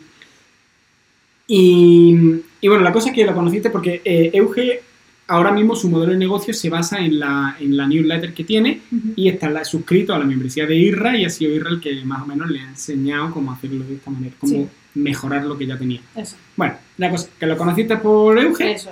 y, 1.48 2.16
y 2.62 2.68
bueno, 2.68 2.84
la 2.84 2.92
cosa 2.92 3.10
es 3.10 3.16
que 3.16 3.26
lo 3.26 3.34
conociste 3.36 3.70
porque 3.70 4.02
eh, 4.04 4.32
Euge, 4.34 4.82
ahora 5.28 5.52
mismo 5.52 5.76
su 5.76 5.90
modelo 5.90 6.12
de 6.14 6.20
negocio 6.20 6.54
se 6.54 6.70
basa 6.70 7.00
en 7.00 7.20
la, 7.20 7.56
en 7.60 7.76
la 7.76 7.88
newsletter 7.88 8.34
que 8.34 8.44
tiene 8.44 8.82
y 9.16 9.28
está 9.30 9.50
la- 9.50 9.66
suscrito 9.66 10.14
a 10.14 10.20
la 10.20 10.26
membresía 10.26 10.66
de 10.68 10.76
Irra 10.76 11.18
y 11.18 11.26
ha 11.26 11.30
sido 11.30 11.54
Irra 11.54 11.70
el 11.72 11.80
que 11.80 11.94
más 12.06 12.22
o 12.22 12.26
menos 12.28 12.50
le 12.52 12.60
ha 12.62 12.70
enseñado 12.70 13.32
cómo 13.32 13.52
hacerlo 13.52 13.84
de 13.86 13.96
esta 13.96 14.12
manera, 14.12 14.34
cómo 14.40 14.54
Sí. 14.54 14.68
mejorar 14.96 15.46
lo 15.46 15.58
que 15.58 15.66
ya 15.66 15.78
tenía. 15.78 16.00
Eso, 16.16 16.36
Bueno, 16.56 16.76
la 16.98 17.10
cosa 17.10 17.28
que 17.40 17.46
lo 17.48 17.58
conociste 17.58 17.98
por 17.98 18.38
Euge, 18.40 18.72
eso 18.74 18.92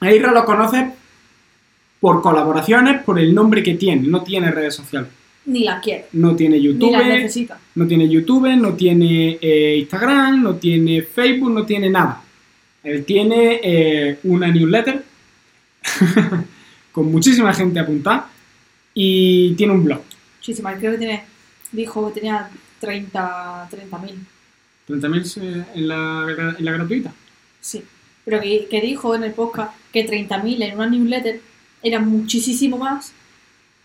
a 0.00 0.12
Irra 0.12 0.32
lo 0.32 0.44
conoces 0.44 0.84
por 2.00 2.20
colaboraciones, 2.22 3.02
por 3.02 3.18
el 3.18 3.34
nombre 3.34 3.62
que 3.62 3.74
tiene, 3.74 4.06
no 4.06 4.22
tiene 4.22 4.50
redes 4.50 4.74
sociales, 4.74 5.08
Ni 5.46 5.64
las 5.64 5.82
quiere. 5.82 6.06
no 6.12 6.36
tiene 6.36 6.58
Ni 6.58 6.64
las 6.64 6.74
YouTube, 6.74 7.04
necesita. 7.06 7.58
no 7.74 7.86
tiene 7.86 8.08
YouTube, 8.08 8.56
no 8.56 8.74
tiene 8.74 9.38
eh, 9.40 9.76
Instagram, 9.80 10.42
no 10.42 10.54
tiene 10.56 11.02
Facebook, 11.02 11.50
no 11.52 11.64
tiene 11.64 11.88
nada. 11.90 12.22
Él 12.82 13.04
tiene 13.06 13.60
eh, 13.62 14.18
una 14.24 14.48
newsletter 14.48 15.02
con 16.92 17.10
muchísima 17.10 17.52
gente 17.54 17.80
apuntada 17.80 18.28
y 18.94 19.54
tiene 19.54 19.72
un 19.72 19.84
blog. 19.84 20.02
Muchísimas. 20.38 20.78
Creo 20.78 20.92
que 20.92 20.98
tiene, 20.98 21.24
dijo 21.72 22.08
que 22.12 22.20
tenía 22.20 22.48
30 22.80 23.68
30.000. 23.70 24.14
30.000 24.88 25.64
en 25.74 25.88
la, 25.88 26.54
en 26.58 26.64
la 26.64 26.72
gratuita. 26.72 27.12
Sí. 27.60 27.82
Pero 28.24 28.40
que, 28.40 28.66
que 28.70 28.80
dijo 28.80 29.14
en 29.14 29.24
el 29.24 29.32
podcast 29.32 29.72
que 29.92 30.06
30.000 30.06 30.62
en 30.62 30.74
una 30.74 30.86
newsletter 30.88 31.40
era 31.82 31.98
muchísimo 32.00 32.78
más 32.78 33.12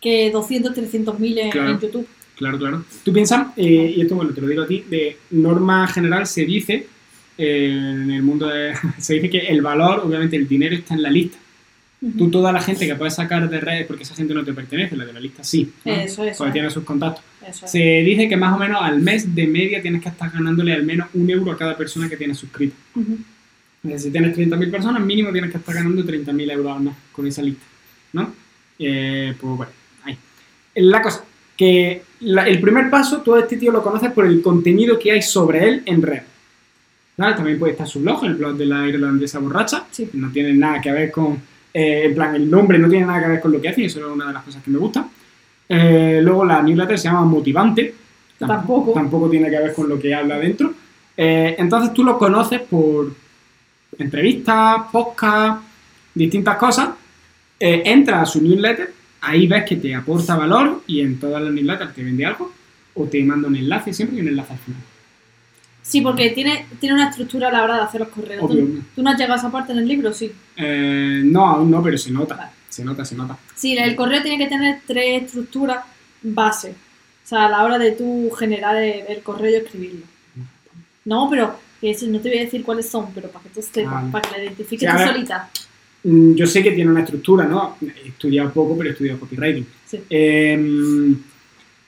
que 0.01 0.31
200, 0.31 0.75
300.000 0.75 1.37
en, 1.39 1.49
Claro. 1.51 1.69
en 1.71 1.79
YouTube. 1.79 2.07
Claro, 2.37 2.57
claro. 2.57 2.85
Tú 3.03 3.11
piensas, 3.11 3.47
eh, 3.57 3.93
y 3.97 4.01
esto 4.01 4.15
bueno, 4.15 4.31
te 4.31 4.39
lo 4.39 4.47
digo 4.47 4.63
a 4.63 4.67
ti, 4.67 4.85
de 4.89 5.17
norma 5.31 5.85
general 5.87 6.25
se 6.25 6.45
dice, 6.45 6.87
eh, 7.37 7.65
en 7.69 8.09
el 8.11 8.23
mundo 8.23 8.47
de, 8.47 8.73
se 8.97 9.15
dice 9.15 9.29
que 9.29 9.39
el 9.39 9.61
valor, 9.61 9.99
obviamente 10.05 10.37
el 10.37 10.47
dinero 10.47 10.75
está 10.75 10.93
en 10.93 11.03
la 11.03 11.09
lista. 11.09 11.37
Tú 12.17 12.31
toda 12.31 12.53
la 12.53 12.61
gente 12.61 12.87
que 12.87 12.95
puedes 12.95 13.15
sacar 13.15 13.49
de 13.49 13.59
redes, 13.59 13.85
porque 13.85 14.03
esa 14.03 14.15
gente 14.15 14.33
no 14.33 14.43
te 14.45 14.53
pertenece, 14.53 14.95
la 14.95 15.05
de 15.05 15.11
la 15.11 15.19
lista 15.19 15.43
sí. 15.43 15.69
¿no? 15.83 15.91
Eso, 15.93 16.23
eso. 16.23 16.37
Porque 16.37 16.53
tiene 16.53 16.69
sus 16.69 16.83
contactos. 16.85 17.23
Eso 17.45 17.65
es. 17.65 17.71
Se 17.71 17.77
dice 17.79 18.29
que 18.29 18.37
más 18.37 18.55
o 18.55 18.57
menos 18.57 18.81
al 18.81 19.01
mes 19.01 19.35
de 19.35 19.45
media 19.47 19.81
tienes 19.81 20.01
que 20.01 20.07
estar 20.09 20.31
ganándole 20.31 20.71
al 20.73 20.83
menos 20.83 21.09
un 21.13 21.29
euro 21.29 21.51
a 21.51 21.57
cada 21.57 21.75
persona 21.75 22.07
que 22.07 22.15
tienes 22.15 22.37
suscrito. 22.37 22.75
Ujú. 22.95 23.17
Es 23.83 23.89
decir, 23.91 23.99
Si 23.99 24.11
tienes 24.11 24.33
30.000 24.37 24.71
personas, 24.71 25.03
mínimo 25.03 25.31
tienes 25.33 25.51
que 25.51 25.57
estar 25.57 25.75
ganando 25.75 26.03
30.000 26.05 26.49
euros 26.51 26.77
al 26.77 26.83
mes 26.83 26.93
con 27.11 27.27
esa 27.27 27.41
lista. 27.41 27.65
¿No? 28.13 28.33
Eh, 28.79 29.33
pues 29.39 29.57
bueno, 29.57 29.71
ahí. 30.05 30.17
La 30.75 31.01
cosa, 31.01 31.25
que 31.57 32.01
la- 32.21 32.47
el 32.47 32.61
primer 32.61 32.89
paso, 32.89 33.17
todo 33.21 33.37
este 33.37 33.57
tío 33.57 33.71
lo 33.73 33.83
conoces 33.83 34.11
por 34.13 34.25
el 34.25 34.41
contenido 34.41 34.97
que 34.97 35.11
hay 35.11 35.21
sobre 35.21 35.67
él 35.67 35.83
en 35.85 36.01
red. 36.01 36.21
¿Vale? 37.17 37.35
También 37.35 37.59
puede 37.59 37.73
estar 37.73 37.85
su 37.87 37.99
blog, 37.99 38.23
el 38.23 38.35
blog 38.35 38.55
de 38.55 38.65
la 38.65 38.87
irlandesa 38.87 39.39
borracha. 39.39 39.85
Sí. 39.91 40.09
No 40.13 40.31
tiene 40.31 40.53
nada 40.53 40.79
que 40.79 40.91
ver 40.93 41.11
con, 41.11 41.37
eh, 41.73 42.03
en 42.05 42.15
plan, 42.15 42.35
el 42.35 42.49
nombre 42.49 42.77
no 42.77 42.89
tiene 42.89 43.05
nada 43.05 43.21
que 43.21 43.29
ver 43.29 43.39
con 43.39 43.51
lo 43.51 43.61
que 43.61 43.69
hace, 43.69 43.81
y 43.81 43.85
eso 43.85 43.99
es 43.99 44.05
una 44.05 44.27
de 44.27 44.33
las 44.33 44.43
cosas 44.43 44.63
que 44.63 44.71
me 44.71 44.77
gusta. 44.77 45.07
Eh, 45.67 46.19
luego 46.23 46.45
la 46.45 46.61
newsletter 46.61 46.97
se 46.97 47.07
llama 47.07 47.25
Motivante. 47.25 47.93
Tampoco. 48.37 48.93
Tampoco 48.93 49.29
tiene 49.29 49.49
que 49.49 49.59
ver 49.59 49.73
con 49.73 49.89
lo 49.89 49.99
que 49.99 50.13
habla 50.13 50.37
dentro. 50.37 50.73
Eh, 51.15 51.55
entonces 51.57 51.93
tú 51.93 52.03
lo 52.03 52.17
conoces 52.17 52.61
por 52.61 53.13
entrevistas, 53.97 54.83
podcast, 54.91 55.61
distintas 56.13 56.57
cosas. 56.57 56.89
Entras 57.59 58.21
a 58.21 58.25
su 58.25 58.41
newsletter, 58.41 58.93
ahí 59.21 59.45
ves 59.45 59.65
que 59.65 59.75
te 59.75 59.93
aporta 59.93 60.37
valor 60.37 60.81
y 60.87 61.01
en 61.01 61.19
todas 61.19 61.43
las 61.43 61.51
newsletters 61.51 61.93
te 61.93 62.03
vende 62.03 62.25
algo 62.25 62.53
o 62.93 63.05
te 63.05 63.23
manda 63.23 63.47
un 63.47 63.55
enlace, 63.55 63.93
siempre 63.93 64.17
hay 64.17 64.21
un 64.23 64.29
enlace 64.29 64.53
al 64.53 64.59
final. 64.59 64.81
Sí, 65.81 66.01
porque 66.01 66.29
tiene, 66.31 66.67
tiene 66.79 66.95
una 66.95 67.09
estructura 67.09 67.47
a 67.47 67.51
la 67.51 67.63
hora 67.63 67.75
de 67.77 67.81
hacer 67.81 68.01
los 68.01 68.09
correos. 68.09 68.43
Obvio. 68.43 68.65
¿Tú, 68.65 68.81
tú 68.95 69.01
no 69.03 69.09
has 69.09 69.17
llegado 69.17 69.33
a 69.33 69.37
esa 69.37 69.51
parte 69.51 69.71
en 69.71 69.79
el 69.79 69.87
libro? 69.87 70.13
Sí. 70.13 70.31
Eh, 70.57 71.21
no, 71.25 71.47
aún 71.47 71.71
no, 71.71 71.81
pero 71.81 71.97
se 71.97 72.11
nota. 72.11 72.35
Vale. 72.35 72.51
Se 72.69 72.83
nota, 72.85 73.03
se 73.03 73.15
nota. 73.15 73.37
Sí, 73.55 73.75
el 73.77 73.95
correo 73.95 74.21
tiene 74.21 74.37
que 74.37 74.47
tener 74.49 74.81
tres 74.85 75.23
estructuras 75.23 75.79
base. 76.21 76.69
O 76.71 77.27
sea, 77.27 77.45
a 77.45 77.49
la 77.49 77.63
hora 77.63 77.77
de 77.79 77.93
tú 77.93 78.29
generar 78.37 78.75
el, 78.75 79.03
el 79.07 79.21
correo 79.23 79.51
y 79.51 79.55
escribirlo. 79.55 80.05
No, 81.05 81.27
pero 81.29 81.57
eso 81.81 82.05
no 82.07 82.19
te 82.19 82.29
voy 82.29 82.37
a 82.39 82.41
decir 82.43 82.63
cuáles 82.63 82.87
son, 82.89 83.07
pero 83.13 83.29
para 83.29 83.43
que 83.43 83.49
tú 83.49 83.61
sepas, 83.61 83.93
Vale. 83.93 84.11
para 84.11 84.29
que 84.29 84.37
la 84.37 84.43
identifiques 84.43 84.87
Sí, 84.89 84.95
tú 84.95 84.99
ver. 85.03 85.07
solita. 85.13 85.49
Mm, 86.03 86.33
Yo 86.35 86.45
sé 86.45 86.61
que 86.61 86.71
tiene 86.71 86.91
una 86.91 87.01
estructura, 87.01 87.45
¿no? 87.45 87.77
He 87.81 88.09
estudiado 88.09 88.51
poco, 88.51 88.77
pero 88.77 88.89
he 88.89 88.93
estudiado 88.93 89.19
copywriting. 89.19 89.65
Sí. 89.87 89.99
Eh, 90.09 91.13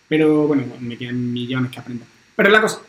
pero 0.07 0.47
bueno, 0.47 0.63
me 0.79 0.97
quedan 0.97 1.31
millones 1.31 1.71
que 1.71 1.79
aprender. 1.79 2.07
Pero 2.35 2.49
la 2.49 2.61
cosa, 2.61 2.79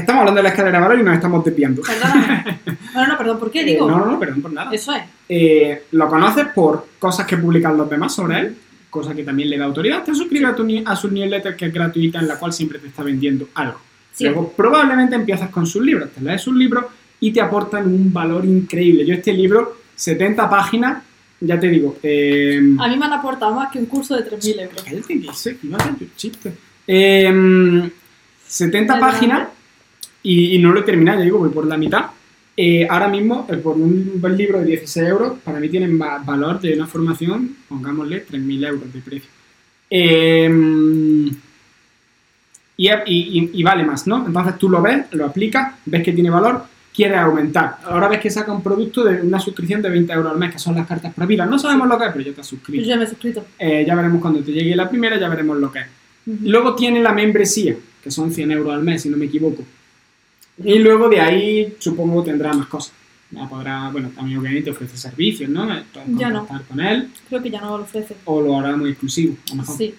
estamos 0.00 0.20
hablando 0.20 0.38
de 0.38 0.42
la 0.44 0.48
escalera 0.50 0.78
de 0.78 0.84
valor 0.84 1.00
y 1.00 1.02
nos 1.02 1.14
estamos 1.14 1.44
desviando. 1.44 1.82
Perdóname. 1.82 2.58
No, 2.94 3.06
no, 3.06 3.18
perdón, 3.18 3.38
¿por 3.38 3.50
qué 3.50 3.60
Eh, 3.60 3.64
digo? 3.64 3.90
no, 3.90 3.98
no, 3.98 4.06
no, 4.12 4.18
perdón 4.18 4.42
por 4.42 4.52
nada. 4.52 4.70
Eso 4.72 4.92
es. 4.94 5.02
Eh, 5.28 5.84
lo 5.92 6.08
conoces 6.08 6.46
por 6.54 6.86
cosas 6.98 7.26
que 7.26 7.36
publican 7.36 7.76
los 7.76 7.88
demás 7.90 8.14
sobre 8.14 8.38
él, 8.40 8.56
cosa 8.90 9.14
que 9.14 9.22
también 9.22 9.50
le 9.50 9.58
da 9.58 9.64
autoridad. 9.66 10.02
Te 10.04 10.14
suscribes 10.14 10.50
a, 10.50 10.54
tu 10.54 10.66
a 10.86 10.96
su 10.96 11.10
newsletter 11.10 11.56
que 11.56 11.66
es 11.66 11.72
gratuita, 11.74 12.18
en 12.20 12.28
la 12.28 12.38
cual 12.38 12.52
siempre 12.52 12.78
te 12.78 12.88
está 12.88 13.02
vendiendo 13.02 13.48
algo. 13.54 13.80
Sí. 14.12 14.24
Luego 14.24 14.52
probablemente 14.56 15.14
empiezas 15.14 15.50
con 15.50 15.66
sus 15.66 15.82
libros, 15.84 16.10
te 16.10 16.22
lees 16.22 16.40
sus 16.40 16.54
libros 16.56 16.86
y 17.20 17.30
te 17.32 17.40
aportan 17.40 17.86
un 17.86 18.12
valor 18.12 18.44
increíble. 18.46 19.04
Yo 19.04 19.14
este 19.14 19.32
libro, 19.32 19.76
70 19.94 20.48
páginas, 20.48 21.02
ya 21.40 21.60
te 21.60 21.68
digo, 21.68 21.98
eh, 22.02 22.58
A 22.78 22.88
mí 22.88 22.96
me 22.96 23.04
han 23.04 23.12
aportado 23.12 23.54
más 23.54 23.70
que 23.70 23.78
un 23.78 23.86
curso 23.86 24.16
de 24.16 24.24
3.000 24.24 24.60
euros. 24.62 24.82
Cállate, 24.82 25.20
que 25.20 25.32
sé, 25.34 25.58
que 25.58 25.74
hacer 25.74 25.94
tu 25.96 26.06
chiste. 26.16 26.52
Eh, 26.86 27.90
70 28.46 28.94
Vale, 28.94 29.00
páginas. 29.12 29.48
Y, 30.30 30.56
y 30.56 30.58
no 30.58 30.72
lo 30.72 30.80
he 30.80 30.82
terminado, 30.82 31.18
ya 31.18 31.24
digo, 31.24 31.38
voy 31.38 31.50
por 31.50 31.66
la 31.66 31.76
mitad. 31.76 32.06
Eh, 32.56 32.86
ahora 32.88 33.08
mismo, 33.08 33.46
eh, 33.50 33.56
por 33.58 33.76
un 33.76 34.12
buen 34.20 34.36
libro 34.36 34.58
de 34.60 34.64
16 34.66 35.06
euros, 35.08 35.38
para 35.44 35.60
mí 35.60 35.68
tienen 35.68 36.00
va- 36.00 36.18
valor 36.18 36.58
de 36.60 36.74
una 36.74 36.86
formación, 36.86 37.56
pongámosle 37.68 38.24
3.000 38.30 38.64
euros 38.66 38.92
de 38.92 39.00
precio. 39.00 39.30
Eh, 39.90 40.48
y, 42.78 42.88
y- 42.88 42.90
y- 43.06 43.50
y 43.54 43.62
vale 43.62 43.84
más, 43.84 44.06
¿no? 44.06 44.26
Entonces 44.26 44.58
tú 44.58 44.68
lo 44.68 44.82
ves, 44.82 45.06
lo 45.12 45.26
aplicas, 45.26 45.74
ves 45.86 46.02
que 46.02 46.12
tiene 46.12 46.30
valor, 46.30 46.64
quieres 46.94 47.18
aumentar. 47.18 47.78
Ahora 47.84 48.08
ves 48.08 48.20
que 48.20 48.30
saca 48.30 48.52
un 48.52 48.62
producto 48.62 49.04
de 49.04 49.20
una 49.22 49.38
suscripción 49.40 49.80
de 49.82 49.90
20 49.90 50.12
euros 50.12 50.32
al 50.32 50.38
mes, 50.38 50.52
que 50.52 50.58
son 50.58 50.74
las 50.74 50.86
cartas 50.86 51.12
prohibidas. 51.14 51.48
No 51.48 51.58
sabemos 51.58 51.88
lo 51.88 51.98
que 51.98 52.04
es, 52.06 52.12
pero 52.12 52.24
ya 52.24 52.32
te 52.32 52.40
has 52.40 52.50
Yo 52.50 52.56
suscrito. 52.56 52.86
ya 52.86 52.96
me 52.96 53.04
he 53.04 53.06
suscrito. 53.06 53.44
Eh, 53.58 53.84
ya 53.86 53.94
veremos 53.94 54.20
cuando 54.20 54.40
te 54.40 54.52
llegue 54.52 54.74
la 54.76 54.88
primera, 54.88 55.18
ya 55.18 55.28
veremos 55.28 55.56
lo 55.58 55.70
que 55.72 55.80
es. 55.80 55.86
Ujú. 56.26 56.38
Luego 56.48 56.74
tiene 56.74 57.00
la 57.00 57.12
membresía, 57.12 57.76
que 58.02 58.10
son 58.10 58.32
100 58.32 58.50
euros 58.50 58.74
al 58.74 58.82
mes, 58.82 59.02
si 59.02 59.08
no 59.08 59.16
me 59.16 59.26
equivoco. 59.26 59.62
Y 60.64 60.78
luego 60.78 61.08
de 61.08 61.20
ahí 61.20 61.76
supongo 61.78 62.22
tendrá 62.22 62.52
más 62.52 62.66
cosas. 62.66 62.92
Ya 63.30 63.48
podrá, 63.48 63.88
bueno, 63.90 64.10
también 64.14 64.38
obviamente 64.38 64.70
ofrece 64.70 64.96
servicios, 64.96 65.50
¿no? 65.50 65.66
Puedes 65.92 66.08
Ya 66.16 66.30
no. 66.30 66.46
con 66.68 66.80
él 66.80 67.10
Creo 67.28 67.42
que 67.42 67.50
ya 67.50 67.60
no 67.60 67.76
lo 67.76 67.82
ofrece. 67.84 68.16
o 68.24 68.40
lo 68.40 68.58
hará 68.58 68.76
muy 68.76 68.90
exclusivo, 68.90 69.36
a 69.46 69.50
lo 69.50 69.56
mejor. 69.56 69.76
Sí. 69.76 69.94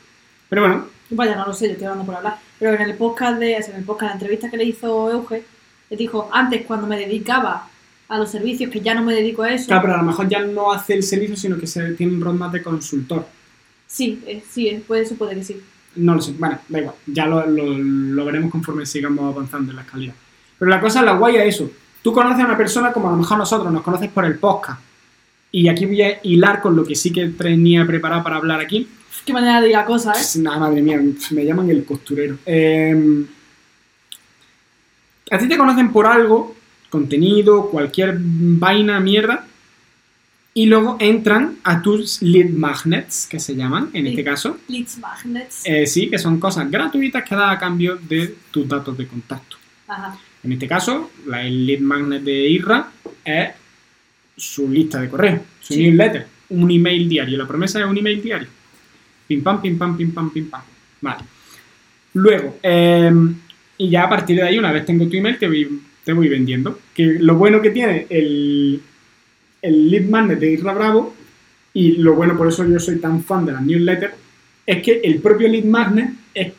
Pero 0.50 0.62
bueno, 0.62 0.86
Vaya, 1.10 1.36
no 1.38 1.46
lo 1.48 1.54
sé, 1.54 1.68
yo 1.68 1.72
estoy 1.74 1.86
hablando 1.88 2.06
por 2.06 2.16
hablar. 2.16 2.38
Pero 2.60 2.74
en 2.74 2.82
el 2.82 2.96
podcast 2.96 3.40
de, 3.40 3.54
en 3.56 3.76
el 3.76 3.84
podcast, 3.84 4.10
la 4.10 4.14
entrevista 4.16 4.50
que 4.50 4.58
le 4.58 4.66
hizo 4.66 5.10
Euge, 5.12 5.44
le 5.90 5.96
dijo, 5.98 6.30
antes 6.34 6.66
cuando 6.66 6.86
me 6.88 6.98
dedicaba 6.98 7.70
a 8.10 8.18
los 8.18 8.30
servicios, 8.32 8.70
que 8.72 8.82
ya 8.82 8.94
no 8.94 9.04
me 9.04 9.14
dedico 9.14 9.44
a 9.44 9.54
eso. 9.54 9.68
claro, 9.68 9.82
pero 9.84 9.94
a 9.94 9.98
lo 9.98 10.04
mejor 10.04 10.28
ya 10.28 10.40
no 10.42 10.72
hace 10.74 10.94
el 10.96 11.04
servicio, 11.04 11.36
sino 11.38 11.58
que 11.58 11.68
se 11.68 11.92
tiene 11.94 12.14
un 12.14 12.22
roadmap 12.22 12.52
de 12.54 12.62
consultor. 12.64 13.26
Sí, 13.86 14.22
eh, 14.26 14.44
sí, 14.50 14.68
eh, 14.68 14.84
pues 14.86 15.06
eso 15.08 15.16
puede 15.16 15.36
que 15.36 15.44
sí. 15.44 15.62
No 15.96 16.16
lo 16.16 16.22
sé, 16.22 16.34
bueno, 16.38 16.60
da 16.68 16.80
igual, 16.80 16.96
ya 17.06 17.26
lo, 17.26 17.46
lo- 17.48 17.78
lo 17.78 18.26
veremos 18.26 18.52
conforme 18.52 18.86
sigamos 18.86 19.34
avanzando 19.34 19.72
en 19.72 19.78
la 19.78 19.82
escalera. 19.84 20.14
Pero 20.58 20.72
la 20.72 20.80
cosa, 20.80 21.02
la 21.02 21.14
guay 21.14 21.38
es 21.38 21.56
eso. 21.56 21.70
Tú 22.02 22.14
conoces 22.14 22.44
a 22.44 22.46
una 22.46 22.58
persona 22.58 22.92
como 22.92 23.10
a 23.10 23.12
lo 23.12 23.18
mejor 23.18 23.38
nosotros 23.38 23.72
nos 23.72 23.82
conoces 23.84 24.10
por 24.10 24.26
el 24.26 24.38
podcast. 24.38 24.80
Y 25.52 25.68
aquí 25.68 25.86
voy 25.86 26.02
a 26.02 26.20
hilar 26.24 26.62
con 26.62 26.76
lo 26.76 26.84
que 26.86 26.96
sí 26.96 27.12
que 27.12 27.28
tenía 27.28 27.86
preparado 27.86 28.24
para 28.24 28.38
hablar 28.38 28.60
aquí. 28.60 28.88
Qué 29.26 29.34
manera 29.34 29.60
de 29.60 29.68
ir 29.68 29.74
la 29.74 29.86
cosa, 29.86 30.14
¿eh? 30.14 30.40
Nada, 30.40 30.60
madre 30.60 30.82
mía, 30.82 31.02
me 31.32 31.46
llaman 31.46 31.70
el 31.70 31.84
costurero. 31.84 32.38
Eh, 32.46 33.26
a 35.30 35.38
ti 35.38 35.48
te 35.48 35.58
conocen 35.58 35.92
por 35.92 36.06
algo, 36.06 36.56
contenido, 36.90 37.70
cualquier 37.70 38.18
vaina, 38.20 39.00
mierda, 39.00 39.46
y 40.54 40.66
luego 40.66 40.98
entran 41.00 41.58
a 41.64 41.82
tus 41.82 42.22
lead 42.22 42.50
magnets, 42.50 43.28
que 43.28 43.40
se 43.40 43.56
llaman, 43.56 43.90
en 43.94 44.08
este 44.08 44.24
caso. 44.24 44.58
Leads 44.68 44.98
Magnets. 44.98 45.62
Eh, 45.66 45.86
sí, 45.86 46.10
que 46.10 46.18
son 46.18 46.40
cosas 46.40 46.72
gratuitas 46.72 47.24
que 47.24 47.36
da 47.36 47.52
a 47.52 47.60
cambio 47.60 47.98
de 47.98 48.36
tus 48.50 48.68
datos 48.68 48.98
de 48.98 49.08
contacto. 49.08 49.58
Ajá. 49.88 50.18
En 50.44 50.52
este 50.52 50.68
caso, 50.68 51.12
la, 51.26 51.46
el 51.46 51.66
lead 51.66 51.80
magnet 51.80 52.24
de 52.24 52.50
IRRA 52.50 52.92
es 53.26 53.50
su 54.36 54.70
lista 54.70 55.02
de 55.02 55.10
correo, 55.10 55.44
su 55.62 55.74
Sí. 55.74 55.84
newsletter, 55.84 56.26
un 56.50 56.70
email 56.72 57.10
diario. 57.10 57.38
La 57.38 57.48
promesa 57.48 57.80
es 57.80 57.86
un 57.86 57.98
email 57.98 58.22
diario. 58.22 58.48
Pim 59.28 59.42
pam, 59.44 59.62
pim 59.62 59.78
pam, 59.78 59.98
pim 59.98 60.12
pam, 60.12 60.30
pim 60.32 60.50
pam. 60.50 60.62
Vale. 61.02 61.24
Luego, 62.14 62.58
eh, 62.64 63.12
y 63.78 63.90
ya 63.90 64.04
a 64.04 64.10
partir 64.10 64.38
de 64.38 64.44
ahí, 64.44 64.58
una 64.58 64.72
vez 64.72 64.86
tengo 64.86 65.08
tu 65.08 65.18
email, 65.18 65.38
te 65.38 65.48
voy, 65.48 65.82
te 66.04 66.14
voy 66.14 66.30
vendiendo. 66.30 66.80
Que 66.94 67.18
lo 67.20 67.36
bueno 67.36 67.62
que 67.62 67.72
tiene 67.72 68.08
el, 68.10 68.82
el 69.62 69.90
lead 69.92 70.06
magnet 70.06 70.40
de 70.40 70.54
Isra 70.54 70.74
Bravo, 70.74 71.16
y 71.74 71.98
lo 71.98 72.14
bueno, 72.16 72.38
por 72.38 72.48
eso 72.48 72.66
yo 72.66 72.80
soy 72.80 72.98
tan 73.00 73.24
fan 73.24 73.46
de 73.46 73.52
las 73.52 73.62
newsletters, 73.62 74.14
es 74.66 74.82
que 74.82 75.02
el 75.04 75.20
propio 75.20 75.48
lead 75.48 75.66
magnet 75.66 76.10
es 76.34 76.54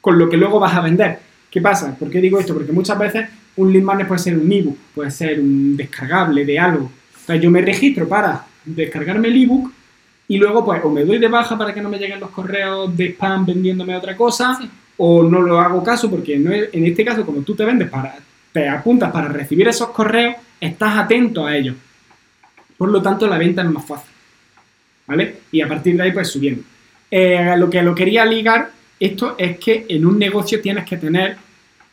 con 0.00 0.18
lo 0.18 0.28
que 0.28 0.36
luego 0.36 0.58
vas 0.60 0.74
a 0.74 0.80
vender. 0.82 1.18
¿Qué 1.54 1.60
pasa? 1.60 1.94
¿Por 1.96 2.10
qué 2.10 2.20
digo 2.20 2.40
esto? 2.40 2.52
Porque 2.52 2.72
muchas 2.72 2.98
veces 2.98 3.28
un 3.56 3.72
lead 3.72 3.84
magnet 3.84 4.08
puede 4.08 4.18
ser 4.18 4.36
un 4.36 4.50
ebook, 4.52 4.76
puede 4.92 5.10
ser 5.12 5.38
un 5.38 5.76
descargable 5.76 6.44
de 6.44 6.58
algo. 6.58 6.90
Entonces 7.20 7.40
yo 7.44 7.50
me 7.50 7.62
registro 7.62 8.08
para 8.08 8.44
descargarme 8.64 9.28
el 9.28 9.40
ebook 9.44 9.72
y 10.26 10.36
luego 10.36 10.64
pues 10.64 10.80
o 10.84 10.90
me 10.90 11.04
doy 11.04 11.18
de 11.18 11.28
baja 11.28 11.56
para 11.56 11.72
que 11.72 11.80
no 11.80 11.88
me 11.88 11.98
lleguen 11.98 12.18
los 12.18 12.30
correos 12.30 12.96
de 12.96 13.10
spam 13.10 13.46
vendiéndome 13.46 13.94
otra 13.96 14.16
cosa 14.16 14.56
Sí. 14.60 14.68
o 14.96 15.22
no 15.22 15.40
lo 15.42 15.60
hago 15.60 15.84
caso 15.84 16.10
porque 16.10 16.36
no 16.38 16.50
es- 16.52 16.70
en 16.72 16.86
este 16.86 17.04
caso 17.04 17.24
como 17.24 17.42
tú 17.42 17.54
te 17.54 17.64
vendes 17.64 17.88
para 17.88 18.16
te 18.52 18.68
apuntas 18.68 19.12
para 19.12 19.28
recibir 19.28 19.68
esos 19.68 19.90
correos 19.90 20.34
estás 20.60 20.96
atento 20.96 21.46
a 21.46 21.54
ellos 21.56 21.76
por 22.78 22.88
lo 22.88 23.02
tanto 23.02 23.26
la 23.28 23.36
venta 23.38 23.60
es 23.62 23.68
más 23.70 23.84
fácil 23.84 24.10
¿vale? 25.06 25.36
y 25.52 25.60
a 25.60 25.68
partir 25.68 25.94
de 25.96 26.02
ahí 26.04 26.12
pues 26.12 26.28
subiendo 26.28 26.62
Eh, 27.10 27.54
lo 27.58 27.68
que 27.70 27.82
lo 27.82 27.94
quería 27.94 28.24
ligar 28.24 28.70
esto 28.98 29.34
es 29.38 29.58
que 29.58 29.84
en 29.88 30.06
un 30.06 30.18
negocio 30.18 30.60
tienes 30.62 30.84
que 30.86 30.96
tener 30.96 31.36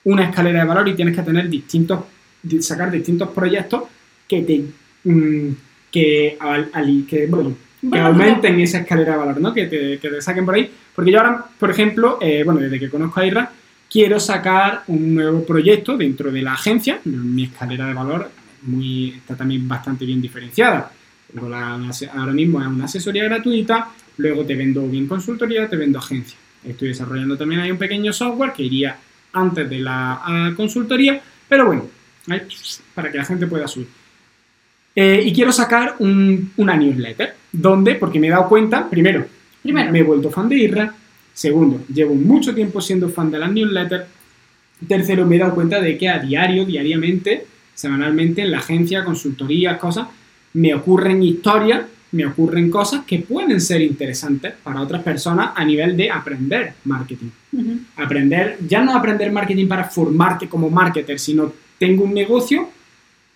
una 0.05 0.25
escalera 0.25 0.61
de 0.61 0.65
valor 0.65 0.87
y 0.89 0.95
tienes 0.95 1.15
que 1.15 1.21
tener 1.21 1.47
distintos 1.49 1.99
di- 2.41 2.61
sacar 2.61 2.89
distintos 2.91 3.29
proyectos 3.29 3.83
que 4.27 4.41
te 4.41 4.63
mm, 5.09 5.49
que, 5.91 6.37
al- 6.39 6.69
que, 7.07 7.27
bueno, 7.27 7.53
que 7.81 7.99
aumenten 7.99 8.59
esa 8.59 8.79
escalera 8.79 9.13
de 9.13 9.17
valor, 9.17 9.41
¿no? 9.41 9.53
Que 9.53 9.65
te, 9.67 9.97
que 9.99 10.09
te 10.09 10.21
saquen 10.21 10.45
por 10.45 10.55
ahí. 10.55 10.71
Porque 10.95 11.11
yo 11.11 11.19
ahora, 11.19 11.45
por 11.59 11.69
ejemplo, 11.69 12.17
eh, 12.21 12.43
bueno, 12.45 12.59
desde 12.61 12.79
que 12.79 12.89
conozco 12.89 13.19
a 13.19 13.25
Irra, 13.25 13.51
quiero 13.89 14.19
sacar 14.19 14.83
un 14.87 15.13
nuevo 15.15 15.43
proyecto 15.45 15.97
dentro 15.97 16.31
de 16.31 16.41
la 16.41 16.53
agencia. 16.53 16.99
Mi 17.03 17.43
escalera 17.45 17.87
de 17.87 17.93
valor 17.93 18.29
muy, 18.63 19.09
está 19.11 19.35
también 19.35 19.67
bastante 19.67 20.05
bien 20.05 20.21
diferenciada. 20.21 20.91
La- 21.33 21.79
ahora 22.13 22.31
mismo 22.33 22.61
es 22.61 22.67
una 22.67 22.85
asesoría 22.85 23.23
gratuita, 23.25 23.89
luego 24.17 24.45
te 24.45 24.55
vendo 24.55 24.87
bien 24.87 25.07
consultoría, 25.07 25.67
te 25.67 25.75
vendo 25.77 25.99
agencia. 25.99 26.37
Estoy 26.63 26.89
desarrollando 26.89 27.37
también 27.37 27.61
ahí 27.61 27.71
un 27.71 27.77
pequeño 27.77 28.13
software 28.13 28.53
que 28.53 28.63
iría 28.63 28.95
antes 29.33 29.69
de 29.69 29.79
la 29.79 30.21
ah, 30.23 30.51
consultoría, 30.55 31.21
pero 31.47 31.65
bueno, 31.65 31.85
para 32.93 33.11
que 33.11 33.17
la 33.17 33.25
gente 33.25 33.47
pueda 33.47 33.67
subir. 33.67 33.87
Eh, 34.95 35.21
y 35.25 35.33
quiero 35.33 35.51
sacar 35.51 35.95
un- 35.99 36.51
una 36.57 36.75
newsletter, 36.75 37.33
donde, 37.51 37.95
porque 37.95 38.19
me 38.19 38.27
he 38.27 38.29
dado 38.31 38.47
cuenta, 38.49 38.89
primero, 38.89 39.25
Primero. 39.63 39.91
me 39.91 39.99
he 39.99 40.03
vuelto 40.03 40.29
fan 40.29 40.49
de 40.49 40.57
Irra, 40.57 40.93
segundo, 41.33 41.85
llevo 41.93 42.13
mucho 42.13 42.53
tiempo 42.53 42.81
siendo 42.81 43.07
fan 43.09 43.31
de 43.31 43.39
las 43.39 43.51
newsletters, 43.51 44.05
tercero, 44.87 45.25
me 45.25 45.35
he 45.37 45.39
dado 45.39 45.55
cuenta 45.55 45.79
de 45.79 45.97
que 45.97 46.09
a 46.09 46.19
diario, 46.19 46.65
diariamente, 46.65 47.45
semanalmente, 47.73 48.41
en 48.41 48.51
la 48.51 48.57
agencia, 48.59 49.05
consultorías, 49.05 49.77
cosas, 49.79 50.07
me 50.53 50.73
ocurren 50.73 51.23
historias, 51.23 51.83
me 52.11 52.25
ocurren 52.25 52.69
cosas 52.69 53.05
que 53.05 53.19
pueden 53.19 53.61
ser 53.61 53.81
interesantes 53.81 54.53
para 54.63 54.81
otras 54.81 55.01
personas 55.01 55.51
a 55.55 55.63
nivel 55.63 55.95
de 55.95 56.11
aprender 56.11 56.73
marketing 56.85 57.29
Ujú. 57.53 57.79
aprender, 57.97 58.57
ya 58.67 58.81
no 58.81 58.95
aprender 58.95 59.31
marketing 59.31 59.67
para 59.67 59.85
formarte 59.85 60.47
como 60.47 60.69
marketer, 60.69 61.19
sino 61.19 61.53
tengo 61.77 62.03
un 62.03 62.13
negocio 62.13 62.69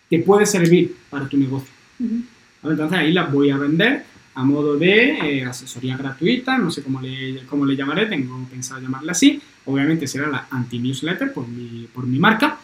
que 0.10 0.20
puede 0.20 0.46
servir 0.46 0.96
para 1.10 1.28
tu 1.28 1.38
negocio. 1.38 1.74
Ujú. 2.00 2.22
¿vale? 2.62 2.74
Entonces 2.74 3.00
ahí 3.00 3.12
las 3.12 3.32
voy 3.32 3.50
a 3.50 3.58
vender 3.58 4.04
a 4.36 4.44
modo 4.44 4.78
de 4.78 5.12
eh, 5.12 5.46
asesoría 5.46 5.96
gratuita, 5.96 6.58
no 6.58 6.70
sé 6.70 6.84
cómo 6.84 7.02
le, 7.02 7.46
cómo 7.46 7.66
le 7.66 7.76
llamaré, 7.76 8.06
tengo 8.06 8.46
pensado 8.50 8.82
llamarla 8.82 9.14
así. 9.14 9.42
Obviamente 9.66 10.08
será 10.08 10.28
la 10.28 10.48
anti-newsletter 10.52 11.32
por 11.32 11.48
mi, 11.48 11.88
por 11.94 12.06
mi 12.06 12.20
marca. 12.20 12.60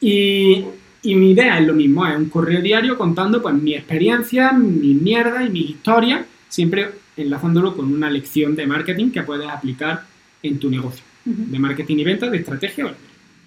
Y, 0.00 0.64
y 1.02 1.14
mi 1.14 1.32
idea 1.32 1.58
es 1.58 1.66
lo 1.66 1.74
mismo, 1.74 2.06
es 2.06 2.16
un 2.16 2.28
correo 2.28 2.60
diario 2.60 2.96
contando 2.98 3.40
pues 3.42 3.54
mi 3.54 3.74
experiencia, 3.74 4.52
mi 4.52 4.94
mierda 4.94 5.44
y 5.44 5.50
mi 5.50 5.60
historia, 5.60 6.24
siempre 6.48 6.90
enlazándolo 7.16 7.76
con 7.76 7.92
una 7.92 8.10
lección 8.10 8.54
de 8.56 8.66
marketing 8.66 9.10
que 9.10 9.22
puedes 9.22 9.48
aplicar 9.48 10.04
en 10.42 10.58
tu 10.58 10.70
negocio 10.70 11.04
Ujú. 11.24 11.44
de 11.46 11.58
marketing 11.58 11.96
y 11.96 12.04
ventas, 12.04 12.30
de 12.30 12.38
estrategia, 12.38 12.94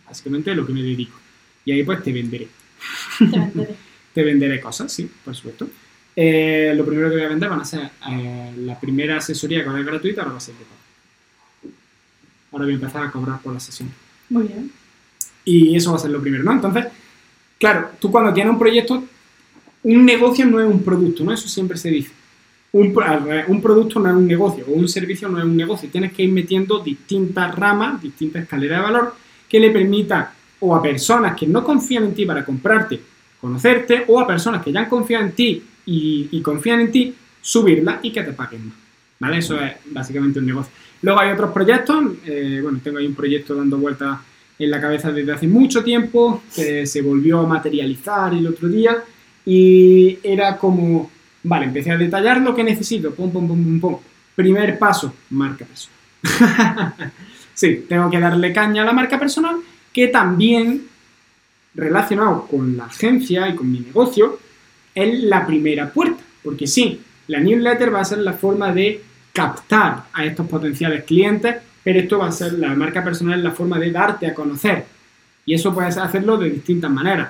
básicamente 0.07 0.49
de 0.49 0.55
lo 0.55 0.65
que 0.65 0.73
me 0.73 0.81
dedico. 0.81 1.17
Y 1.65 1.71
ahí 1.71 1.83
pues 1.83 2.01
te 2.03 2.11
venderé. 2.11 2.47
Te 3.17 3.25
venderé. 3.25 3.75
Te 4.13 4.23
venderé 4.23 4.59
cosas, 4.59 4.91
sí, 4.91 5.09
por 5.23 5.35
supuesto. 5.35 5.69
Eh, 6.15 6.73
lo 6.75 6.83
primero 6.83 7.09
que 7.09 7.15
voy 7.15 7.25
a 7.25 7.29
vender 7.29 7.47
van 7.47 7.61
a 7.61 7.65
ser 7.65 7.91
eh, 8.09 8.53
la 8.57 8.77
primera 8.79 9.17
asesoría 9.17 9.61
que 9.61 9.69
ahora 9.69 9.81
es 9.81 9.85
gratuita, 9.85 10.21
ahora 10.21 10.31
va 10.31 10.37
a 10.39 10.41
ser 10.41 10.55
de 10.55 10.65
pago. 10.65 11.71
Ahora 12.51 12.65
voy 12.65 12.73
a 12.73 12.75
empezar 12.75 13.03
a 13.03 13.11
cobrar 13.11 13.39
por 13.39 13.53
la 13.53 13.59
sesión. 13.59 13.89
Muy 14.29 14.47
bien. 14.47 14.71
Y 15.45 15.75
eso 15.75 15.91
va 15.91 15.97
a 15.97 15.99
ser 15.99 16.09
lo 16.11 16.21
primero, 16.21 16.43
¿no? 16.43 16.53
Entonces, 16.53 16.87
claro, 17.59 17.91
tú 17.99 18.09
cuando 18.09 18.33
tienes 18.33 18.51
un 18.51 18.59
proyecto, 18.59 19.03
un 19.83 20.05
negocio 20.05 20.45
no 20.45 20.59
es 20.59 20.67
un 20.67 20.83
producto, 20.83 21.23
¿no? 21.23 21.33
Eso 21.33 21.47
siempre 21.47 21.77
se 21.77 21.89
dice. 21.89 22.11
Un, 22.71 22.93
producto 22.93 23.99
no 23.99 24.09
es 24.09 24.15
un 24.15 24.27
negocio 24.27 24.63
o 24.67 24.73
un 24.73 24.87
servicio 24.87 25.27
no 25.27 25.39
es 25.39 25.45
un 25.45 25.57
negocio. 25.57 25.89
Tienes 25.89 26.13
que 26.13 26.23
ir 26.23 26.31
metiendo 26.31 26.79
distintas 26.79 27.55
ramas, 27.55 28.01
distintas 28.01 28.43
escaleras 28.43 28.79
de 28.79 28.83
valor 28.83 29.15
que 29.47 29.59
le 29.59 29.71
permitan 29.71 30.29
o 30.59 30.75
a 30.75 30.81
personas 30.81 31.35
que 31.35 31.47
no 31.47 31.63
confían 31.63 32.03
en 32.03 32.13
ti 32.13 32.25
para 32.25 32.45
comprarte, 32.45 32.99
conocerte, 33.41 34.03
o 34.07 34.19
a 34.19 34.27
personas 34.27 34.63
que 34.63 34.71
ya 34.71 34.81
han 34.81 34.89
confiado 34.89 35.25
en 35.25 35.31
ti 35.31 35.63
y, 35.85 36.27
y 36.31 36.41
confían 36.41 36.81
en 36.81 36.91
ti, 36.91 37.15
subirla 37.41 37.99
y 38.03 38.11
que 38.11 38.21
te 38.21 38.33
paguen 38.33 38.67
más. 38.67 38.77
¿Vale? 39.19 39.37
Eso 39.39 39.59
es 39.59 39.73
básicamente 39.85 40.39
un 40.39 40.45
negocio. 40.45 40.71
Luego 41.01 41.19
hay 41.19 41.31
otros 41.31 41.51
proyectos, 41.51 42.05
eh, 42.25 42.59
bueno, 42.61 42.79
tengo 42.83 42.97
ahí 42.97 43.07
un 43.07 43.15
proyecto 43.15 43.55
dando 43.55 43.77
vueltas 43.77 44.19
en 44.59 44.69
la 44.69 44.81
cabeza 44.81 45.11
desde 45.11 45.31
hace 45.31 45.47
mucho 45.47 45.83
tiempo, 45.83 46.43
que 46.53 46.85
se 46.85 47.01
volvió 47.01 47.39
a 47.39 47.47
materializar 47.47 48.33
el 48.33 48.45
otro 48.45 48.67
día 48.67 48.97
y 49.45 50.19
era 50.21 50.57
como, 50.57 51.09
vale, 51.43 51.65
empecé 51.65 51.91
a 51.91 51.97
detallar 51.97 52.41
lo 52.41 52.53
que 52.53 52.63
necesito, 52.63 53.13
pum, 53.15 53.31
pum, 53.31 53.47
pum, 53.47 53.63
pum, 53.63 53.79
pum. 53.79 53.97
Primer 54.35 54.77
paso, 54.77 55.13
marca 55.31 55.65
personal. 55.65 56.93
sí, 57.53 57.85
tengo 57.87 58.09
que 58.09 58.19
darle 58.19 58.51
caña 58.53 58.83
a 58.83 58.85
la 58.85 58.93
marca 58.93 59.17
personal, 59.17 59.55
que 59.93 60.07
también, 60.07 60.87
relacionado 61.73 62.45
con 62.47 62.75
la 62.75 62.85
agencia 62.85 63.47
y 63.47 63.55
con 63.55 63.71
mi 63.71 63.79
negocio, 63.79 64.39
es 64.93 65.23
la 65.23 65.47
primera 65.47 65.89
puerta. 65.89 66.21
Porque 66.43 66.67
sí, 66.67 67.01
la 67.27 67.39
newsletter 67.39 67.93
va 67.93 68.01
a 68.01 68.05
ser 68.05 68.19
la 68.19 68.33
forma 68.33 68.73
de 68.73 69.01
captar 69.33 70.05
a 70.13 70.25
estos 70.25 70.47
potenciales 70.47 71.03
clientes, 71.05 71.55
pero 71.83 71.99
esto 71.99 72.19
va 72.19 72.27
a 72.27 72.31
ser 72.31 72.53
la 72.53 72.75
marca 72.75 73.03
personal, 73.03 73.43
la 73.43 73.51
forma 73.51 73.79
de 73.79 73.91
darte 73.91 74.27
a 74.27 74.33
conocer. 74.33 74.85
Y 75.45 75.53
eso 75.53 75.73
puedes 75.73 75.97
hacerlo 75.97 76.37
de 76.37 76.49
distintas 76.49 76.91
maneras. 76.91 77.29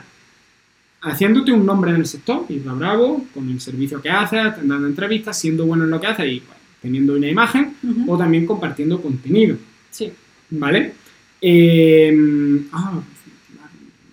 Haciéndote 1.01 1.51
un 1.51 1.65
nombre 1.65 1.91
en 1.91 1.97
el 1.97 2.05
sector, 2.05 2.45
y 2.49 2.59
bravo, 2.59 3.25
con 3.33 3.49
el 3.49 3.61
servicio 3.61 4.01
que 4.01 4.09
haces, 4.09 4.55
dando 4.63 4.87
entrevistas, 4.87 5.39
siendo 5.39 5.65
bueno 5.65 5.85
en 5.85 5.91
lo 5.91 6.01
que 6.01 6.07
haces 6.07 6.25
y 6.25 6.39
bueno, 6.39 6.61
teniendo 6.81 7.15
una 7.15 7.27
imagen, 7.27 7.75
o 8.07 8.17
también 8.17 8.45
compartiendo 8.45 9.01
contenido. 9.01 9.55
Sí. 9.89 10.11
¿Vale? 10.49 10.93
Eh, 11.41 12.65
ah, 12.73 13.01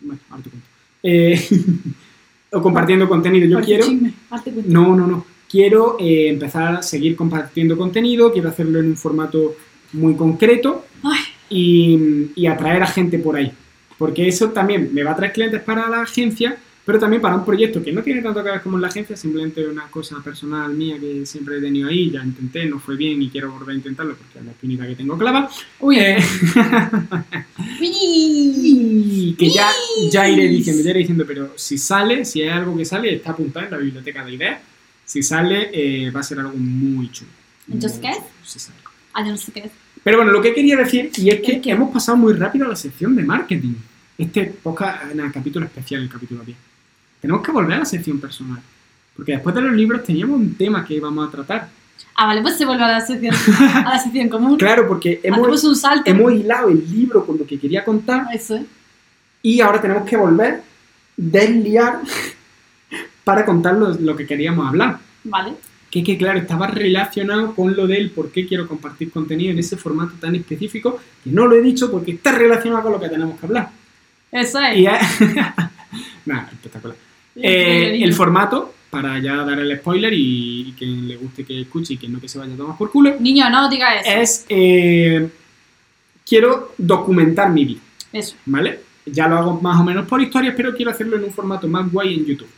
bueno, 0.02 0.20
ahora 0.30 0.42
te 0.42 0.50
cuento. 0.50 0.68
Eh, 1.02 1.48
o 2.52 2.62
compartiendo 2.62 3.08
contenido. 3.08 3.46
Yo 3.48 3.64
quiero. 3.64 3.86
chisme. 3.86 4.12
No, 4.66 4.94
no, 4.94 5.06
no. 5.06 5.26
Quiero 5.48 5.96
eh, 5.98 6.28
empezar 6.28 6.76
a 6.76 6.82
seguir 6.82 7.14
compartiendo 7.14 7.76
contenido, 7.76 8.32
quiero 8.32 8.48
hacerlo 8.48 8.80
en 8.80 8.86
un 8.86 8.96
formato 8.96 9.56
muy 9.92 10.14
concreto 10.14 10.84
y, 11.48 12.30
y 12.34 12.46
atraer 12.46 12.82
a 12.82 12.86
gente 12.86 13.18
por 13.18 13.36
ahí. 13.36 13.52
Porque 13.98 14.28
eso 14.28 14.50
también 14.50 14.90
me 14.92 15.02
va 15.02 15.12
a 15.12 15.16
traer 15.16 15.32
clientes 15.32 15.62
para 15.62 15.88
la 15.88 16.02
agencia, 16.02 16.56
pero 16.84 16.98
también 17.00 17.20
para 17.20 17.34
un 17.34 17.44
proyecto 17.44 17.82
que 17.82 17.92
no 17.92 18.02
tiene 18.02 18.22
tanto 18.22 18.44
que 18.44 18.50
ver 18.50 18.60
como 18.60 18.76
en 18.76 18.82
la 18.82 18.88
agencia, 18.88 19.16
simplemente 19.16 19.66
una 19.66 19.88
cosa 19.88 20.22
personal 20.22 20.72
mía 20.72 20.98
que 21.00 21.26
siempre 21.26 21.58
he 21.58 21.60
tenido 21.60 21.88
ahí, 21.88 22.10
ya 22.10 22.22
intenté, 22.22 22.66
no 22.66 22.78
fue 22.78 22.96
bien 22.96 23.20
y 23.20 23.28
quiero 23.28 23.50
volver 23.50 23.70
a 23.74 23.78
intentarlo 23.78 24.14
porque 24.16 24.38
es 24.38 24.44
la 24.44 24.52
espinita 24.52 24.86
que 24.86 24.94
tengo 24.94 25.18
clava. 25.18 25.50
Uy. 25.80 25.98
Eh, 25.98 26.16
que 29.36 29.50
ya, 29.50 29.68
ya 30.12 30.28
iré 30.28 30.46
diciendo, 30.46 30.82
ya 30.84 30.90
iré 30.90 31.00
diciendo, 31.00 31.24
pero 31.26 31.54
si 31.56 31.76
sale, 31.76 32.24
si 32.24 32.42
hay 32.42 32.50
algo 32.50 32.76
que 32.76 32.84
sale, 32.84 33.16
está 33.16 33.32
apuntado 33.32 33.66
en 33.66 33.72
la 33.72 33.78
biblioteca 33.78 34.24
de 34.24 34.34
ideas. 34.34 34.60
Si 35.04 35.22
sale, 35.22 35.70
eh, 35.72 36.10
va 36.10 36.20
a 36.20 36.22
ser 36.22 36.38
algo 36.38 36.56
muy 36.56 37.10
chulo. 37.10 37.30
¿Entonces 37.72 37.98
qué? 37.98 38.12
si 38.44 38.58
sale. 38.58 38.78
Ah, 39.16 39.24
yo 39.24 39.30
no 39.30 39.38
sé 39.38 39.50
qué 39.50 39.60
es. 39.60 39.70
Pero 40.04 40.18
bueno, 40.18 40.30
lo 40.30 40.42
que 40.42 40.52
quería 40.52 40.76
decir, 40.76 41.10
y 41.16 41.30
es 41.30 41.40
que 41.40 41.52
¿El 41.54 41.70
hemos 41.70 41.90
pasado 41.90 42.18
muy 42.18 42.34
rápido 42.34 42.66
a 42.66 42.68
la 42.68 42.76
sección 42.76 43.16
de 43.16 43.22
marketing. 43.22 43.72
Este 44.18 44.44
podcast, 44.62 45.14
nada, 45.14 45.32
capítulo 45.32 45.64
especial, 45.64 46.02
el 46.02 46.10
capítulo 46.10 46.44
10. 46.44 46.56
Tenemos 47.22 47.42
que 47.42 47.50
volver 47.50 47.76
a 47.76 47.78
la 47.78 47.84
sección 47.86 48.20
personal. 48.20 48.60
Porque 49.16 49.32
después 49.32 49.54
de 49.54 49.62
los 49.62 49.72
libros 49.72 50.04
teníamos 50.04 50.38
un 50.38 50.54
tema 50.54 50.84
que 50.84 50.92
íbamos 50.92 51.26
a 51.26 51.30
tratar. 51.30 51.70
Ah, 52.14 52.26
vale, 52.26 52.42
pues 52.42 52.58
se 52.58 52.66
vuelve 52.66 52.84
a 52.84 52.88
la 52.88 53.00
sección, 53.00 53.34
a 53.58 53.88
la 53.94 53.98
sección 53.98 54.28
común. 54.28 54.58
Claro, 54.58 54.86
porque 54.86 55.18
Hacemos 55.18 55.38
hemos, 55.48 55.64
un 55.64 55.76
salto. 55.76 56.10
hemos 56.10 56.32
hilado 56.34 56.68
el 56.68 56.84
libro 56.90 57.24
con 57.24 57.38
lo 57.38 57.46
que 57.46 57.58
quería 57.58 57.82
contar 57.86 58.26
Eso, 58.34 58.56
¿eh? 58.56 58.66
y 59.40 59.62
ahora 59.62 59.80
tenemos 59.80 60.06
que 60.06 60.18
volver, 60.18 60.60
desliar 61.16 62.00
para 63.24 63.46
contar 63.46 63.76
lo, 63.76 63.94
lo 63.94 64.14
que 64.14 64.26
queríamos 64.26 64.68
hablar. 64.68 64.98
Vale. 65.24 65.54
Que, 65.90 66.02
que 66.02 66.18
claro, 66.18 66.38
estaba 66.38 66.66
relacionado 66.66 67.54
con 67.54 67.76
lo 67.76 67.86
del 67.86 68.10
por 68.10 68.30
qué 68.30 68.46
quiero 68.46 68.66
compartir 68.66 69.10
contenido 69.10 69.52
en 69.52 69.58
ese 69.58 69.76
formato 69.76 70.14
tan 70.20 70.34
específico, 70.34 70.98
que 71.22 71.30
no 71.30 71.46
lo 71.46 71.54
he 71.56 71.62
dicho 71.62 71.90
porque 71.90 72.12
está 72.12 72.32
relacionado 72.32 72.82
con 72.82 72.92
lo 72.92 73.00
que 73.00 73.08
tenemos 73.08 73.38
que 73.38 73.46
hablar. 73.46 73.70
Eso 74.32 74.58
es. 74.60 74.78
Y 74.78 74.84
Nada, 76.26 76.50
espectacular. 76.52 76.96
Eh, 77.36 78.00
el 78.02 78.12
formato, 78.14 78.74
para 78.90 79.18
ya 79.20 79.36
dar 79.36 79.58
el 79.60 79.76
spoiler 79.78 80.12
y, 80.12 80.68
y 80.68 80.72
que 80.72 80.86
le 80.86 81.16
guste 81.16 81.44
que 81.44 81.60
escuche 81.60 81.94
y 81.94 81.96
que 81.98 82.08
no 82.08 82.20
que 82.20 82.28
se 82.28 82.38
vaya 82.38 82.54
a 82.54 82.56
tomar 82.56 82.76
por 82.76 82.90
culo, 82.90 83.14
Niño, 83.20 83.48
no 83.50 83.68
diga 83.68 83.94
eso. 84.00 84.10
es 84.10 84.46
eh, 84.48 85.28
quiero 86.26 86.72
documentar 86.78 87.50
mi 87.50 87.64
vida, 87.64 87.80
Eso. 88.12 88.36
¿vale? 88.46 88.80
Ya 89.06 89.28
lo 89.28 89.36
hago 89.36 89.60
más 89.60 89.80
o 89.80 89.84
menos 89.84 90.06
por 90.06 90.20
historias, 90.20 90.54
pero 90.56 90.74
quiero 90.74 90.90
hacerlo 90.90 91.16
en 91.16 91.24
un 91.24 91.32
formato 91.32 91.68
más 91.68 91.90
guay 91.92 92.14
en 92.14 92.26
YouTube. 92.26 92.48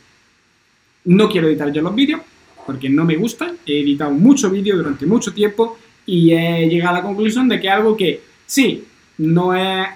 No 1.05 1.29
quiero 1.29 1.47
editar 1.47 1.71
yo 1.71 1.81
los 1.81 1.93
vídeos, 1.93 2.21
porque 2.69 2.87
no 2.87 3.03
me 3.03 3.15
gusta. 3.15 3.51
He 3.65 3.79
editado 3.79 4.11
mucho 4.11 4.51
vídeo 4.51 4.77
durante 4.77 5.07
mucho 5.07 5.33
tiempo 5.33 5.79
y 6.05 6.33
he 6.33 6.69
llegado 6.69 6.97
a 6.97 6.99
la 6.99 7.03
conclusión 7.03 7.49
de 7.49 7.59
que 7.59 7.67
algo 7.67 7.97
que, 7.97 8.21
sí, 8.45 8.83
no 9.17 9.55
es 9.55 9.87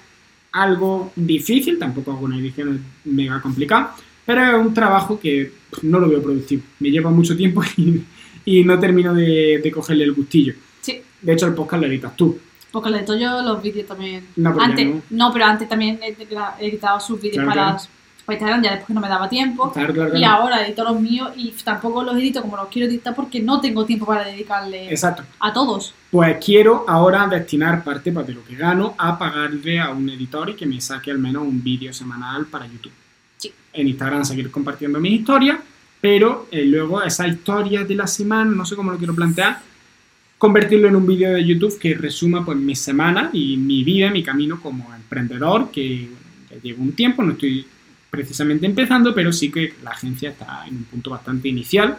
algo 0.53 1.11
difícil, 1.15 1.77
tampoco 1.77 2.13
hago 2.13 2.25
una 2.25 2.39
edición 2.39 2.83
mega 3.05 3.39
complicada, 3.43 3.95
pero 4.25 4.43
es 4.43 4.65
un 4.65 4.73
trabajo 4.73 5.19
que 5.19 5.51
no 5.83 5.99
lo 5.99 6.09
veo 6.09 6.23
productivo. 6.23 6.63
Me 6.79 6.89
lleva 6.89 7.11
mucho 7.11 7.37
tiempo 7.37 7.61
y, 7.77 8.01
y 8.43 8.63
no 8.63 8.79
termino 8.79 9.13
de, 9.13 9.61
de 9.63 9.71
cogerle 9.71 10.05
el 10.05 10.13
gustillo. 10.13 10.55
Sí. 10.81 10.99
De 11.21 11.33
hecho, 11.33 11.45
el 11.45 11.53
podcast 11.53 11.79
lo 11.79 11.87
editas 11.87 12.15
tú. 12.15 12.39
Porque 12.71 12.89
le 12.89 12.97
edito 12.97 13.15
yo 13.15 13.43
los 13.43 13.61
vídeos 13.61 13.85
también. 13.85 14.25
No, 14.35 14.51
pero 14.51 14.65
antes, 14.65 14.87
no. 14.87 15.01
no. 15.11 15.31
pero 15.31 15.45
antes 15.45 15.69
también 15.69 15.99
he, 16.01 16.17
he 16.59 16.67
editado 16.67 16.99
sus 16.99 17.21
vídeos 17.21 17.43
Claro, 17.43 17.49
para, 17.51 17.75
claro. 17.75 17.89
Para 18.25 18.37
Instagram, 18.37 18.63
ya 18.63 18.71
después 18.75 18.95
no 18.95 19.01
me 19.01 19.09
daba 19.09 19.27
tiempo. 19.27 19.71
Claro, 19.71 19.93
claro, 19.93 20.17
Y 20.17 20.23
ahora 20.23 20.65
edito 20.65 20.83
los 20.83 20.99
míos 20.99 21.31
y 21.35 21.51
tampoco 21.63 22.03
los 22.03 22.15
edito 22.15 22.41
como 22.41 22.55
los 22.55 22.67
quiero 22.69 22.87
editar 22.87 23.13
porque 23.13 23.41
no 23.41 23.59
tengo 23.59 23.85
tiempo 23.85 24.05
para 24.05 24.23
dedicarle 24.23 24.89
Exacto. 24.89 25.23
a 25.39 25.51
todos. 25.51 25.93
Pues 26.09 26.37
quiero 26.43 26.85
ahora 26.87 27.27
destinar 27.27 27.83
parte 27.83 28.11
pues, 28.11 28.27
de 28.27 28.33
lo 28.33 28.43
que 28.45 28.55
gano 28.55 28.95
a 28.97 29.17
pagarle 29.17 29.79
a 29.79 29.89
un 29.89 30.09
editor 30.09 30.51
y 30.51 30.53
que 30.53 30.65
me 30.65 30.79
saque 30.79 31.11
al 31.11 31.19
menos 31.19 31.43
un 31.43 31.61
vídeo 31.61 31.91
semanal 31.91 32.45
para 32.45 32.65
YouTube. 32.65 32.93
Sí. 33.37 33.51
En 33.73 33.87
Instagram 33.87 34.23
seguir 34.23 34.49
compartiendo 34.51 34.99
mis 34.99 35.19
historias, 35.19 35.59
pero 35.99 36.47
eh, 36.51 36.65
luego 36.65 37.03
esas 37.03 37.27
historias 37.27 37.87
de 37.87 37.95
la 37.95 38.07
semana, 38.07 38.51
no 38.51 38.65
sé 38.65 38.75
cómo 38.75 38.91
lo 38.91 38.97
quiero 38.97 39.15
plantear, 39.15 39.59
convertirlo 40.37 40.87
en 40.87 40.95
un 40.95 41.07
vídeo 41.07 41.33
de 41.33 41.45
YouTube 41.45 41.77
que 41.77 41.95
resuma 41.95 42.45
pues 42.45 42.57
mi 42.57 42.75
semana 42.75 43.29
y 43.33 43.57
mi 43.57 43.83
vida, 43.83 44.09
mi 44.09 44.23
camino 44.23 44.61
como 44.61 44.93
emprendedor, 44.93 45.71
que 45.71 46.09
bueno, 46.09 46.27
ya 46.51 46.61
llevo 46.61 46.83
un 46.83 46.93
tiempo, 46.93 47.23
no 47.23 47.33
estoy 47.33 47.65
precisamente 48.13 48.67
empezando, 48.67 49.11
pero 49.15 49.33
sí 49.33 49.49
que 49.49 49.73
la 49.83 49.89
agencia 49.89 50.29
está 50.29 50.65
en 50.67 50.75
un 50.77 50.83
punto 50.83 51.09
bastante 51.09 51.47
inicial 51.47 51.97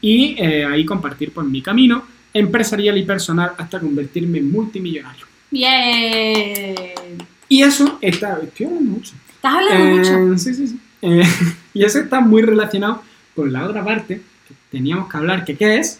y 0.00 0.36
eh, 0.38 0.64
ahí 0.64 0.84
compartir 0.84 1.32
pues 1.32 1.44
mi 1.44 1.60
camino 1.60 2.04
empresarial 2.32 2.96
y 2.96 3.02
personal 3.02 3.50
hasta 3.58 3.80
convertirme 3.80 4.38
en 4.38 4.52
multimillonario. 4.52 5.26
Bien. 5.50 6.84
Y 7.48 7.62
eso 7.64 7.98
está, 8.00 8.38
estoy 8.44 8.66
hablando 8.66 8.92
mucho. 8.92 9.14
Estás 9.34 9.54
hablando 9.54 9.84
Eh, 9.84 9.94
mucho. 10.22 10.38
Sí, 10.38 10.54
sí, 10.54 10.68
sí. 10.68 10.78
Eh, 11.02 11.24
y 11.74 11.84
eso 11.84 11.98
está 11.98 12.20
muy 12.20 12.42
relacionado 12.42 13.02
con 13.34 13.52
la 13.52 13.66
otra 13.66 13.84
parte 13.84 14.22
que 14.46 14.54
teníamos 14.70 15.10
que 15.10 15.16
hablar, 15.16 15.44
que 15.44 15.56
qué 15.56 15.78
es. 15.78 15.98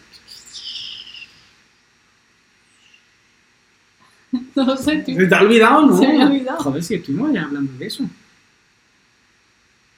No 4.54 4.64
lo 4.64 4.76
sé, 4.76 4.98
tío. 4.98 5.16
¿Se 5.18 5.26
te 5.26 5.34
ha 5.34 5.40
olvidado 5.40 5.86
no? 5.86 5.98
Se 5.98 6.06
me 6.06 6.22
ha 6.22 6.26
olvidado. 6.26 6.58
Joder, 6.60 6.84
si 6.84 6.94
estuvimos 6.94 7.32
ya 7.32 7.42
hablando 7.42 7.72
de 7.72 7.86
eso. 7.88 8.04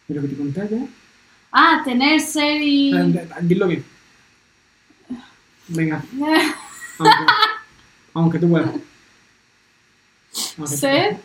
Pero 0.09 0.23
que 0.23 0.29
te 0.29 0.37
conté 0.37 0.69
ya. 0.71 0.87
Ah, 1.53 1.83
tener 1.85 2.21
ser 2.21 2.61
y. 2.63 2.95
Eh, 2.97 3.29
Dilo 3.43 3.69
bien. 3.69 3.85
Venga, 5.69 6.03
aunque, 6.99 7.17
aunque 8.15 8.39
tú 8.39 8.49
puedas. 8.49 8.69
Aunque 8.71 8.83
tú 10.57 10.67
ser. 10.69 11.17
puedas. 11.17 11.21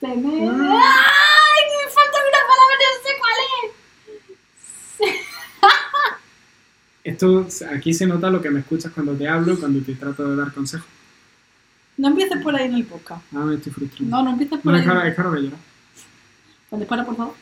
Tener. 0.00 0.48
Ah. 0.48 0.80
¡Ay! 0.80 1.64
Me 1.84 1.90
falta 1.92 2.18
una 2.28 2.42
palabra, 2.48 2.76
no 2.80 3.02
sé 3.04 3.10
cuál 3.18 3.38
es. 5.10 5.14
Esto, 7.04 7.46
aquí 7.74 7.92
se 7.94 8.06
nota 8.06 8.30
lo 8.30 8.40
que 8.40 8.50
me 8.50 8.60
escuchas 8.60 8.92
cuando 8.92 9.14
te 9.14 9.28
hablo 9.28 9.52
y 9.54 9.56
cuando 9.56 9.80
te 9.84 9.94
trato 9.94 10.28
de 10.28 10.36
dar 10.36 10.52
consejos. 10.52 10.86
No 11.96 12.08
empieces 12.08 12.42
por 12.42 12.54
ahí 12.54 12.66
en 12.66 12.74
el 12.74 12.84
podcast. 12.84 13.22
Ah, 13.34 13.40
me 13.40 13.56
estoy 13.56 13.72
frustrando. 13.72 14.16
No, 14.16 14.22
no 14.22 14.30
empieces 14.30 14.60
por 14.60 14.74
ahí. 14.74 14.80
es 14.80 14.86
caro, 14.86 15.02
es 15.02 15.14
caro 15.14 15.32
que 15.32 15.40
llorar. 15.42 15.58
¿Puedes 16.70 16.86
parar, 16.86 17.06
por 17.06 17.16
favor? 17.16 17.34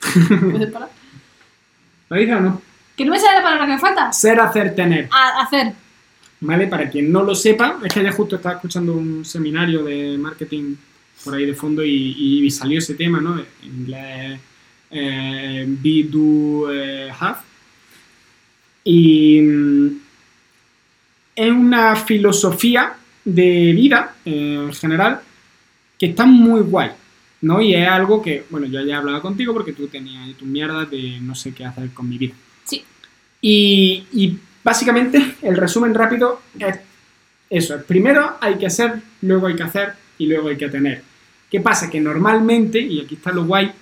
¿Puedes 0.50 0.70
parar? 0.70 0.90
¿Lo 2.08 2.16
dices 2.16 2.36
o 2.36 2.40
no? 2.40 2.62
Que 2.96 3.04
no 3.04 3.12
me 3.12 3.18
sale 3.18 3.38
la 3.38 3.42
palabra 3.42 3.66
que 3.66 3.72
me 3.72 3.78
falta. 3.78 4.12
Ser, 4.12 4.40
hacer, 4.40 4.74
tener. 4.74 5.08
A 5.12 5.42
hacer. 5.42 5.72
¿Vale? 6.40 6.66
Para 6.66 6.88
quien 6.88 7.12
no 7.12 7.22
lo 7.22 7.34
sepa, 7.34 7.78
es 7.84 7.92
que 7.92 8.00
ayer 8.00 8.12
justo 8.12 8.36
estaba 8.36 8.56
escuchando 8.56 8.92
un 8.92 9.24
seminario 9.24 9.84
de 9.84 10.16
marketing 10.18 10.76
por 11.24 11.34
ahí 11.34 11.46
de 11.46 11.54
fondo 11.54 11.84
y, 11.84 12.44
y 12.44 12.50
salió 12.50 12.78
ese 12.78 12.94
tema, 12.94 13.20
¿no? 13.20 13.38
En 13.38 13.46
inglés, 13.62 14.40
eh, 14.90 15.64
be, 15.66 16.04
do, 16.08 16.72
eh, 16.72 17.10
have. 17.18 17.38
Y 18.84 19.40
mm, 19.40 20.00
es 21.36 21.50
una 21.50 21.96
filosofía 21.96 22.94
de 23.24 23.72
vida 23.74 24.14
eh, 24.24 24.64
en 24.66 24.72
general 24.72 25.20
que 25.98 26.06
está 26.06 26.24
muy 26.24 26.60
guay, 26.62 26.90
¿no? 27.40 27.60
Y 27.60 27.74
es 27.74 27.88
algo 27.88 28.20
que, 28.22 28.44
bueno, 28.50 28.66
yo 28.66 28.80
ya 28.80 28.94
he 28.94 28.96
hablado 28.96 29.22
contigo 29.22 29.52
porque 29.52 29.72
tú 29.72 29.86
tenías 29.88 30.36
tu 30.36 30.44
mierda 30.44 30.84
de 30.84 31.18
no 31.20 31.34
sé 31.34 31.52
qué 31.52 31.64
hacer 31.64 31.90
con 31.90 32.08
mi 32.08 32.18
vida. 32.18 32.34
Sí. 32.64 32.84
Y, 33.40 34.06
y 34.12 34.38
básicamente 34.64 35.36
el 35.42 35.56
resumen 35.56 35.94
rápido 35.94 36.42
es 36.58 36.78
eso. 37.50 37.80
Primero 37.86 38.36
hay 38.40 38.56
que 38.56 38.66
hacer, 38.66 39.00
luego 39.22 39.46
hay 39.46 39.56
que 39.56 39.62
hacer 39.62 39.94
y 40.18 40.26
luego 40.26 40.48
hay 40.48 40.56
que 40.56 40.68
tener. 40.68 41.02
¿Qué 41.50 41.60
pasa? 41.60 41.88
Que 41.88 42.00
normalmente, 42.00 42.78
y 42.78 43.00
aquí 43.00 43.14
está 43.14 43.32
lo 43.32 43.44
guay, 43.44 43.72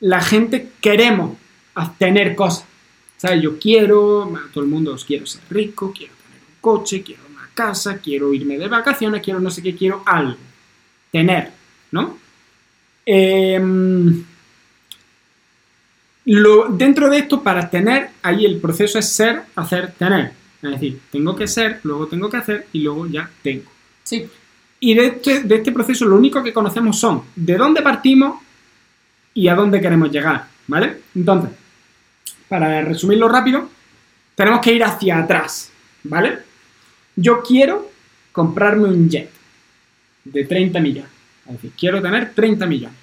la 0.00 0.20
gente 0.20 0.68
queremos 0.80 1.36
tener 1.98 2.34
cosas. 2.34 2.66
¿Sabes? 3.16 3.42
Yo 3.42 3.58
quiero, 3.58 4.32
todo 4.52 4.62
el 4.62 4.70
mundo 4.70 4.94
os 4.94 5.04
quiero 5.04 5.26
ser 5.26 5.42
rico, 5.50 5.92
quiero 5.92 6.14
tener 6.14 6.40
un 6.40 6.60
coche, 6.60 7.02
quiero 7.02 7.22
una 7.28 7.50
casa, 7.52 7.98
quiero 7.98 8.32
irme 8.32 8.58
de 8.58 8.68
vacaciones, 8.68 9.22
quiero 9.22 9.40
no 9.40 9.50
sé 9.50 9.60
qué, 9.60 9.74
quiero 9.74 10.04
algo. 10.06 10.36
Tener, 11.10 11.50
¿no? 11.92 12.18
Em, 13.06 14.24
lo, 16.26 16.68
dentro 16.68 17.08
de 17.08 17.18
esto, 17.18 17.42
para 17.42 17.70
tener, 17.70 18.10
ahí 18.22 18.44
el 18.44 18.58
proceso 18.58 18.98
es 18.98 19.08
ser, 19.10 19.42
hacer, 19.56 19.92
tener. 19.92 20.32
Es 20.62 20.70
decir, 20.72 21.00
tengo 21.10 21.34
que 21.34 21.46
ser, 21.46 21.80
luego 21.84 22.06
tengo 22.06 22.28
que 22.28 22.36
hacer 22.36 22.66
y 22.72 22.80
luego 22.80 23.06
ya 23.06 23.30
tengo. 23.42 23.70
Sí. 24.02 24.28
Y 24.80 24.94
de 24.94 25.06
este, 25.06 25.40
de 25.40 25.54
este 25.56 25.72
proceso 25.72 26.04
lo 26.04 26.16
único 26.16 26.42
que 26.42 26.52
conocemos 26.52 26.98
son 26.98 27.22
de 27.34 27.56
dónde 27.56 27.82
partimos 27.82 28.42
y 29.34 29.48
a 29.48 29.54
dónde 29.54 29.80
queremos 29.80 30.10
llegar, 30.10 30.46
¿vale? 30.66 30.98
Entonces, 31.14 31.50
para 32.48 32.82
resumirlo 32.82 33.28
rápido, 33.28 33.68
tenemos 34.34 34.60
que 34.60 34.72
ir 34.72 34.84
hacia 34.84 35.18
atrás, 35.18 35.70
¿vale? 36.04 36.38
Yo 37.16 37.42
quiero 37.42 37.90
comprarme 38.32 38.88
un 38.88 39.08
jet 39.08 39.30
de 40.24 40.44
30 40.44 40.80
millones. 40.80 41.17
Es 41.48 41.54
decir, 41.54 41.72
quiero 41.78 42.02
tener 42.02 42.32
30 42.34 42.66
millones. 42.66 42.96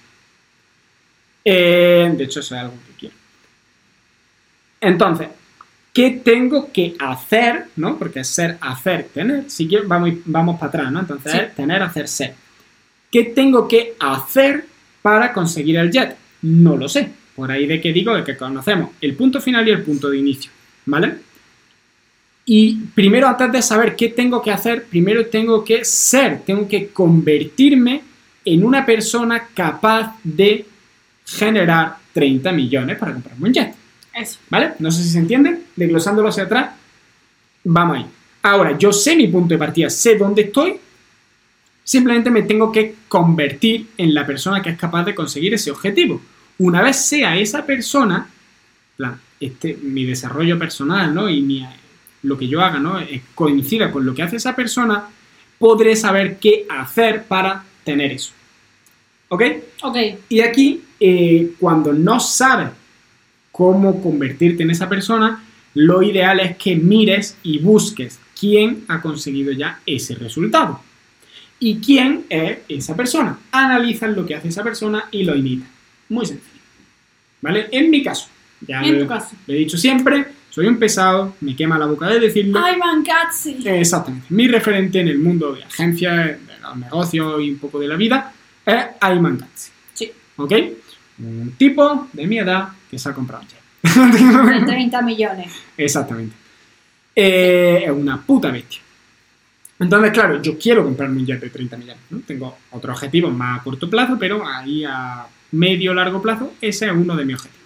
Eh, 1.43 2.11
de 2.15 2.23
hecho, 2.23 2.39
eso 2.39 2.55
es 2.55 2.61
algo 2.61 2.73
que 2.87 2.93
quiero. 2.99 3.15
Entonces, 4.81 5.27
¿qué 5.93 6.11
tengo 6.23 6.71
que 6.71 6.95
hacer? 6.99 7.65
¿no? 7.75 7.97
Porque 7.97 8.19
es 8.21 8.27
ser, 8.27 8.57
hacer, 8.61 9.09
tener. 9.13 9.49
Si 9.49 9.67
quiero, 9.67 9.87
vamos, 9.87 10.11
vamos 10.25 10.59
para 10.59 10.69
atrás, 10.69 10.91
¿no? 10.91 10.99
Entonces, 10.99 11.31
Sí. 11.31 11.39
tener, 11.55 11.81
hacer, 11.81 12.07
ser. 12.07 12.35
¿Qué 13.11 13.23
tengo 13.25 13.67
que 13.67 13.93
hacer 13.99 14.65
para 15.01 15.31
conseguir 15.33 15.77
el 15.77 15.91
jet? 15.91 16.15
No 16.41 16.75
lo 16.77 16.87
sé. 16.89 17.09
Por 17.35 17.51
ahí 17.51 17.65
de 17.67 17.81
que 17.81 17.91
digo 17.91 18.15
de 18.15 18.23
que 18.23 18.37
conocemos 18.37 18.91
el 19.01 19.15
punto 19.15 19.41
final 19.41 19.67
y 19.67 19.71
el 19.71 19.83
punto 19.83 20.09
de 20.09 20.17
inicio, 20.17 20.51
¿vale? 20.85 21.15
Y 22.45 22.75
primero, 22.93 23.27
antes 23.27 23.51
de 23.51 23.61
saber 23.61 23.95
qué 23.95 24.09
tengo 24.09 24.41
que 24.41 24.51
hacer, 24.51 24.85
primero 24.85 25.25
tengo 25.27 25.63
que 25.65 25.83
ser, 25.83 26.41
tengo 26.45 26.67
que 26.67 26.89
convertirme 26.89 28.03
en 28.45 28.63
una 28.63 28.85
persona 28.85 29.47
capaz 29.53 30.15
de 30.23 30.65
generar 31.25 31.97
30 32.13 32.51
millones 32.51 32.97
para 32.97 33.13
comprarme 33.13 33.47
un 33.49 33.53
jet. 33.53 33.73
Eso. 34.13 34.39
¿Vale? 34.49 34.73
No 34.79 34.91
sé 34.91 35.03
si 35.03 35.09
se 35.09 35.19
entiende. 35.19 35.59
Desglosándolo 35.75 36.29
hacia 36.29 36.43
atrás, 36.43 36.69
vamos 37.63 37.97
ahí. 37.97 38.05
Ahora, 38.43 38.77
yo 38.77 38.93
sé 38.93 39.15
mi 39.15 39.27
punto 39.27 39.53
de 39.55 39.57
partida, 39.57 39.89
sé 39.89 40.15
dónde 40.17 40.43
estoy. 40.43 40.75
Simplemente 41.83 42.31
me 42.31 42.43
tengo 42.43 42.71
que 42.71 42.95
convertir 43.07 43.89
en 43.97 44.13
la 44.13 44.25
persona 44.25 44.61
que 44.61 44.69
es 44.71 44.77
capaz 44.77 45.03
de 45.03 45.13
conseguir 45.15 45.53
ese 45.53 45.71
objetivo. 45.71 46.21
Una 46.59 46.81
vez 46.81 47.05
sea 47.05 47.35
esa 47.37 47.65
persona, 47.65 48.27
plan, 48.97 49.19
este, 49.39 49.77
mi 49.81 50.05
desarrollo 50.05 50.57
personal, 50.57 51.13
¿no? 51.13 51.29
Y 51.29 51.41
mi- 51.41 51.65
lo 52.23 52.37
que 52.37 52.47
yo 52.47 52.61
haga, 52.61 52.79
¿no? 52.79 52.97
Coincida 53.35 53.91
con 53.91 54.05
lo 54.05 54.15
que 54.15 54.23
hace 54.23 54.37
esa 54.37 54.55
persona, 54.55 55.03
podré 55.59 55.95
saber 55.95 56.37
qué 56.39 56.65
hacer 56.69 57.23
para 57.25 57.63
tener 57.85 58.11
eso. 58.11 58.33
¿Ok? 59.29 59.43
Ok. 59.83 59.97
Y 60.27 60.41
aquí, 60.41 60.81
eh, 60.99 61.51
cuando 61.59 61.93
no 61.93 62.19
sabes 62.19 62.69
cómo 63.51 64.01
convertirte 64.03 64.63
en 64.63 64.71
esa 64.71 64.89
persona, 64.89 65.41
lo 65.75 66.03
ideal 66.03 66.39
es 66.41 66.57
que 66.57 66.75
mires 66.75 67.37
y 67.43 67.59
busques 67.59 68.19
quién 68.37 68.83
ha 68.89 69.01
conseguido 69.01 69.51
ya 69.53 69.79
ese 69.85 70.15
resultado. 70.15 70.81
¿Y 71.59 71.77
quién 71.77 72.25
es 72.29 72.57
esa 72.67 72.95
persona? 72.95 73.39
Analizas 73.51 74.15
lo 74.15 74.25
que 74.25 74.35
hace 74.35 74.49
esa 74.49 74.63
persona 74.63 75.05
y 75.11 75.23
lo 75.23 75.35
imitas. 75.35 75.69
Muy 76.09 76.25
sencillo. 76.25 76.51
¿Vale? 77.41 77.67
En 77.71 77.89
mi 77.89 78.03
caso, 78.03 78.27
ya 78.67 78.81
En 78.81 78.95
lo, 78.95 79.01
tu 79.03 79.07
caso. 79.07 79.35
lo 79.47 79.53
he 79.53 79.57
dicho 79.57 79.77
siempre, 79.77 80.25
soy 80.49 80.67
un 80.67 80.77
pesado, 80.77 81.35
me 81.41 81.55
quema 81.55 81.77
la 81.77 81.85
boca 81.85 82.07
de 82.07 82.19
decirlo. 82.19 82.59
¡Ay, 82.63 82.77
Mancazzi! 82.77 83.57
Exactamente. 83.65 84.27
Mi 84.29 84.47
referente 84.47 84.99
en 84.99 85.07
el 85.07 85.17
mundo 85.19 85.53
de 85.53 85.63
agencias, 85.63 86.37
de 86.65 86.69
los 86.71 86.77
negocios 86.77 87.41
y 87.41 87.51
un 87.51 87.59
poco 87.59 87.79
de 87.79 87.87
la 87.87 87.95
vida 87.95 88.31
es 88.65 88.85
Ayman 88.99 89.37
Katzi. 89.37 89.71
Sí. 89.93 90.11
¿Ok? 90.37 90.53
Un 91.19 91.53
tipo 91.57 92.07
de 92.11 92.27
mi 92.27 92.39
edad 92.39 92.69
que 92.89 92.99
se 92.99 93.09
ha 93.09 93.13
comprado 93.13 93.43
un 93.43 93.49
jet. 93.49 94.61
De 94.61 94.65
30 94.65 95.01
millones. 95.01 95.53
Exactamente. 95.77 96.35
Eh, 97.15 97.83
es 97.85 97.91
una 97.91 98.21
puta 98.21 98.51
bestia. 98.51 98.81
Entonces, 99.79 100.11
claro, 100.11 100.41
yo 100.41 100.57
quiero 100.57 100.83
comprarme 100.83 101.19
un 101.19 101.25
jet 101.25 101.39
de 101.39 101.49
30 101.49 101.77
millones. 101.77 102.03
¿no? 102.09 102.19
Tengo 102.19 102.57
otros 102.71 102.95
objetivos 102.95 103.33
más 103.33 103.59
a 103.59 103.63
corto 103.63 103.89
plazo, 103.89 104.17
pero 104.19 104.45
ahí 104.45 104.83
a 104.83 105.25
medio 105.51 105.93
largo 105.93 106.21
plazo, 106.21 106.53
ese 106.59 106.87
es 106.87 106.91
uno 106.91 107.15
de 107.15 107.25
mis 107.25 107.35
objetivos. 107.35 107.65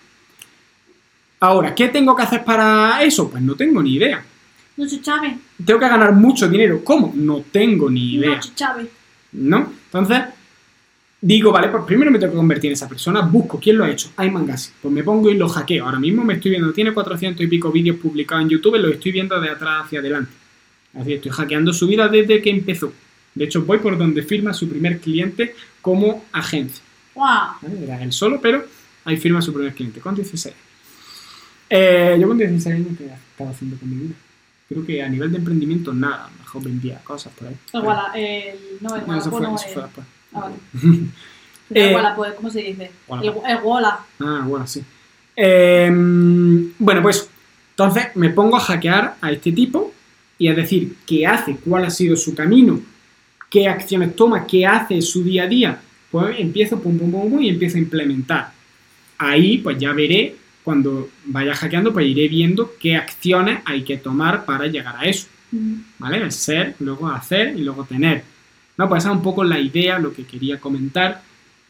Ahora, 1.40 1.74
¿qué 1.74 1.88
tengo 1.88 2.16
que 2.16 2.24
hacer 2.24 2.44
para 2.44 3.02
eso? 3.02 3.30
Pues 3.30 3.42
no 3.42 3.56
tengo 3.56 3.82
ni 3.82 3.94
idea. 3.96 4.24
Nacho 4.76 4.98
Chávez. 5.02 5.34
Tengo 5.65 5.80
que 5.80 5.89
ganar 5.89 6.13
mucho 6.13 6.48
dinero. 6.48 6.84
¿Cómo? 6.84 7.13
No 7.15 7.43
tengo 7.52 7.89
ni 7.89 8.15
idea. 8.15 8.39
¿no? 9.32 9.74
Entonces, 9.86 10.22
digo, 11.22 11.52
vale, 11.52 11.69
pues 11.69 11.84
primero 11.84 12.12
me 12.12 12.19
tengo 12.19 12.34
que 12.34 12.38
convertir 12.38 12.69
en 12.69 12.74
esa 12.74 12.88
persona, 12.88 13.22
busco 13.22 13.60
quién 13.60 13.78
lo 13.78 13.84
ha 13.84 13.89
hecho, 13.89 14.12
Ayman 14.15 14.45
Gassi, 14.45 14.72
pues 14.82 14.93
me 14.93 15.04
pongo 15.04 15.30
y 15.30 15.36
lo 15.36 15.48
hackeo. 15.48 15.86
Ahora 15.86 16.00
mismo 16.00 16.24
me 16.24 16.36
estoy 16.36 16.52
viendo, 16.52 16.72
tiene 16.74 16.93
400 16.93 17.43
y 17.43 17.48
pico 17.48 17.72
vídeos 17.72 17.98
publicados 17.98 18.43
en 18.43 18.50
YouTube, 18.50 18.78
los 18.78 18.93
estoy 18.93 19.12
viendo 19.12 19.39
de 19.39 19.50
atrás 19.50 19.86
hacia 19.86 20.00
adelante. 20.00 20.32
Así 21.00 21.13
estoy 21.13 21.32
hackeando 21.32 21.74
su 21.74 21.88
vida 21.88 22.08
desde 22.08 22.41
que 22.41 22.50
empezó. 22.50 22.91
De 23.36 23.45
hecho, 23.45 23.63
voy 23.63 23.78
por 23.78 23.98
donde 23.98 24.24
firma 24.24 24.54
su 24.54 24.67
primer 24.67 25.00
cliente 25.00 25.56
como 25.82 26.26
agencia. 26.32 26.84
¡Wow! 27.13 27.26
¿vale? 27.62 27.84
Era 27.84 28.02
él 28.02 28.12
solo, 28.12 28.41
pero 28.41 28.65
ahí 29.06 29.17
firma 29.17 29.41
su 29.41 29.54
primer 29.54 29.74
cliente, 29.74 30.00
con 30.00 30.15
16. 30.15 30.56
Eh, 31.69 32.17
yo 32.19 32.28
con 32.28 32.38
16 32.38 32.76
años, 32.76 32.98
¿qué 32.98 33.06
estaba 33.06 33.52
haciendo 33.52 33.78
con 33.78 33.89
mi 33.89 34.08
vida? 34.08 34.15
Creo 34.70 34.86
que 34.86 35.02
a 35.04 35.10
nivel 35.10 35.32
de 35.32 35.38
emprendimiento, 35.40 35.94
nada. 35.94 36.30
Mejor 36.40 36.64
vendía 36.64 37.00
cosas 37.04 37.34
por 37.34 37.48
ahí. 37.48 37.56
Walla, 37.74 38.12
el, 38.16 38.56
no, 38.82 38.96
el 38.96 39.08
No, 39.08 39.18
eso 39.18 39.30
fue, 39.32 39.42
no 39.42 39.56
eso 39.56 39.66
es- 39.68 39.74
fue 39.74 39.84
después. 39.84 40.08
Ah, 40.34 40.40
vale. 40.42 40.56
Eh, 41.72 41.94
Wallapop, 41.94 42.34
¿cómo 42.36 42.50
se 42.50 42.62
dice? 42.64 42.86
El, 42.86 42.90
Wallapop. 43.08 43.44
el 43.48 43.58
Walla. 43.64 44.00
Ah, 44.20 44.44
bueno, 44.48 44.66
sí. 44.66 44.82
Eh, 45.36 45.88
bueno, 46.80 47.02
pues 47.04 47.30
entonces 47.72 48.08
me 48.16 48.32
pongo 48.32 48.58
a 48.58 48.60
hackear 48.60 49.18
a 49.22 49.32
este 49.32 49.52
tipo 49.52 49.94
y 50.40 50.48
a 50.48 50.56
decir 50.56 50.96
qué 51.06 51.28
hace, 51.28 51.58
cuál 51.58 51.86
ha 51.86 51.92
sido 51.92 52.16
su 52.16 52.34
camino, 52.34 52.80
qué 53.52 53.68
acciones 53.68 54.16
toma, 54.16 54.48
qué 54.48 54.66
hace 54.66 55.00
su 55.04 55.24
día 55.24 55.44
a 55.44 55.48
día. 55.48 55.80
Pues 56.10 56.40
empiezo 56.40 56.82
pum, 56.82 56.98
pum, 56.98 57.12
pum, 57.12 57.30
pum 57.30 57.42
y 57.44 57.50
empiezo 57.50 57.78
a 57.78 57.82
implementar. 57.82 58.52
Ahí 59.20 59.60
pues 59.60 59.78
ya 59.78 59.94
veré, 59.94 60.36
cuando 60.70 61.10
vaya 61.26 61.56
hackeando, 61.56 61.92
pues 61.92 62.06
iré 62.06 62.28
viendo 62.28 62.76
qué 62.80 62.96
acciones 62.96 63.60
hay 63.66 63.82
que 63.84 63.98
tomar 63.98 64.46
para 64.46 64.68
llegar 64.68 64.96
a 64.98 65.06
eso. 65.06 65.26
¿Vale? 65.98 66.18
El 66.18 66.32
ser, 66.32 66.76
luego 66.80 67.08
hacer 67.10 67.58
y 67.58 67.64
luego 67.64 67.84
tener. 67.84 68.22
No, 68.78 68.88
pues 68.88 69.02
esa 69.04 69.10
es 69.12 69.18
un 69.18 69.24
poco 69.24 69.44
la 69.44 69.60
idea, 69.60 69.98
lo 69.98 70.14
que 70.14 70.26
quería 70.26 70.60
comentar. 70.60 71.24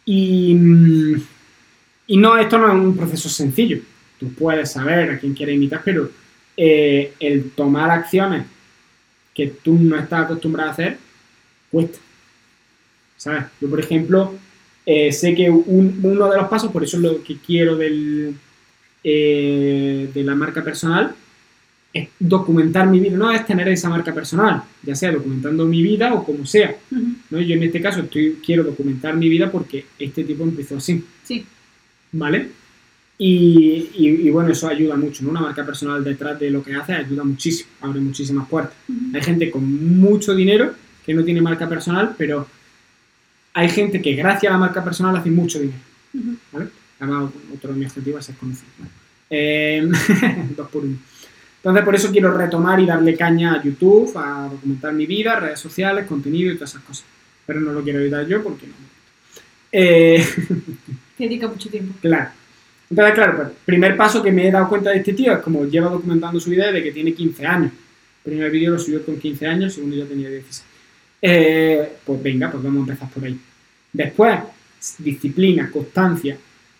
Y, 0.03 0.53
mm, 0.53 1.21
y 2.07 2.17
no, 2.17 2.37
esto 2.37 2.57
no 2.57 2.67
es 2.67 2.73
un 2.73 2.97
proceso 2.97 3.29
sencillo. 3.29 3.79
Tú 4.19 4.33
puedes 4.33 4.69
saber 4.73 5.11
a 5.11 5.17
quién 5.17 5.33
quieres 5.33 5.55
imitar, 5.55 5.81
pero 5.85 6.09
eh, 6.57 7.13
el 7.21 7.51
tomar 7.51 7.89
acciones 7.89 8.45
que 9.33 9.47
tú 9.47 9.75
no 9.75 9.95
estás 9.97 10.25
acostumbrado 10.25 10.71
a 10.71 10.73
hacer, 10.73 10.97
cuesta. 11.71 11.99
¿Sabes? 13.15 13.45
Yo, 13.61 13.69
por 13.69 13.79
ejemplo, 13.79 14.35
eh, 14.85 15.13
sé 15.13 15.33
que 15.35 15.49
un- 15.49 15.99
uno 16.03 16.29
de 16.29 16.37
los 16.37 16.49
pasos, 16.49 16.69
por 16.71 16.83
eso 16.83 16.97
es 16.97 17.03
lo 17.03 17.23
que 17.23 17.37
quiero 17.37 17.77
del, 17.77 18.35
eh, 19.03 20.09
de 20.13 20.23
la 20.23 20.35
marca 20.35 20.63
personal, 20.63 21.13
es 21.91 22.07
documentar 22.19 22.87
mi 22.87 22.99
vida, 22.99 23.17
no 23.17 23.31
es 23.31 23.45
tener 23.47 23.67
esa 23.69 23.89
marca 23.89 24.13
personal, 24.13 24.61
ya 24.83 24.93
sea 24.95 25.11
documentando 25.11 25.65
mi 25.65 25.81
vida 25.81 26.13
o 26.13 26.23
como 26.23 26.45
sea. 26.45 26.75
¿no? 27.29 27.39
Yo 27.39 27.55
en 27.55 27.63
este 27.63 27.81
caso 27.81 28.01
estoy, 28.01 28.37
quiero 28.45 28.63
documentar 28.63 29.15
mi 29.15 29.27
vida 29.29 29.51
porque 29.51 29.85
este 29.97 30.23
tipo 30.23 30.43
empezó 30.43 30.77
así, 30.77 31.03
Sí. 31.23 31.45
¿vale? 32.11 32.49
Y, 33.17 33.89
y- 33.95 34.27
y 34.27 34.29
bueno, 34.29 34.51
eso 34.51 34.67
ayuda 34.69 34.95
mucho, 34.95 35.23
¿no? 35.23 35.31
Una 35.31 35.41
marca 35.41 35.65
personal 35.65 36.03
detrás 36.03 36.39
de 36.39 36.49
lo 36.51 36.63
que 36.63 36.73
hace 36.75 36.93
ayuda 36.93 37.23
muchísimo, 37.23 37.69
abre 37.81 37.99
muchísimas 37.99 38.47
puertas. 38.47 38.75
Hay 39.13 39.21
gente 39.21 39.49
con 39.51 39.97
mucho 39.99 40.33
dinero 40.35 40.73
que 41.05 41.13
no 41.13 41.23
tiene 41.23 41.41
marca 41.41 41.67
personal, 41.67 42.13
pero 42.17 42.47
hay 43.53 43.67
gente 43.69 44.01
que 44.01 44.13
gracias 44.13 44.49
a 44.51 44.53
la 44.53 44.59
marca 44.59 44.83
personal 44.83 45.15
hace 45.17 45.31
mucho 45.31 45.59
dinero. 45.59 45.79
¿vale? 46.53 46.67
Además, 46.99 47.31
otro 47.53 47.73
de 47.73 47.79
mis 47.79 47.87
objetivos 47.89 48.27
es 48.27 48.35
conocido. 48.35 48.67
¿vale? 48.77 48.91
Eh, 49.29 49.87
dos 50.57 50.69
por 50.69 50.83
uno. 50.83 50.97
Entonces, 51.57 51.83
por 51.83 51.95
eso 51.95 52.11
quiero 52.11 52.35
retomar 52.35 52.79
y 52.79 52.85
darle 52.85 53.15
caña 53.17 53.55
a 53.55 53.63
YouTube, 53.63 54.11
a 54.17 54.47
documentar 54.49 54.93
mi 54.93 55.05
vida, 55.05 55.39
redes 55.39 55.59
sociales, 55.59 56.05
contenido 56.07 56.51
y 56.51 56.55
todas 56.55 56.71
esas 56.71 56.83
cosas. 56.83 57.05
Pero 57.45 57.59
no 57.59 57.73
lo 57.73 57.83
quiero 57.83 57.99
evitar 57.99 58.25
yo 58.27 58.41
porque 58.43 58.67
no. 58.67 58.73
Eh, 59.71 60.25
Que 61.17 61.25
dedica 61.25 61.47
mucho 61.47 61.69
tiempo. 61.69 61.93
claro. 62.01 62.29
Entonces, 62.89 63.13
claro, 63.13 63.35
pues, 63.35 63.49
primer 63.65 63.95
paso 63.95 64.23
que 64.23 64.31
me 64.31 64.47
he 64.47 64.51
dado 64.51 64.67
cuenta 64.67 64.89
de 64.89 64.97
este 64.97 65.13
tío 65.13 65.33
es 65.33 65.39
como 65.39 65.65
lleva 65.65 65.89
documentando 65.89 66.39
su 66.39 66.49
vida 66.49 66.67
desde 66.67 66.81
que 66.81 66.91
tiene 66.91 67.13
15 67.13 67.45
años. 67.45 67.71
El 68.25 68.31
primer 68.31 68.49
vídeo 68.51 68.71
lo 68.71 68.79
subió 68.79 69.05
con 69.05 69.19
15 69.19 69.45
años, 69.45 69.65
el 69.65 69.71
segundo 69.71 69.95
ya 69.95 70.05
tenía 70.05 70.29
16. 70.29 70.63
Eh, 71.21 71.89
pues 72.03 72.23
venga, 72.23 72.49
pues 72.49 72.63
vamos 72.63 72.87
a 72.87 72.91
empezar 72.91 73.09
por 73.13 73.23
ahí. 73.25 73.39
Después, 73.93 74.39
disciplina, 74.97 75.69
constancia, 75.69 76.37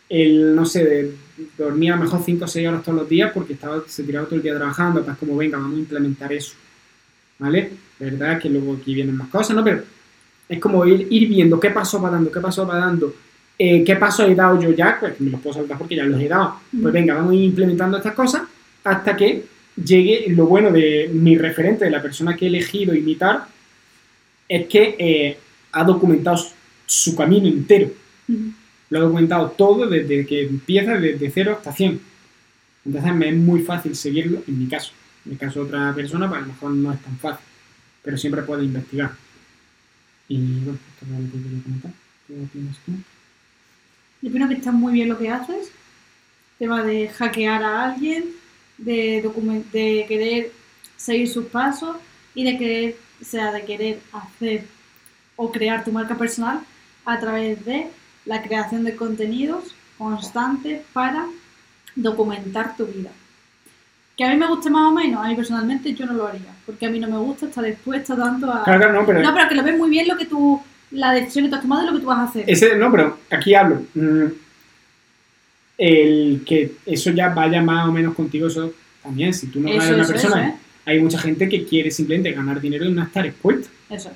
el, 0.10 0.56
no 0.56 0.66
sé, 0.66 0.84
de, 0.84 1.14
dormía 1.58 1.94
a 1.94 1.98
lo 1.98 2.04
mejor 2.04 2.22
5 2.26 2.44
o 2.44 2.48
6 2.48 2.68
horas 2.68 2.84
todos 2.84 3.00
los 3.00 3.10
días 3.10 3.32
porque 3.34 3.54
estaba, 3.54 3.84
se 3.88 4.04
tiraba 4.04 4.26
todo 4.26 4.36
el 4.36 4.42
día 4.42 4.56
trabajando, 4.56 5.04
pues 5.04 5.18
como 5.18 5.38
venga, 5.38 5.58
vamos 5.58 5.78
a 5.78 5.80
implementar 5.80 6.34
eso, 6.34 6.54
¿vale? 7.38 7.72
verdad 8.00 8.40
que 8.40 8.50
luego 8.50 8.78
aquí 8.80 8.94
vienen 8.96 9.16
más 9.16 9.30
cosas, 9.30 9.56
¿no? 9.56 9.64
Pero 9.64 9.84
es 10.48 10.60
como 10.60 10.86
ir, 10.86 11.08
ir 11.10 11.28
viendo 11.28 11.60
qué 11.60 11.70
paso 11.70 12.02
va 12.02 12.10
dando, 12.10 12.32
qué 12.32 12.40
paso 12.40 12.66
va 12.66 12.78
dando, 12.78 13.14
eh, 13.58 13.84
qué 13.84 13.96
paso 13.98 14.26
he 14.26 14.34
dado 14.34 14.60
yo 14.60 14.72
ya, 14.72 14.98
pues 15.00 15.20
me 15.20 15.30
los 15.30 15.42
puedo 15.42 15.56
saltar 15.56 15.78
porque 15.78 15.96
ya 15.96 16.06
los 16.06 16.20
he 16.20 16.28
dado. 16.28 16.56
Pues 16.82 16.94
venga, 16.94 17.14
vamos 17.14 17.34
a 17.34 17.36
ir 17.36 17.44
implementando 17.44 17.98
estas 17.98 18.14
cosas 18.14 18.44
hasta 18.84 19.16
que 19.16 19.44
llegue 19.76 20.28
lo 20.30 20.46
bueno 20.46 20.72
de 20.72 21.10
mi 21.14 21.38
referente, 21.38 21.86
de 21.86 21.92
la 21.92 22.02
persona 22.02 22.36
que 22.36 22.46
he 22.46 22.48
elegido 22.48 22.96
imitar, 22.96 23.48
es 24.48 24.68
que 24.68 24.96
eh, 24.98 25.38
ha 25.74 25.84
documentado 25.84 26.38
su, 26.86 27.16
camino 27.16 27.48
entero. 27.48 27.92
Ujú. 28.28 28.54
Lo 28.90 29.00
ha 29.00 29.02
documentado 29.02 29.52
todo 29.52 29.88
desde 29.88 30.26
que 30.26 30.44
empieza, 30.44 30.98
desde 30.98 31.30
cero 31.30 31.56
hasta 31.58 31.72
100. 31.72 32.00
Entonces 32.86 33.14
me 33.14 33.30
es 33.30 33.36
muy 33.36 33.62
fácil 33.62 33.96
seguirlo 33.96 34.42
en 34.48 34.60
mi 34.60 34.68
caso. 34.68 34.92
En 35.26 35.34
el 35.34 35.38
caso 35.38 35.60
de 35.60 35.66
otra 35.68 35.94
persona, 35.94 36.28
pues 36.28 36.40
a 36.40 36.42
lo 36.42 36.54
mejor 36.54 36.72
no 36.72 36.92
es 36.92 37.02
tan 37.02 37.18
fácil. 37.18 37.46
Pero 38.02 38.18
siempre 38.18 38.42
puede 38.42 38.64
investigar. 38.64 39.12
Y 40.28 40.38
bueno, 40.38 40.80
esto 40.94 41.06
es 41.06 41.12
lo 41.12 41.32
que 41.32 41.44
quería 41.44 41.64
comentar. 41.64 41.92
Yo 44.22 44.30
opino 44.30 44.48
que 44.48 44.56
está 44.56 44.72
muy 44.72 44.94
bien 44.94 45.10
lo 45.10 45.18
que 45.18 45.30
haces. 45.30 45.72
Tema 46.58 46.84
de 46.84 47.10
hackear 47.10 47.64
a 47.64 47.92
alguien, 47.92 48.26
de, 48.78 49.22
de 49.72 50.06
querer 50.08 50.52
seguir 50.98 51.30
sus 51.30 51.46
pasos 51.46 51.96
y 52.36 52.44
de 52.44 52.58
querer, 52.58 52.96
o 53.22 53.26
sea, 53.26 53.52
de 53.52 53.64
querer 53.64 54.00
hacer 54.12 54.66
o 55.36 55.52
crear 55.52 55.84
tu 55.86 55.92
marca 55.92 56.18
personal 56.18 56.60
a 57.06 57.20
través 57.20 57.64
de 57.66 57.88
la 58.26 58.42
creación 58.42 58.84
de 58.84 58.96
contenidos 58.96 59.76
constantes 59.98 60.82
para 60.94 61.28
documentar 61.96 62.76
tu 62.76 62.86
vida. 62.86 63.12
Que 64.16 64.26
a 64.26 64.30
mí 64.30 64.38
me 64.38 64.48
guste 64.48 64.70
más 64.70 64.92
o 64.92 64.94
menos, 64.94 65.24
a 65.24 65.30
mí 65.30 65.36
personalmente 65.36 65.94
yo 65.94 66.06
no 66.06 66.14
lo 66.14 66.28
haría, 66.28 66.54
porque 66.66 66.86
a 66.86 66.90
mí 66.90 67.00
no 67.00 67.08
me 67.08 67.18
gusta 67.18 67.48
estar 67.48 67.66
expuesta 67.66 68.16
tanto 68.16 68.52
a... 68.52 68.64
Claro, 68.64 68.80
claro, 68.80 68.94
no, 69.00 69.06
pero, 69.06 69.22
No, 69.22 69.34
pero 69.34 69.48
que 69.48 69.56
lo 69.56 69.64
ves 69.64 69.78
muy 69.78 69.90
bien 69.90 70.08
lo 70.08 70.18
que 70.18 70.26
tú, 70.26 70.62
la 70.92 71.14
decisión 71.14 71.46
que 71.46 71.50
tú 71.50 71.56
has 71.56 71.62
tomado 71.62 71.84
y 71.84 71.88
lo 71.88 71.94
que 71.94 72.00
tú 72.00 72.08
vas 72.08 72.20
a 72.20 72.24
hacer. 72.24 72.44
ese, 72.48 72.76
no, 72.76 72.92
pero 72.92 73.20
aquí 73.30 73.54
hablo. 73.54 73.84
mm, 73.94 74.26
el 75.78 76.44
que 76.46 76.74
eso 76.86 77.12
ya 77.12 77.30
vaya 77.30 77.62
más 77.62 77.88
o 77.88 77.92
menos 77.94 78.14
contigo, 78.14 78.48
eso 78.48 78.74
también. 79.02 79.34
Si 79.34 79.48
tú 79.48 79.62
no 79.62 79.70
eres 79.70 79.90
una 79.90 80.04
eso, 80.04 80.12
persona, 80.12 80.48
eso, 80.48 80.56
¿eh? 80.56 80.60
hay 80.86 81.00
mucha 81.00 81.18
gente 81.18 81.48
que 81.48 81.64
quiere 81.64 81.90
simplemente 81.90 82.34
ganar 82.34 82.60
dinero 82.60 82.84
y 82.84 82.92
no 82.92 83.02
estar 83.02 83.26
expuesta. 83.26 83.70
Eso. 83.90 84.12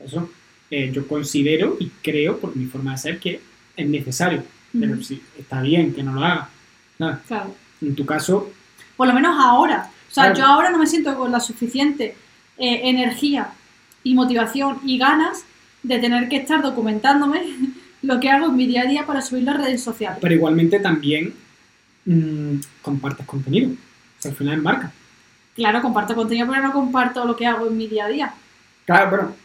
Eso 0.00 0.28
eh, 0.70 0.90
yo 0.92 1.06
considero 1.06 1.76
y 1.80 1.90
creo, 2.02 2.38
por 2.38 2.56
mi 2.56 2.66
forma 2.66 2.92
de 2.92 2.98
ser, 2.98 3.18
que 3.20 3.40
es 3.76 3.88
necesario. 3.88 4.42
Pero 4.78 5.02
sí, 5.02 5.22
está 5.38 5.62
bien 5.62 5.94
que 5.94 6.02
no 6.02 6.12
lo 6.12 6.24
haga. 6.24 6.48
Nada, 6.98 7.22
Claro. 7.26 7.54
En 7.80 7.94
tu 7.94 8.04
caso, 8.06 8.50
Por 8.96 9.06
lo 9.08 9.14
menos 9.14 9.36
ahora. 9.38 9.90
O 10.10 10.12
sea, 10.14 10.24
Claro. 10.32 10.38
yo 10.38 10.46
ahora 10.46 10.70
no 10.70 10.78
me 10.78 10.86
siento 10.86 11.14
con 11.16 11.30
la 11.30 11.40
suficiente 11.40 12.14
eh, 12.58 12.80
energía 12.84 13.50
y 14.02 14.14
motivación 14.14 14.78
y 14.84 14.96
ganas 14.98 15.44
de 15.82 15.98
tener 15.98 16.28
que 16.28 16.36
estar 16.36 16.62
documentándome 16.62 17.42
lo 18.02 18.18
que 18.20 18.30
hago 18.30 18.46
en 18.46 18.56
mi 18.56 18.66
día 18.66 18.82
a 18.82 18.86
día 18.86 19.06
para 19.06 19.20
subirlo 19.22 19.50
a 19.52 19.54
redes 19.58 19.82
sociales. 19.82 20.18
pero 20.20 20.34
igualmente 20.34 20.78
también 20.80 21.34
mm, 22.06 22.56
compartes 22.82 23.26
contenido. 23.26 23.70
O 23.70 24.22
sea, 24.22 24.30
al 24.30 24.36
final 24.36 24.54
es 24.56 24.62
marca. 24.62 24.92
Claro, 25.54 25.80
comparto 25.82 26.14
contenido, 26.14 26.46
pero 26.48 26.62
no 26.62 26.72
comparto 26.72 27.24
lo 27.24 27.34
que 27.36 27.46
hago 27.46 27.66
en 27.66 27.76
mi 27.76 27.86
día 27.88 28.06
a 28.06 28.08
día. 28.08 28.34
Claro, 28.84 29.10
pero, 29.10 29.36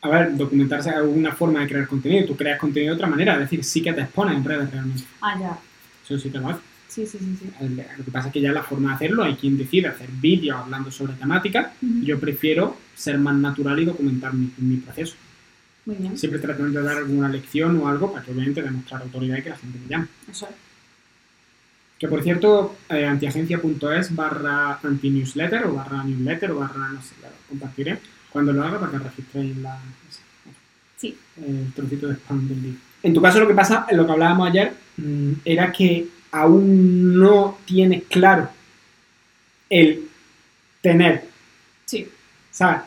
a 0.00 0.08
ver, 0.08 0.36
documentarse 0.36 0.90
es 0.90 0.96
alguna 0.96 1.32
forma 1.32 1.60
de 1.60 1.68
crear 1.68 1.88
contenido. 1.88 2.26
Tú 2.26 2.36
creas 2.36 2.58
contenido 2.58 2.92
de 2.92 2.96
otra 2.96 3.08
manera. 3.08 3.34
Es 3.34 3.40
decir, 3.40 3.64
sí 3.64 3.82
que 3.82 3.92
te 3.92 4.02
expones 4.02 4.36
en 4.36 4.44
redes 4.44 4.70
realmente. 4.70 5.04
Ah, 5.20 5.36
ya. 5.38 5.58
Eso 6.04 6.18
sí 6.18 6.30
que 6.30 6.38
lo 6.38 6.48
hace. 6.48 6.60
Sí, 6.86 7.06
sí, 7.06 7.18
sí. 7.18 7.36
sí. 7.40 7.76
Lo 7.98 8.04
que 8.04 8.10
pasa 8.10 8.28
es 8.28 8.32
que 8.32 8.40
ya 8.40 8.52
la 8.52 8.62
forma 8.62 8.90
de 8.90 8.94
hacerlo, 8.94 9.24
hay 9.24 9.34
quien 9.34 9.58
decide 9.58 9.88
hacer 9.88 10.08
vídeos 10.10 10.56
hablando 10.56 10.90
sobre 10.90 11.14
temáticas. 11.14 11.72
Ujú. 11.82 12.02
Yo 12.02 12.18
prefiero 12.18 12.76
ser 12.94 13.18
más 13.18 13.34
natural 13.34 13.78
y 13.80 13.84
documentar 13.84 14.32
mi, 14.32 14.50
mi 14.58 14.76
proceso. 14.76 15.16
Muy 15.84 15.96
bien. 15.96 16.16
Siempre 16.16 16.40
tratando 16.40 16.78
de 16.78 16.84
dar 16.84 16.98
alguna 16.98 17.28
lección 17.28 17.76
o 17.78 17.88
algo 17.88 18.12
para 18.12 18.24
que 18.24 18.30
obviamente 18.30 18.62
demostrar 18.62 19.02
autoridad 19.02 19.38
y 19.38 19.42
que 19.42 19.50
la 19.50 19.56
gente 19.56 19.78
me 19.78 19.88
llame. 19.88 20.06
Eso 20.30 20.46
es. 20.46 20.54
Que 21.98 22.06
por 22.06 22.22
cierto, 22.22 22.76
eh, 22.88 23.04
antiagencia.es 23.04 24.14
barra 24.14 24.78
antinewsletter 24.80 25.64
o 25.64 25.74
barra 25.74 26.04
newsletter 26.04 26.52
o 26.52 26.60
barra, 26.60 26.88
no 26.90 27.02
sé, 27.02 27.14
lo 27.20 27.28
compartiré 27.48 27.98
cuando 28.30 28.52
lo 28.52 28.62
haga 28.64 28.78
para 28.78 28.92
que 28.92 28.98
registréis 28.98 29.56
la, 29.58 29.78
Sí. 30.96 31.16
el 31.46 31.72
trocito 31.74 32.08
de 32.08 32.14
spam 32.14 32.48
del 32.48 32.62
día. 32.62 32.72
En 33.02 33.14
tu 33.14 33.22
caso 33.22 33.38
lo 33.40 33.46
que 33.46 33.54
pasa, 33.54 33.86
lo 33.92 34.04
que 34.04 34.12
hablábamos 34.12 34.48
ayer, 34.50 34.72
mm, 34.96 35.32
era 35.44 35.70
que 35.72 36.06
aún 36.32 37.18
no 37.18 37.58
tienes 37.64 38.02
claro 38.08 38.48
el 39.70 40.08
tener, 40.82 41.24
Sí. 41.84 42.08
¿sabes? 42.50 42.80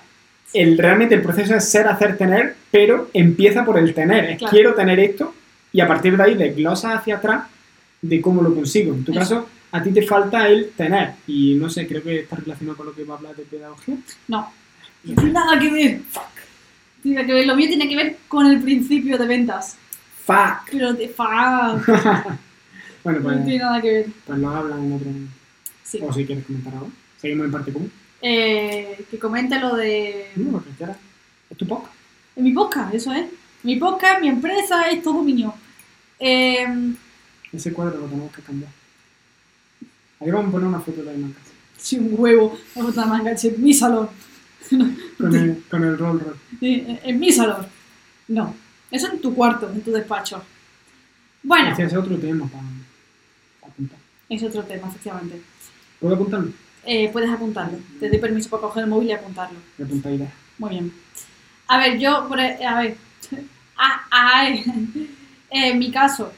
El, 0.54 0.78
realmente 0.78 1.16
el 1.16 1.22
proceso 1.22 1.56
es 1.56 1.70
ser, 1.70 1.88
hacer, 1.88 2.18
tener, 2.18 2.56
pero 2.70 3.10
empieza 3.14 3.64
por 3.64 3.78
el 3.80 3.94
tener. 3.94 4.32
Es 4.32 4.38
Claro. 4.39 4.52
quiero 4.52 4.74
tener 4.76 5.00
esto 5.00 5.34
y 5.72 5.80
a 5.80 5.88
partir 5.88 6.18
de 6.18 6.24
ahí 6.24 6.36
desglosas 6.36 6.98
hacia 7.00 7.16
atrás 7.18 7.44
de 8.02 8.20
cómo 8.20 8.42
lo 8.42 8.54
consigo. 8.54 8.94
En 8.94 9.06
tu 9.06 9.12
Eso. 9.12 9.20
caso, 9.20 9.50
a 9.72 9.82
ti 9.82 9.92
te 9.92 10.02
falta 10.02 10.50
el 10.50 10.72
tener. 10.72 11.14
Y 11.28 11.56
no 11.56 11.70
sé, 11.70 11.88
creo 11.88 12.04
que 12.04 12.20
está 12.20 12.36
relacionado 12.36 12.76
con 12.76 12.88
lo 12.88 12.94
que 12.94 13.06
va 13.06 13.14
a 13.14 13.18
hablar 13.18 13.36
de 13.38 13.44
pedagogía. 13.44 13.96
No. 14.28 14.52
No 15.04 15.16
tiene 15.16 15.32
nada 15.32 15.60
que 15.60 15.72
ver. 15.72 16.02
Tiene 17.04 17.26
que 17.26 17.34
ver. 17.34 17.47
Lo 17.47 17.56
mío 17.56 17.68
tiene 17.68 17.88
que 17.89 17.95
ver 17.95 18.18
con 18.28 18.45
el 18.45 18.62
principio 18.62 19.18
de 19.18 19.26
ventas. 19.26 19.78
¡Fuck! 20.26 20.70
Pero 20.72 20.93
de 20.93 21.08
fuck. 21.10 21.88
Bueno, 23.04 23.18
No 23.20 23.26
pues, 23.30 23.45
tiene 23.45 23.58
nada 23.64 23.82
que 23.82 23.91
ver. 23.91 24.06
pues 24.28 24.38
lo 24.38 24.49
hablan 24.52 24.84
en 24.86 24.93
otro 24.93 25.08
momento. 25.08 25.34
Sí. 25.84 25.99
O 26.04 26.14
si 26.14 26.24
quieres 26.24 26.45
comentar 26.45 26.72
algo. 26.76 26.91
Seguimos 27.20 27.45
en 27.47 27.52
parte 27.52 27.74
común. 27.74 27.91
Eh, 28.22 29.06
que 29.10 29.18
comente 29.18 29.60
lo 29.60 29.76
de. 29.76 30.28
No, 30.36 30.52
lo 30.52 30.64
que 30.64 30.70
quieras. 30.72 30.97
Es 31.49 31.58
tu 31.58 31.66
podcast. 31.66 31.93
En 32.36 32.43
mi 32.43 32.52
podcast, 32.54 32.93
eso 32.93 33.12
es. 33.12 33.26
Mi 33.64 33.78
podcast, 33.78 34.22
mi 34.22 34.28
empresa, 34.30 34.88
es 34.91 35.02
todo 35.02 35.24
mío. 35.24 35.52
Eh, 36.20 36.68
Ese 37.52 37.74
cuadro 37.74 37.97
lo 38.02 38.06
tenemos 38.06 38.32
que 38.36 38.43
cambiar. 38.43 38.72
Ahí 40.20 40.30
vamos 40.30 40.49
a 40.49 40.52
poner 40.52 40.68
una 40.68 40.80
foto 40.80 40.99
de 40.99 41.06
la 41.06 41.14
imagen. 41.14 41.36
sí, 41.78 41.97
un 41.97 42.14
huevo. 42.16 42.56
La 42.76 42.86
otra 42.86 43.06
manga, 43.08 43.36
che, 43.36 43.47
en 43.47 43.64
mi 43.64 43.74
salón. 43.74 44.10
Con 45.18 45.36
el, 45.36 45.64
con 45.70 45.84
el 45.84 45.97
roll 45.97 46.20
roll. 46.20 46.36
Eh, 46.62 46.99
En 47.03 47.20
mi 47.20 47.32
salón. 47.32 47.66
No. 48.28 48.55
Eso 48.89 49.07
en 49.12 49.22
tu 49.22 49.34
cuarto, 49.36 49.70
en 49.70 49.82
tu 49.82 49.91
despacho. 49.91 50.43
Bueno, 51.43 51.72
Ese 51.72 51.84
es 51.84 51.93
otro 51.95 52.18
tema 52.18 52.45
para, 52.47 52.64
para 53.59 53.74
apuntar. 53.74 53.97
es 54.30 54.43
otro 54.43 54.64
tema, 54.64 54.88
efectivamente. 54.89 55.41
¿Puedo 55.99 56.16
apuntarlo? 56.16 56.51
Eh, 56.86 57.09
puedes 57.12 57.30
apuntarlo. 57.30 57.78
Te 57.99 58.09
doy 58.09 58.18
permiso 58.20 58.49
para 58.49 58.62
coger 58.62 58.84
el 58.84 58.89
móvil 58.89 59.09
y 59.09 59.12
apuntarlo. 59.14 59.59
Voy 59.78 59.84
a 59.86 59.88
apuntar 59.88 60.14
ideas. 60.14 60.34
Muy 60.57 60.70
bien. 60.72 60.93
A 61.68 61.78
ver, 61.78 61.99
yo, 61.99 62.28
por 62.28 62.39
e- 62.39 62.66
a 62.66 62.82
ver, 62.82 62.97
Ah, 63.78 64.01
ay. 64.12 64.64
en 65.49 65.80
mi 65.80 65.91
caso, 65.91 66.32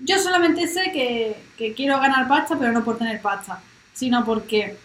yo 0.00 0.18
solamente 0.18 0.66
sé 0.68 0.90
que, 0.92 1.36
que 1.56 1.74
quiero 1.74 1.98
ganar 2.00 2.28
pasta, 2.28 2.58
pero 2.58 2.72
no 2.72 2.84
por 2.84 2.98
tener 2.98 3.20
pasta, 3.20 3.60
sino 3.94 4.24
porque, 4.24 4.76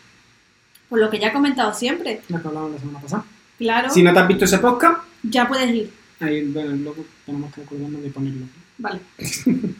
por 0.93 0.99
lo 0.99 1.09
que 1.09 1.17
ya 1.17 1.29
he 1.29 1.33
comentado 1.33 1.73
siempre, 1.73 2.21
Lo 2.29 2.39
que 2.39 2.47
hablábamos 2.47 2.73
la 2.73 2.79
semana 2.79 2.99
pasada. 2.99 3.25
claro, 3.57 3.89
Si 3.89 4.03
no 4.03 4.13
te 4.13 4.19
has 4.19 4.27
visto 4.27 4.45
ese 4.45 4.59
podcast, 4.59 4.99
ya 5.23 5.47
puedes 5.47 5.73
ir, 5.73 5.91
ahí, 6.19 6.43
bueno, 6.49 6.69
luego 6.75 7.03
tenemos 7.25 7.51
que 7.51 7.61
acordarnos 7.61 8.03
de 8.03 8.09
ponerlo. 8.11 8.45
vale. 8.77 8.99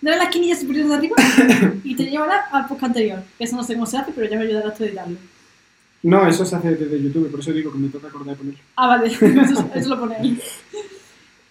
Dale 0.00 0.18
la 0.18 0.22
esquinilla 0.24 0.54
superior 0.54 0.86
de 0.86 0.94
arriba 0.94 1.16
y 1.82 1.96
te 1.96 2.04
llevará 2.04 2.46
al 2.52 2.66
podcast 2.68 2.84
anterior, 2.90 3.24
eso 3.40 3.56
no 3.56 3.64
sé 3.64 3.74
cómo 3.74 3.86
se 3.86 3.96
hace, 3.98 4.12
pero 4.12 4.30
ya 4.30 4.36
me 4.38 4.44
ayudarás 4.44 4.76
tú 4.78 4.84
a 4.84 4.86
editarlo. 4.86 5.18
No, 6.04 6.28
eso 6.28 6.46
se 6.46 6.54
hace 6.54 6.76
desde 6.76 7.02
YouTube, 7.02 7.28
por 7.28 7.40
eso 7.40 7.50
digo 7.52 7.72
que 7.72 7.78
me 7.78 7.88
toca 7.88 8.06
acordar 8.06 8.36
de 8.36 8.38
ponerlo. 8.38 8.60
Ah, 8.76 8.86
vale, 8.86 9.06
eso, 9.42 9.68
eso 9.74 9.88
lo 9.88 9.98
pone 9.98 10.14
ahí. 10.14 10.40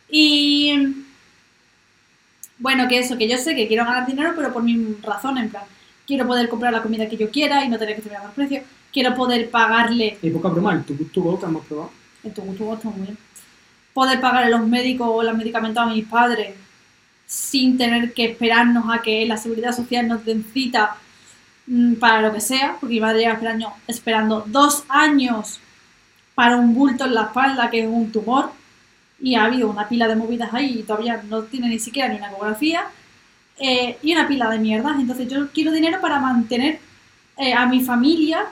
Y 0.10 1.04
bueno, 2.60 2.88
que 2.88 3.00
eso, 3.00 3.18
que 3.18 3.28
yo 3.28 3.38
sé 3.38 3.58
que 3.58 3.68
quiero 3.68 3.84
ganar 3.84 4.08
dinero, 4.08 4.32
pero 4.38 4.54
por 4.54 4.64
mi 4.64 4.96
razón, 5.04 5.38
en 5.38 5.50
plan, 5.50 5.66
quiero 6.06 6.28
poder 6.28 6.50
comprar 6.50 6.72
la 6.72 6.82
comida 6.82 7.08
que 7.08 7.18
yo 7.18 7.30
quiera 7.30 7.64
y 7.64 7.70
no 7.70 7.78
tener 7.78 7.96
que 7.96 8.02
tener 8.02 8.20
más 8.20 8.34
precio, 8.34 8.62
quiero 8.92 9.14
poder 9.14 9.50
pagarle, 9.50 10.18
Y 10.22 10.30
poca 10.30 10.50
broma, 10.50 10.74
el 10.74 10.84
tu 10.84 10.96
tu 10.96 11.24
Go 11.24 11.40
que 11.40 11.46
hemos 11.46 11.66
probado. 11.66 11.92
en 12.24 12.34
tu 12.34 12.42
gusto, 12.42 12.74
está 12.74 12.90
muy 12.90 13.02
bien, 13.02 13.18
poder 13.94 14.20
pagarle 14.20 14.52
los 14.52 14.68
médicos 14.68 15.08
o 15.12 15.24
los 15.24 15.36
medicamentos 15.36 15.84
a 15.84 15.88
mis 15.88 16.06
padres 16.06 16.56
sin 17.26 17.78
tener 17.78 18.14
que 18.14 18.26
esperarnos 18.26 18.86
a 18.90 19.02
que 19.02 19.26
la 19.26 19.38
seguridad 19.38 19.76
social 19.76 20.08
nos 20.08 20.24
den 20.26 20.46
cita 20.54 20.98
mm, 21.68 21.96
para 21.96 22.22
lo 22.22 22.32
que 22.34 22.40
sea, 22.40 22.78
porque 22.80 22.96
mi 22.96 23.02
madre 23.02 23.20
lleva 23.20 23.34
esperando, 23.34 23.74
esperando 23.88 24.44
dos 24.48 24.84
años 24.90 25.60
para 26.36 26.58
un 26.58 26.74
bulto 26.76 27.06
en 27.06 27.16
la 27.16 27.24
espalda 27.24 27.70
que 27.70 27.82
es 27.82 27.88
un 27.88 28.12
tumor 28.12 28.52
y 29.20 29.36
ha 29.36 29.46
habido 29.46 29.70
una 29.70 29.88
pila 29.88 30.08
de 30.08 30.16
movidas 30.16 30.54
ahí 30.54 30.80
y 30.80 30.84
todavía 30.84 31.24
no 31.30 31.44
tiene 31.44 31.70
ni 31.70 31.80
siquiera 31.80 32.10
ni 32.10 32.18
una 32.18 32.30
ecografía 32.30 32.88
eh, 33.60 33.98
y 34.02 34.14
una 34.14 34.28
pila 34.28 34.50
de 34.50 34.60
mierdas. 34.60 35.00
Entonces 35.00 35.28
yo 35.28 35.50
quiero 35.52 35.72
dinero 35.72 36.00
para 36.02 36.20
mantener 36.20 36.80
eh, 37.38 37.54
a 37.54 37.66
mi 37.66 37.82
familia 37.82 38.46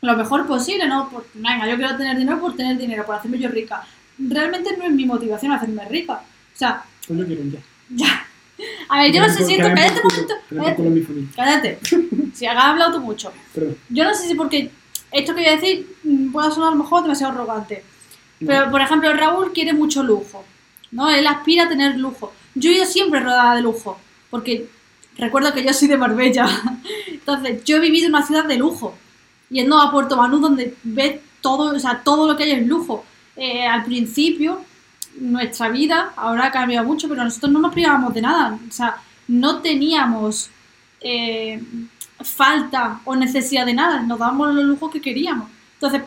lo 0.00 0.16
mejor 0.16 0.46
posible, 0.46 0.86
¿no? 0.86 1.08
Por, 1.08 1.26
venga, 1.34 1.66
yo 1.68 1.76
quiero 1.76 1.96
tener 1.96 2.16
dinero 2.16 2.40
por 2.40 2.54
tener 2.54 2.76
dinero, 2.76 3.06
por 3.06 3.14
hacerme 3.14 3.38
yo 3.38 3.48
rica. 3.48 3.86
realmente 4.18 4.76
no 4.76 4.84
es 4.84 4.92
mi 4.92 5.06
motivación 5.06 5.52
hacerme 5.52 5.88
rica. 5.88 6.14
O 6.14 6.56
sea, 6.56 6.84
yo 7.08 7.26
quiero 7.26 7.42
un 7.42 7.52
ya. 7.52 7.60
ya. 7.90 8.26
A 8.88 9.02
ver, 9.02 9.12
yo 9.12 9.20
no 9.20 9.28
sé 9.28 9.44
si 9.44 9.54
esto. 9.54 9.68
Cállate 9.68 10.82
un 10.82 10.88
momento. 10.88 11.32
Cállate. 11.34 11.78
Si 12.34 12.46
has 12.46 12.56
hablado 12.56 12.98
tú 12.98 13.00
mucho. 13.00 13.32
Perdón. 13.54 13.76
Yo 13.88 14.02
no 14.02 14.12
sé 14.12 14.26
si 14.26 14.34
porque 14.34 14.68
esto 15.12 15.34
que 15.34 15.42
voy 15.42 15.50
a 15.50 15.54
decir 15.54 15.86
mm, 16.02 16.32
pueda 16.32 16.50
sonar 16.50 16.70
a 16.70 16.70
lo 16.72 16.82
mejor 16.82 17.02
demasiado 17.02 17.32
arrogante. 17.32 17.84
Pero, 18.44 18.70
por 18.72 18.80
ejemplo, 18.80 19.12
Raúl 19.12 19.52
quiere 19.52 19.72
mucho 19.72 20.02
lujo, 20.02 20.44
¿no? 20.90 21.08
Él 21.08 21.26
aspira 21.26 21.64
a 21.64 21.68
tener 21.68 21.96
lujo. 21.96 22.32
Yo 22.56 22.70
he 22.70 22.74
ido 22.74 22.84
siempre 22.84 23.20
rodada 23.20 23.54
de 23.54 23.62
lujo, 23.62 24.00
porque 24.34 24.68
recuerdo 25.16 25.54
que 25.54 25.62
yo 25.62 25.72
soy 25.72 25.86
de 25.86 25.96
Marbella. 25.96 26.48
Entonces, 27.06 27.62
yo 27.62 27.76
he 27.76 27.80
vivido 27.80 28.08
en 28.08 28.16
una 28.16 28.26
ciudad 28.26 28.44
de 28.46 28.56
lujo, 28.56 28.96
yendo 29.48 29.80
a 29.80 29.92
Puerto 29.92 30.16
Banús, 30.16 30.40
donde 30.40 30.74
ves 30.82 31.20
todo, 31.40 31.76
o 31.76 31.78
sea, 31.78 32.02
todo 32.02 32.26
lo 32.26 32.36
que 32.36 32.42
hay 32.42 32.50
es 32.50 32.66
lujo. 32.66 33.04
Eh, 33.36 33.64
al 33.64 33.84
principio, 33.84 34.60
nuestra 35.20 35.68
vida 35.68 36.12
ahora 36.16 36.46
ha 36.46 36.50
cambiado 36.50 36.84
mucho, 36.84 37.08
pero 37.08 37.22
nosotros 37.22 37.52
no 37.52 37.60
nos 37.60 37.72
privábamos 37.72 38.12
de 38.12 38.22
nada. 38.22 38.58
O 38.68 38.72
sea, 38.72 38.96
no 39.28 39.62
teníamos 39.62 40.50
eh, 41.00 41.62
falta 42.20 43.02
o 43.04 43.14
necesidad 43.14 43.64
de 43.64 43.74
nada, 43.74 44.02
nos 44.02 44.18
dábamos 44.18 44.52
los 44.52 44.64
lujos 44.64 44.90
que 44.90 45.00
queríamos. 45.00 45.48
Entonces, 45.74 46.02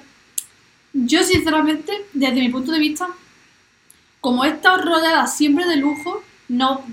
yo 0.92 1.24
sinceramente, 1.24 1.94
desde 2.12 2.42
mi 2.42 2.50
punto 2.50 2.74
de 2.74 2.80
vista, 2.80 3.08
como 4.20 4.44
he 4.44 4.50
estado 4.50 4.84
rodeada 4.84 5.28
siempre 5.28 5.66
de 5.66 5.78
lujo, 5.78 6.22
no 6.50 6.84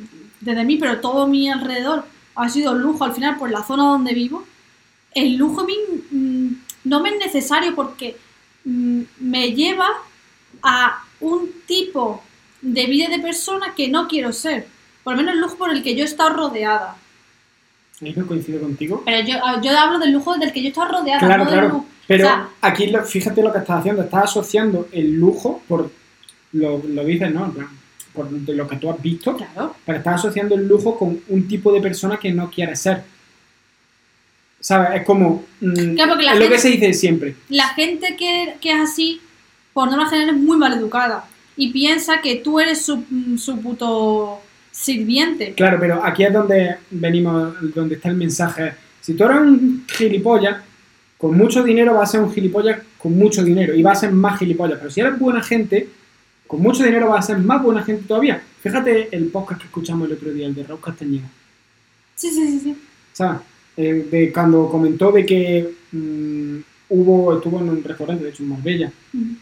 desde 0.45 0.65
mí, 0.65 0.77
pero 0.77 1.01
todo 1.01 1.27
mi 1.27 1.49
alrededor 1.51 2.05
ha 2.35 2.49
sido 2.49 2.75
lujo 2.75 3.05
al 3.05 3.15
final 3.15 3.37
por 3.37 3.51
la 3.51 3.63
zona 3.65 3.85
donde 3.85 4.13
vivo, 4.15 4.45
el 5.15 5.37
lujo 5.37 5.61
a 5.63 5.65
mí 5.65 5.75
mm, 6.11 6.49
no 6.85 7.01
me 7.01 7.11
es 7.11 7.19
necesario 7.19 7.75
porque 7.75 8.17
mm, 8.65 9.01
me 9.21 9.53
lleva 9.53 9.87
a 10.63 11.03
un 11.21 11.51
tipo 11.67 12.23
de 12.61 12.87
vida 12.87 13.09
de 13.09 13.19
persona 13.21 13.75
que 13.77 13.89
no 13.89 14.09
quiero 14.09 14.33
ser. 14.33 14.67
Por 15.03 15.13
lo 15.15 15.19
menos 15.19 15.35
el 15.35 15.41
lujo 15.41 15.57
por 15.57 15.71
el 15.71 15.83
que 15.83 15.95
yo 15.95 16.03
he 16.03 16.07
estado 16.07 16.31
rodeada. 16.31 16.97
Ahí 18.01 18.13
no 18.17 18.27
coincido 18.27 18.61
contigo. 18.61 19.03
Pero 19.05 19.27
yo, 19.27 19.37
yo 19.63 19.79
hablo 19.79 19.99
del 19.99 20.13
lujo 20.13 20.37
del 20.37 20.53
que 20.53 20.61
yo 20.63 20.67
he 20.69 20.71
estado 20.71 20.89
rodeada. 21.01 21.21
Claro, 21.21 21.45
no 21.45 21.51
claro. 21.51 21.69
lujo. 21.69 21.87
Pero 22.07 22.25
O 22.25 22.27
sea, 22.27 22.49
aquí 22.61 22.87
lo- 22.89 23.05
fíjate 23.05 23.43
lo 23.43 23.53
que 23.53 23.59
estás 23.59 23.79
haciendo. 23.81 24.03
Estás 24.03 24.25
asociando 24.25 24.89
el 24.93 25.13
lujo 25.15 25.63
por. 25.69 25.91
Lo, 26.53 26.79
lo 26.87 27.05
dices, 27.05 27.33
¿no? 27.33 27.47
En 27.47 27.53
plan, 27.53 27.69
Por 28.15 28.31
de 28.31 28.55
lo 28.55 28.69
que 28.69 28.77
tú 28.77 28.89
has 28.91 29.03
visto. 29.03 29.37
claro. 29.37 29.75
Pero 29.85 29.99
estás 29.99 30.15
asociando 30.17 30.55
el 30.55 30.69
lujo 30.69 30.97
con 30.99 31.21
un 31.29 31.49
tipo 31.49 31.73
de 31.73 31.81
persona 31.81 32.17
que 32.17 32.33
no 32.33 32.49
quieres 32.51 32.81
ser. 32.81 33.03
¿Sabes? 34.61 35.01
Es 35.01 35.07
como. 35.07 35.45
mm, 35.61 35.95
Claro, 35.95 36.19
es 36.19 36.39
lo 36.39 36.49
que 36.49 36.59
se 36.59 36.69
dice 36.71 36.95
siempre. 36.95 37.35
La 37.49 37.69
gente 37.69 38.17
que, 38.17 38.55
que 38.61 38.73
es 38.73 38.81
así, 38.81 39.21
por 39.73 39.91
norma 39.91 40.09
general, 40.09 40.37
es 40.37 40.41
muy 40.41 40.57
mal 40.57 40.73
educada. 40.73 41.27
Y 41.57 41.73
piensa 41.73 42.21
que 42.21 42.37
tú 42.37 42.61
eres 42.61 42.85
su, 42.85 43.05
mm, 43.09 43.37
su 43.37 43.61
puto 43.61 44.41
sirviente. 44.71 45.55
Claro, 45.55 45.79
pero 45.81 46.05
aquí 46.05 46.25
es 46.25 46.33
donde 46.33 46.77
venimos, 46.91 47.55
donde 47.75 47.97
está 47.97 48.09
el 48.09 48.17
mensaje. 48.17 48.73
Si 49.01 49.15
tú 49.15 49.25
eres 49.25 49.39
un 49.39 49.85
gilipollas, 49.89 50.63
con 51.19 51.37
mucho 51.37 51.63
dinero 51.63 51.95
vas 51.95 52.09
a 52.09 52.13
ser 52.13 52.21
un 52.23 52.33
gilipollas 52.33 52.81
con 52.99 53.17
mucho 53.17 53.45
dinero 53.45 53.75
y 53.75 53.83
vas 53.83 53.99
a 53.99 54.01
ser 54.03 54.13
más 54.13 54.39
gilipollas. 54.39 54.79
Pero 54.79 54.91
si 54.91 55.01
eres 55.01 55.19
buena 55.19 55.43
gente, 55.43 55.89
con 56.55 56.63
mucho 56.63 56.85
dinero 56.85 57.09
vas 57.09 57.25
a 57.25 57.35
ser 57.35 57.39
más 57.39 57.61
buena 57.61 57.83
gente 57.83 58.05
todavía. 58.07 58.41
Fíjate 58.63 59.09
el 59.11 59.27
podcast 59.27 59.61
que 59.61 59.67
escuchamos 59.67 60.07
el 60.07 60.15
otro 60.15 60.33
día, 60.33 60.47
el 60.47 60.55
de 60.55 60.63
Raúl 60.63 60.81
Castañeda. 60.81 61.29
Sí, 62.15 62.31
sí, 62.31 62.47
sí, 62.47 62.61
sí. 62.61 62.77
¿Sabes? 63.13 63.41
Eh, 63.77 64.07
de 64.09 64.33
cuando 64.33 64.69
comentó 64.69 65.11
de 65.11 65.27
que 65.27 65.69
mm, 65.91 66.59
hubo, 66.91 67.37
estuvo 67.37 67.59
en 67.59 67.71
un 67.71 67.83
restaurante, 67.83 68.23
de 68.23 68.31
hecho 68.31 68.45
en 68.45 68.51
Marbella, 68.51 68.93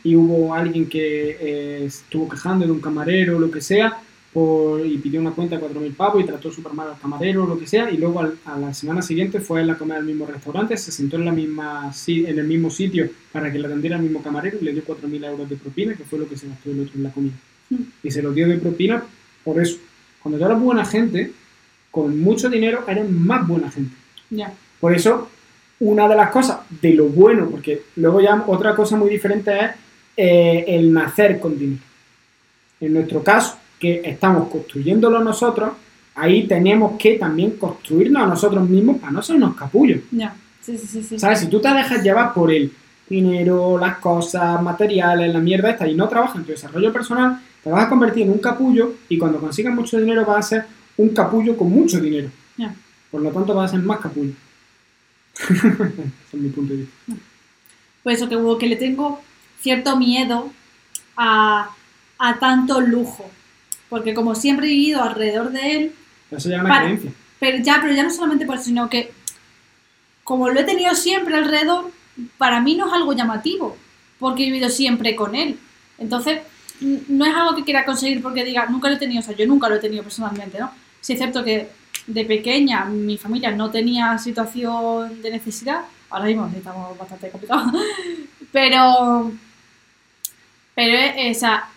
y 0.02 0.16
hubo 0.16 0.54
alguien 0.54 0.88
que 0.88 1.36
eh, 1.38 1.84
estuvo 1.84 2.30
quejando 2.30 2.64
de 2.64 2.72
un 2.72 2.80
camarero 2.80 3.36
o 3.36 3.40
lo 3.40 3.50
que 3.50 3.60
sea 3.60 3.98
por, 4.32 4.84
y 4.84 4.96
pidió 4.98 5.20
una 5.20 5.32
cuenta 5.32 5.56
de 5.56 5.62
4.000 5.62 5.94
pavos 5.94 6.22
y 6.22 6.26
trató 6.26 6.50
súper 6.50 6.72
mal 6.72 6.88
al 6.88 6.98
camarero 6.98 7.44
o 7.44 7.46
lo 7.46 7.58
que 7.58 7.66
sea 7.66 7.90
y 7.90 7.98
luego 7.98 8.20
al- 8.20 8.38
a 8.46 8.56
la 8.58 8.72
semana 8.72 9.02
siguiente 9.02 9.40
fue 9.40 9.62
a 9.70 9.76
comer 9.76 9.98
al 9.98 10.04
mismo 10.04 10.24
restaurante, 10.26 10.76
se 10.76 10.90
sentó 10.90 11.16
en, 11.16 11.24
la 11.26 11.32
misma, 11.32 11.92
en 12.06 12.38
el 12.38 12.46
mismo 12.46 12.70
sitio 12.70 13.08
para 13.30 13.52
que 13.52 13.58
le 13.58 13.66
atendiera 13.66 13.96
al 13.96 14.02
mismo 14.02 14.22
camarero 14.22 14.58
y 14.60 14.64
le 14.64 14.72
dio 14.72 14.84
4.000 14.84 15.24
euros 15.26 15.48
de 15.50 15.56
propina, 15.56 15.94
que 15.94 16.04
fue 16.04 16.18
lo 16.18 16.28
que 16.28 16.36
se 16.36 16.48
gastó 16.48 16.70
el 16.70 16.80
otro 16.80 16.92
en 16.96 17.02
la 17.02 17.10
comida. 17.10 17.34
Mm. 17.70 17.76
Y 18.02 18.10
se 18.10 18.22
lo 18.22 18.32
dio 18.32 18.48
de 18.48 18.56
propina 18.58 19.02
por 19.44 19.60
eso. 19.60 19.76
Cuando 20.22 20.38
tú 20.38 20.44
eres 20.46 20.58
buena 20.60 20.84
gente, 20.84 21.32
con 21.90 22.18
mucho 22.18 22.48
dinero 22.48 22.84
eres 22.88 23.10
más 23.10 23.46
buena 23.46 23.70
gente. 23.70 23.94
Ya. 24.30 24.52
Por 24.80 24.94
eso, 24.94 25.28
una 25.80 26.08
de 26.08 26.16
las 26.16 26.30
cosas 26.30 26.60
de 26.80 26.94
lo 26.94 27.06
bueno, 27.06 27.48
porque 27.50 27.82
luego 27.96 28.20
ya 28.20 28.42
otra 28.46 28.74
cosa 28.74 28.96
muy 28.96 29.10
diferente 29.10 29.52
es 29.52 29.70
eh, 30.16 30.64
el 30.68 30.92
nacer 30.92 31.38
con 31.38 31.58
dinero. 31.58 31.82
En 32.80 32.94
nuestro 32.94 33.22
caso, 33.22 33.58
que 33.82 34.00
estamos 34.04 34.48
construyéndolo 34.48 35.18
nosotros, 35.24 35.72
ahí 36.14 36.46
tenemos 36.46 36.96
que 36.96 37.18
también 37.18 37.56
construirnos 37.56 38.22
a 38.22 38.26
nosotros 38.26 38.68
mismos 38.68 38.98
para 38.98 39.10
no 39.10 39.20
ser 39.20 39.34
unos 39.34 39.56
capullos. 39.56 40.02
Ya. 40.12 40.36
Sí, 40.60 40.78
sí, 40.78 40.86
sí. 40.86 41.02
sí. 41.02 41.18
¿Sabes? 41.18 41.40
Si 41.40 41.48
tú 41.48 41.60
te 41.60 41.68
dejas 41.74 42.00
llevar 42.00 42.32
por 42.32 42.52
el 42.52 42.70
dinero, 43.08 43.76
las 43.78 43.96
cosas, 43.98 44.62
materiales, 44.62 45.34
la 45.34 45.40
mierda 45.40 45.70
esta, 45.70 45.88
y 45.88 45.96
no 45.96 46.08
trabajas 46.08 46.36
en 46.36 46.44
tu 46.44 46.52
desarrollo 46.52 46.92
personal, 46.92 47.40
te 47.64 47.72
vas 47.72 47.86
a 47.86 47.88
convertir 47.88 48.22
en 48.22 48.30
un 48.30 48.38
capullo 48.38 48.94
y 49.08 49.18
cuando 49.18 49.40
consigas 49.40 49.74
mucho 49.74 49.98
dinero 49.98 50.24
vas 50.24 50.46
a 50.46 50.48
ser 50.48 50.66
un 50.96 51.08
capullo 51.08 51.56
con 51.56 51.68
mucho 51.68 51.98
dinero. 51.98 52.30
Ya. 52.56 52.72
Por 53.10 53.20
lo 53.20 53.30
tanto 53.30 53.52
vas 53.52 53.72
a 53.72 53.74
ser 53.74 53.84
más 53.84 53.98
capullo. 53.98 54.34
Ese 55.34 55.56
es 55.56 56.34
mi 56.34 56.50
punto 56.50 56.72
de 56.72 56.78
vista. 56.82 57.14
Por 58.04 58.12
eso 58.12 58.28
que, 58.28 58.38
que 58.60 58.66
le 58.68 58.76
tengo 58.76 59.20
cierto 59.60 59.96
miedo 59.96 60.52
a, 61.16 61.70
a 62.20 62.38
tanto 62.38 62.80
lujo. 62.80 63.28
Porque 63.92 64.14
como 64.14 64.34
siempre 64.34 64.64
he 64.68 64.70
vivido 64.70 65.02
alrededor 65.02 65.50
de 65.52 65.76
él, 65.76 65.92
Eso 66.30 66.48
ya 66.48 66.56
es 66.56 66.60
una 66.62 66.70
Para- 66.70 66.84
creencia. 66.86 67.12
Pero 67.38 67.58
ya, 67.62 67.78
pero 67.82 67.92
ya 67.94 68.02
no 68.04 68.10
solamente 68.10 68.46
por 68.46 68.54
eso, 68.54 68.64
sino 68.64 68.88
que 68.88 69.12
como 70.24 70.48
lo 70.48 70.58
he 70.60 70.64
tenido 70.64 70.94
siempre 70.94 71.36
alrededor, 71.36 71.90
para 72.38 72.62
mí 72.62 72.74
no 72.74 72.86
es 72.86 72.92
algo 72.94 73.12
llamativo, 73.12 73.76
porque 74.18 74.44
he 74.44 74.46
vivido 74.46 74.70
siempre 74.70 75.14
con 75.14 75.34
él. 75.34 75.58
Entonces, 75.98 76.40
no 76.80 77.26
es 77.26 77.34
algo 77.34 77.54
que 77.54 77.64
quiera 77.64 77.84
conseguir 77.84 78.22
porque 78.22 78.46
diga, 78.46 78.64
nunca 78.64 78.88
lo 78.88 78.94
he 78.96 78.98
tenido, 78.98 79.20
o 79.20 79.22
sea, 79.24 79.36
yo 79.36 79.46
nunca 79.46 79.68
lo 79.68 79.74
he 79.74 79.78
tenido 79.78 80.02
personalmente, 80.02 80.58
¿no? 80.58 80.70
Sí 81.02 81.12
es 81.12 81.18
cierto 81.18 81.44
que 81.44 81.68
de 82.06 82.24
pequeña 82.24 82.86
mi 82.86 83.18
familia 83.18 83.50
no 83.50 83.70
tenía 83.70 84.16
situación 84.16 85.20
de 85.20 85.32
necesidad, 85.32 85.82
ahora 86.08 86.24
mismo 86.28 86.50
estamos 86.56 86.96
bastante 86.96 87.28
complicados, 87.28 87.72
pero, 88.52 89.32
pero, 90.74 90.94
eh, 90.96 91.30
o 91.30 91.38
sea, 91.38 91.68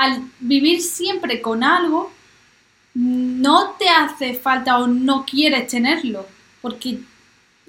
al 0.00 0.22
vivir 0.40 0.80
siempre 0.80 1.42
con 1.42 1.62
algo, 1.62 2.10
no 2.94 3.72
te 3.78 3.86
hace 3.90 4.32
falta 4.32 4.78
o 4.78 4.86
no 4.86 5.26
quieres 5.26 5.66
tenerlo, 5.66 6.26
porque 6.62 7.00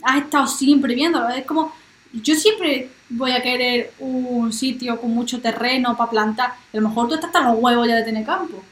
has 0.01 0.21
estado 0.21 0.47
siempre 0.47 0.95
viéndolo. 0.95 1.27
Es 1.27 1.43
como, 1.43 1.73
yo 2.13 2.34
siempre 2.36 2.88
voy 3.09 3.32
a 3.32 3.41
querer 3.41 3.91
un 3.99 4.53
sitio 4.53 4.97
con 5.01 5.11
mucho 5.11 5.41
terreno 5.41 5.97
para 5.97 6.09
plantar. 6.09 6.51
A 6.51 6.77
lo 6.77 6.88
mejor 6.88 7.09
tú 7.09 7.15
estás 7.15 7.27
hasta 7.27 7.51
los 7.51 7.61
huevos 7.61 7.86
ya 7.86 7.97
de 7.97 8.03
tener 8.03 8.25
campo. 8.25 8.63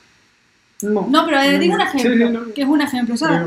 No, 0.82 1.08
No, 1.10 1.26
pero 1.26 1.42
eh, 1.42 1.60
digo 1.60 1.76
un 1.76 1.82
ejemplo, 1.82 2.28
sí, 2.28 2.34
no. 2.34 2.54
que 2.54 2.62
es 2.62 2.68
un 2.68 2.82
ejemplo, 2.82 3.18
¿sabes? 3.18 3.42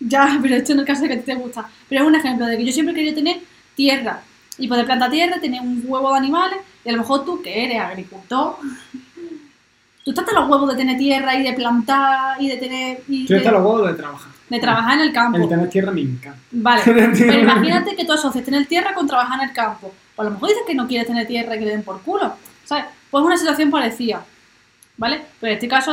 Ya, 0.00 0.38
pero 0.42 0.56
esto 0.56 0.72
en 0.72 0.78
el 0.78 0.86
caso 0.86 1.02
de 1.02 1.08
que 1.08 1.14
a 1.14 1.18
ti 1.18 1.24
te 1.26 1.34
gusta. 1.34 1.68
Pero 1.90 2.00
es 2.00 2.08
un 2.08 2.14
ejemplo 2.14 2.46
de 2.46 2.56
que 2.56 2.64
yo 2.64 2.72
siempre 2.72 2.94
querido 2.94 3.14
tener 3.14 3.40
tierra 3.74 4.22
y 4.56 4.68
poder 4.68 4.86
plantar 4.86 5.10
tierra, 5.10 5.38
tener 5.38 5.60
un 5.60 5.84
huevo 5.86 6.10
de 6.12 6.16
animales 6.16 6.60
y 6.82 6.88
a 6.88 6.92
lo 6.92 6.98
mejor 6.98 7.26
tú 7.26 7.42
que 7.42 7.64
eres 7.64 7.78
agricultor, 7.78 8.56
tú 10.04 10.10
estás 10.10 10.24
hasta 10.26 10.38
los 10.38 10.50
huevos 10.50 10.68
de 10.68 10.76
tener 10.76 10.98
tierra 10.98 11.34
y 11.34 11.42
de 11.42 11.52
plantar 11.54 12.40
y 12.40 12.48
de 12.48 12.56
tener... 12.58 13.02
Y 13.08 13.26
Yo 13.26 13.34
de, 13.34 13.40
hasta 13.40 13.52
los 13.52 13.62
huevos 13.62 13.86
de 13.88 13.94
trabajar. 13.94 14.32
de 14.50 14.60
trabajar 14.60 14.94
en 14.94 15.00
el 15.00 15.12
campo. 15.12 15.38
El 15.38 15.48
tener 15.48 15.70
tierra 15.70 15.92
me 15.92 16.02
encanta. 16.02 16.38
Vale, 16.50 16.82
pero 16.84 17.40
imagínate 17.40 17.96
que 17.96 18.04
tú 18.04 18.12
asocias 18.12 18.44
tener 18.44 18.66
tierra 18.66 18.94
con 18.94 19.06
trabajar 19.06 19.40
en 19.42 19.48
el 19.48 19.54
campo. 19.54 19.92
Pues 20.14 20.26
a 20.26 20.28
lo 20.28 20.34
mejor 20.34 20.50
dices 20.50 20.64
que 20.66 20.74
no 20.74 20.86
quieres 20.86 21.06
tener 21.06 21.26
tierra 21.26 21.56
y 21.56 21.58
que 21.58 21.64
le 21.64 21.70
den 21.72 21.82
por 21.82 22.02
culo. 22.02 22.34
¿Sabes? 22.64 22.84
Pues 23.10 23.22
es 23.22 23.26
una 23.26 23.36
situación 23.38 23.70
parecida. 23.70 24.24
¿Vale? 24.96 25.22
Pero 25.40 25.50
en 25.50 25.54
este 25.54 25.68
caso 25.68 25.92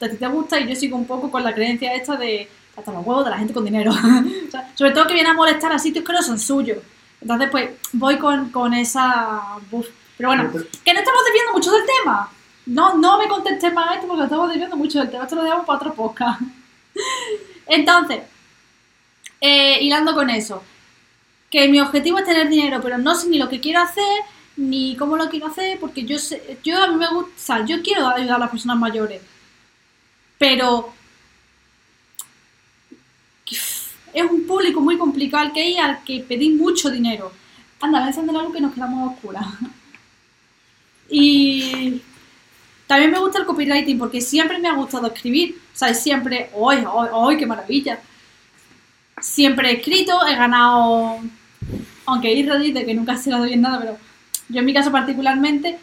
a 0.00 0.08
ti 0.08 0.16
te 0.16 0.26
gusta 0.28 0.58
y 0.58 0.68
yo 0.68 0.74
sigo 0.74 0.96
un 0.96 1.06
poco 1.06 1.30
con 1.30 1.44
la 1.44 1.54
creencia 1.54 1.92
esta 1.94 2.16
de 2.16 2.48
hasta 2.76 2.92
los 2.92 3.04
huevos 3.04 3.24
de 3.24 3.30
la 3.30 3.38
gente 3.38 3.52
con 3.52 3.64
dinero. 3.64 3.92
O 4.48 4.50
sea, 4.50 4.70
sobre 4.74 4.92
todo 4.92 5.06
que 5.06 5.14
viene 5.14 5.28
a 5.28 5.34
molestar 5.34 5.72
a 5.72 5.78
sitios 5.78 6.04
que 6.04 6.12
no 6.12 6.22
son 6.22 6.38
suyos. 6.38 6.78
Entonces, 7.20 7.50
pues 7.50 7.70
voy 7.92 8.16
con, 8.16 8.50
con 8.50 8.72
esa. 8.72 9.58
buf. 9.70 9.86
Pero 10.16 10.30
bueno, 10.30 10.50
que 10.50 10.94
no 10.94 11.00
estamos 11.00 11.20
desviando 11.24 11.52
mucho 11.52 11.70
del 11.72 11.82
tema. 12.00 12.30
No, 12.68 12.98
no 12.98 13.16
me 13.16 13.28
contestes 13.28 13.72
más 13.72 13.94
esto 13.94 14.06
porque 14.06 14.24
estamos 14.24 14.50
desviando 14.50 14.76
mucho 14.76 14.98
del 14.98 15.10
tema. 15.10 15.24
Esto 15.24 15.36
lo 15.36 15.42
dejamos 15.42 15.64
para 15.64 15.78
otro 15.78 15.94
podcast. 15.94 16.42
Entonces, 17.66 18.20
eh, 19.40 19.78
hilando 19.80 20.14
con 20.14 20.28
eso, 20.28 20.62
que 21.50 21.66
mi 21.68 21.80
objetivo 21.80 22.18
es 22.18 22.26
tener 22.26 22.46
dinero, 22.50 22.80
pero 22.82 22.98
no 22.98 23.14
sé 23.14 23.28
ni 23.30 23.38
lo 23.38 23.48
que 23.48 23.60
quiero 23.60 23.80
hacer, 23.80 24.22
ni 24.56 24.96
cómo 24.96 25.16
lo 25.16 25.30
quiero 25.30 25.46
hacer, 25.46 25.80
porque 25.80 26.04
yo 26.04 26.18
sé, 26.18 26.58
yo 26.62 26.82
a 26.82 26.88
mí 26.88 26.96
me 26.96 27.08
gusta, 27.08 27.64
yo 27.64 27.80
quiero 27.82 28.06
ayudar 28.06 28.36
a 28.36 28.40
las 28.40 28.50
personas 28.50 28.76
mayores, 28.76 29.22
pero 30.36 30.92
es 34.12 34.30
un 34.30 34.46
público 34.46 34.82
muy 34.82 34.98
complicado 34.98 35.52
que 35.54 35.60
hay 35.62 35.78
al 35.78 36.04
que 36.04 36.20
pedí 36.20 36.50
mucho 36.50 36.90
dinero. 36.90 37.32
Anda, 37.80 38.04
ven, 38.04 38.26
la 38.26 38.42
luz 38.42 38.52
que 38.52 38.60
nos 38.60 38.74
quedamos 38.74 39.08
a 39.08 39.14
oscuras. 39.14 39.46
Y 41.10 42.02
También 42.88 43.12
me 43.12 43.20
gusta 43.20 43.38
el 43.38 43.44
copywriting 43.44 43.98
porque 43.98 44.22
siempre 44.22 44.58
me 44.58 44.66
ha 44.66 44.72
gustado 44.72 45.06
escribir. 45.06 45.56
O 45.74 45.78
sea, 45.78 45.92
siempre, 45.92 46.50
¡ay, 46.54 46.78
ay, 46.78 47.08
ay, 47.12 47.36
qué 47.36 47.46
maravilla! 47.46 48.00
Siempre 49.20 49.70
he 49.70 49.74
escrito, 49.74 50.26
he 50.26 50.34
ganado, 50.34 51.18
aunque 52.06 52.32
Irra 52.32 52.58
dice 52.58 52.86
que 52.86 52.94
nunca 52.94 53.16
se 53.16 53.30
le 53.30 53.36
doy 53.36 53.52
en 53.52 53.60
nada, 53.60 53.78
pero 53.78 53.98
yo 54.48 54.60
en 54.60 54.64
mi 54.64 54.72
caso 54.72 54.90
particularmente 54.90 55.76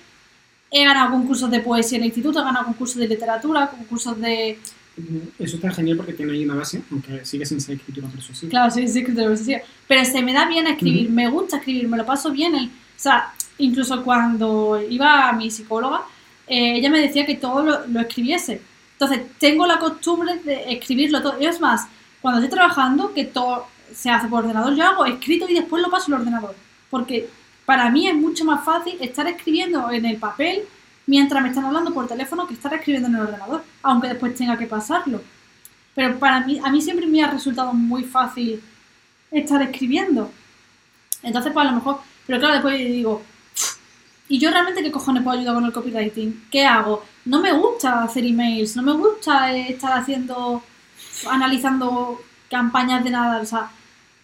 he 0.71 0.83
ganado 0.83 1.11
concursos 1.11 1.51
de 1.51 1.59
poesía 1.59 1.97
en 1.97 2.05
el 2.05 2.07
instituto, 2.07 2.39
he 2.39 2.43
ganado 2.43 2.65
concursos 2.65 2.97
de 2.97 3.07
literatura, 3.07 3.69
concursos 3.69 4.19
de... 4.19 4.57
Eso 5.37 5.57
está 5.57 5.71
genial 5.71 5.97
porque 5.97 6.13
tiene 6.13 6.31
ahí 6.31 6.43
una 6.43 6.55
base, 6.55 6.81
aunque 6.89 7.23
sigue 7.23 7.45
sin 7.45 7.61
ser 7.61 7.75
escritura 7.75 8.07
persuasiva. 8.07 8.49
Claro, 8.49 8.71
sí, 8.71 8.87
sí, 8.87 8.99
escritura 8.99 9.27
persuasiva. 9.27 9.59
Pero 9.87 10.05
se 10.05 10.23
me 10.23 10.33
da 10.33 10.47
bien 10.47 10.65
escribir, 10.65 11.11
me 11.11 11.29
gusta 11.29 11.57
escribir, 11.57 11.87
me 11.87 11.97
lo 11.97 12.05
paso 12.05 12.31
bien. 12.31 12.55
El, 12.55 12.65
o 12.65 12.69
sea, 12.95 13.33
incluso 13.59 14.03
cuando 14.03 14.81
iba 14.89 15.29
a 15.29 15.33
mi 15.33 15.51
psicóloga, 15.51 16.05
eh, 16.47 16.77
ella 16.77 16.89
me 16.89 17.01
decía 17.01 17.25
que 17.25 17.35
todo 17.35 17.63
lo, 17.87 17.99
escribiese. 17.99 18.61
Entonces, 18.93 19.21
tengo 19.39 19.65
la 19.65 19.79
costumbre 19.79 20.39
de 20.39 20.73
escribirlo 20.73 21.21
todo. 21.21 21.41
Y 21.41 21.45
es 21.45 21.59
más, 21.59 21.87
cuando 22.21 22.41
estoy 22.41 22.57
trabajando, 22.57 23.13
que 23.13 23.25
todo 23.25 23.67
se 23.93 24.09
hace 24.09 24.27
por 24.27 24.43
ordenador, 24.43 24.75
yo 24.75 24.83
hago 24.83 25.05
escrito 25.05 25.47
y 25.49 25.53
después 25.53 25.81
lo 25.81 25.89
paso 25.89 26.07
al 26.07 26.21
ordenador. 26.21 26.55
Porque 26.89 27.29
para 27.65 27.89
mí 27.89 28.07
es 28.07 28.15
mucho 28.15 28.45
más 28.45 28.63
fácil 28.63 28.97
estar 29.01 29.27
escribiendo 29.27 29.91
en 29.91 30.05
el 30.05 30.17
papel 30.17 30.63
mientras 31.07 31.41
me 31.41 31.49
están 31.49 31.65
hablando 31.65 31.93
por 31.93 32.07
teléfono 32.07 32.47
que 32.47 32.53
estar 32.53 32.73
escribiendo 32.73 33.09
en 33.09 33.15
el 33.15 33.21
ordenador, 33.21 33.63
aunque 33.83 34.07
después 34.07 34.35
tenga 34.35 34.57
que 34.57 34.65
pasarlo. 34.65 35.21
Pero 35.93 36.19
para 36.19 36.41
mí, 36.41 36.59
a 36.63 36.69
mí 36.69 36.81
siempre 36.81 37.07
me 37.07 37.23
ha 37.23 37.31
resultado 37.31 37.73
muy 37.73 38.03
fácil 38.03 38.61
estar 39.31 39.61
escribiendo. 39.61 40.31
Entonces, 41.23 41.51
pues 41.53 41.65
a 41.65 41.69
lo 41.69 41.77
mejor, 41.77 41.99
pero 42.27 42.39
claro, 42.39 42.55
después 42.55 42.77
digo, 42.77 43.21
¿y 44.27 44.39
yo 44.39 44.49
realmente 44.51 44.83
qué 44.83 44.91
cojones 44.91 45.23
puedo 45.23 45.37
ayudar 45.37 45.55
con 45.55 45.65
el 45.65 45.73
copywriting? 45.73 46.45
¿Qué 46.51 46.65
hago? 46.65 47.03
No 47.25 47.41
me 47.41 47.53
gusta 47.53 48.03
hacer 48.03 48.25
emails, 48.25 48.75
no 48.75 48.83
me 48.83 48.93
gusta 48.93 49.55
estar 49.55 49.97
haciendo, 49.97 50.63
analizando 51.29 52.21
campañas 52.49 53.03
de 53.03 53.09
nada, 53.09 53.41
o 53.41 53.45
sea, 53.45 53.69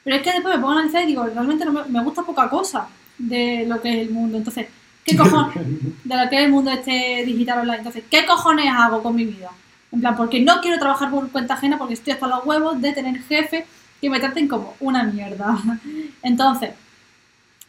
pero 0.03 0.15
es 0.15 0.21
que 0.21 0.31
después 0.31 0.55
me 0.55 0.61
pongo 0.61 0.73
a 0.73 0.77
analizar 0.77 1.03
y 1.03 1.07
digo, 1.07 1.25
realmente 1.25 1.65
no 1.65 1.71
me, 1.71 1.83
me 1.85 2.03
gusta 2.03 2.23
poca 2.23 2.49
cosa 2.49 2.87
de 3.17 3.65
lo 3.67 3.81
que 3.81 3.89
es 3.89 4.07
el 4.07 4.13
mundo. 4.13 4.37
Entonces, 4.37 4.67
¿qué 5.05 5.15
cojones? 5.15 5.55
De 6.03 6.17
lo 6.17 6.29
que 6.29 6.37
es 6.37 6.45
el 6.45 6.51
mundo 6.51 6.71
este 6.71 7.23
digital 7.25 7.59
online. 7.59 7.77
Entonces, 7.77 8.03
¿qué 8.09 8.25
cojones 8.25 8.65
hago 8.69 9.03
con 9.03 9.15
mi 9.15 9.25
vida? 9.25 9.49
En 9.91 9.99
plan, 9.99 10.15
porque 10.15 10.39
no 10.41 10.61
quiero 10.61 10.79
trabajar 10.79 11.11
por 11.11 11.29
cuenta 11.31 11.55
ajena 11.55 11.77
porque 11.77 11.93
estoy 11.95 12.13
hasta 12.13 12.27
los 12.27 12.45
huevos 12.45 12.81
de 12.81 12.93
tener 12.93 13.21
jefe 13.23 13.65
que 13.99 14.09
me 14.09 14.19
traten 14.19 14.47
como 14.47 14.75
una 14.79 15.03
mierda. 15.03 15.57
Entonces, 16.23 16.71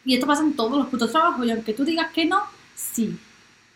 y 0.05 0.15
esto 0.15 0.27
pasa 0.27 0.43
en 0.43 0.53
todos 0.53 0.77
los 0.77 0.87
putos 0.87 1.11
trabajos, 1.11 1.45
y 1.45 1.51
aunque 1.51 1.73
tú 1.73 1.85
digas 1.85 2.11
que 2.11 2.25
no, 2.25 2.41
sí. 2.75 3.17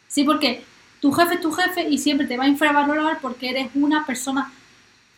Sí, 0.08 0.24
porque 0.24 0.64
tu 1.00 1.12
jefe 1.12 1.36
es 1.36 1.42
tu 1.42 1.52
jefe 1.52 1.88
y 1.90 1.98
siempre 1.98 2.28
te 2.28 2.38
va 2.38 2.46
a 2.46 2.48
infravalorar 2.48 3.20
porque 3.22 3.50
eres 3.50 3.70
una 3.76 4.06
persona 4.06 4.52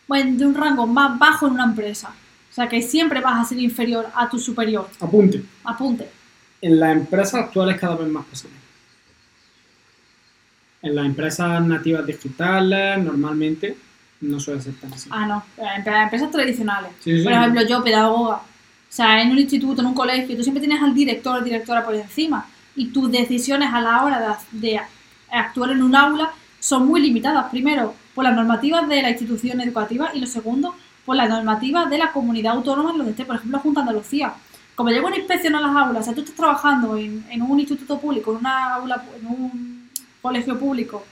bueno, 0.08 0.36
de 0.36 0.46
un 0.46 0.54
rango 0.54 0.86
más 0.86 1.18
bajo 1.18 1.46
en 1.46 1.54
una 1.54 1.64
empresa. 1.64 2.12
O 2.50 2.52
sea 2.52 2.68
que 2.68 2.82
siempre 2.82 3.20
vas 3.20 3.40
a 3.40 3.48
ser 3.48 3.60
inferior 3.60 4.08
a 4.14 4.28
tu 4.28 4.38
superior. 4.38 4.88
Apunte. 5.00 5.42
Apunte 5.64 6.20
en 6.60 6.78
las 6.78 6.96
empresas 6.96 7.34
actuales 7.34 7.78
cada 7.78 7.96
vez 7.96 8.08
más 8.08 8.24
posible. 8.26 8.56
En 10.82 10.94
las 10.94 11.06
empresas 11.06 11.62
nativas 11.66 12.06
digitales, 12.06 12.98
normalmente, 13.02 13.76
no 14.22 14.40
suele 14.40 14.62
ser 14.62 14.74
tan 14.74 14.92
así. 14.92 15.08
Ah, 15.12 15.26
no. 15.26 15.44
En 15.56 15.84
las 15.84 16.04
empresas 16.04 16.30
tradicionales. 16.30 16.92
Sí, 17.00 17.18
sí, 17.18 17.24
por 17.24 17.32
ejemplo, 17.32 17.62
yo, 17.66 17.84
pedagoga. 17.84 18.42
O 18.90 18.92
sea, 18.92 19.22
en 19.22 19.30
un 19.30 19.38
instituto, 19.38 19.80
en 19.80 19.86
un 19.86 19.94
colegio, 19.94 20.36
tú 20.36 20.42
siempre 20.42 20.60
tienes 20.60 20.82
al 20.82 20.94
director 20.94 21.38
o 21.38 21.44
directora 21.44 21.84
por 21.84 21.94
encima. 21.94 22.46
Y 22.74 22.86
tus 22.86 23.10
decisiones 23.10 23.72
a 23.72 23.80
la 23.80 24.04
hora 24.04 24.38
de, 24.52 24.68
de 24.68 24.80
actuar 25.30 25.70
en 25.70 25.82
un 25.82 25.94
aula 25.94 26.32
son 26.58 26.86
muy 26.86 27.00
limitadas. 27.00 27.50
Primero, 27.50 27.94
por 28.14 28.24
las 28.24 28.34
normativas 28.34 28.88
de 28.88 29.02
la 29.02 29.10
institución 29.10 29.60
educativa 29.60 30.10
y 30.12 30.20
lo 30.20 30.26
segundo, 30.26 30.74
por 31.06 31.16
las 31.16 31.28
normativas 31.28 31.88
de 31.88 31.98
la 31.98 32.12
comunidad 32.12 32.54
autónoma 32.54 32.90
en 32.90 32.98
donde 32.98 33.12
esté, 33.12 33.24
por 33.24 33.36
ejemplo, 33.36 33.60
Junta 33.60 33.80
Andalucía 33.80 34.34
como 34.80 34.88
llega 34.88 35.06
una 35.06 35.18
inspección 35.18 35.54
a 35.54 35.60
las 35.60 35.76
aulas, 35.76 36.00
o 36.00 36.04
sea, 36.04 36.14
tú 36.14 36.20
estás 36.20 36.34
trabajando 36.34 36.96
en, 36.96 37.22
en 37.28 37.42
un 37.42 37.60
instituto 37.60 38.00
público, 38.00 38.30
en 38.30 38.38
una 38.38 38.76
aula, 38.76 39.04
en 39.14 39.26
un 39.26 39.90
colegio 40.22 40.58
público, 40.58 41.04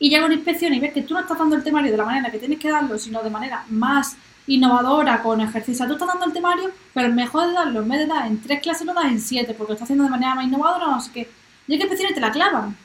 y 0.00 0.10
llega 0.10 0.24
una 0.24 0.34
inspección 0.34 0.74
y 0.74 0.80
ves 0.80 0.92
que 0.92 1.02
tú 1.02 1.14
no 1.14 1.20
estás 1.20 1.38
dando 1.38 1.54
el 1.54 1.62
temario 1.62 1.92
de 1.92 1.96
la 1.96 2.04
manera 2.04 2.28
que 2.32 2.40
tienes 2.40 2.58
que 2.58 2.72
darlo, 2.72 2.98
sino 2.98 3.22
de 3.22 3.30
manera 3.30 3.64
más 3.70 4.16
innovadora, 4.46 5.22
con 5.22 5.40
ejercicio. 5.40 5.86
Tú 5.86 5.94
estás 5.94 6.08
dando 6.08 6.26
el 6.26 6.32
temario, 6.32 6.70
pero 6.92 7.12
mejor 7.12 7.52
darlo, 7.52 7.82
en 7.82 7.88
vez 7.88 8.00
de 8.00 8.06
dar 8.06 8.26
en 8.26 8.40
tres 8.40 8.60
clases, 8.60 8.86
lo 8.86 8.94
das 8.94 9.06
en 9.06 9.20
siete, 9.20 9.54
porque 9.54 9.70
lo 9.70 9.74
estás 9.74 9.86
haciendo 9.86 10.04
de 10.04 10.10
manera 10.10 10.34
más 10.34 10.44
innovadora, 10.44 10.86
no 10.86 11.00
sé 11.00 11.10
qué. 11.12 11.30
Y 11.66 11.72
hay 11.72 11.78
que 11.78 11.84
inspecciones 11.84 12.14
te 12.14 12.20
la 12.20 12.30
clavan. 12.30 12.76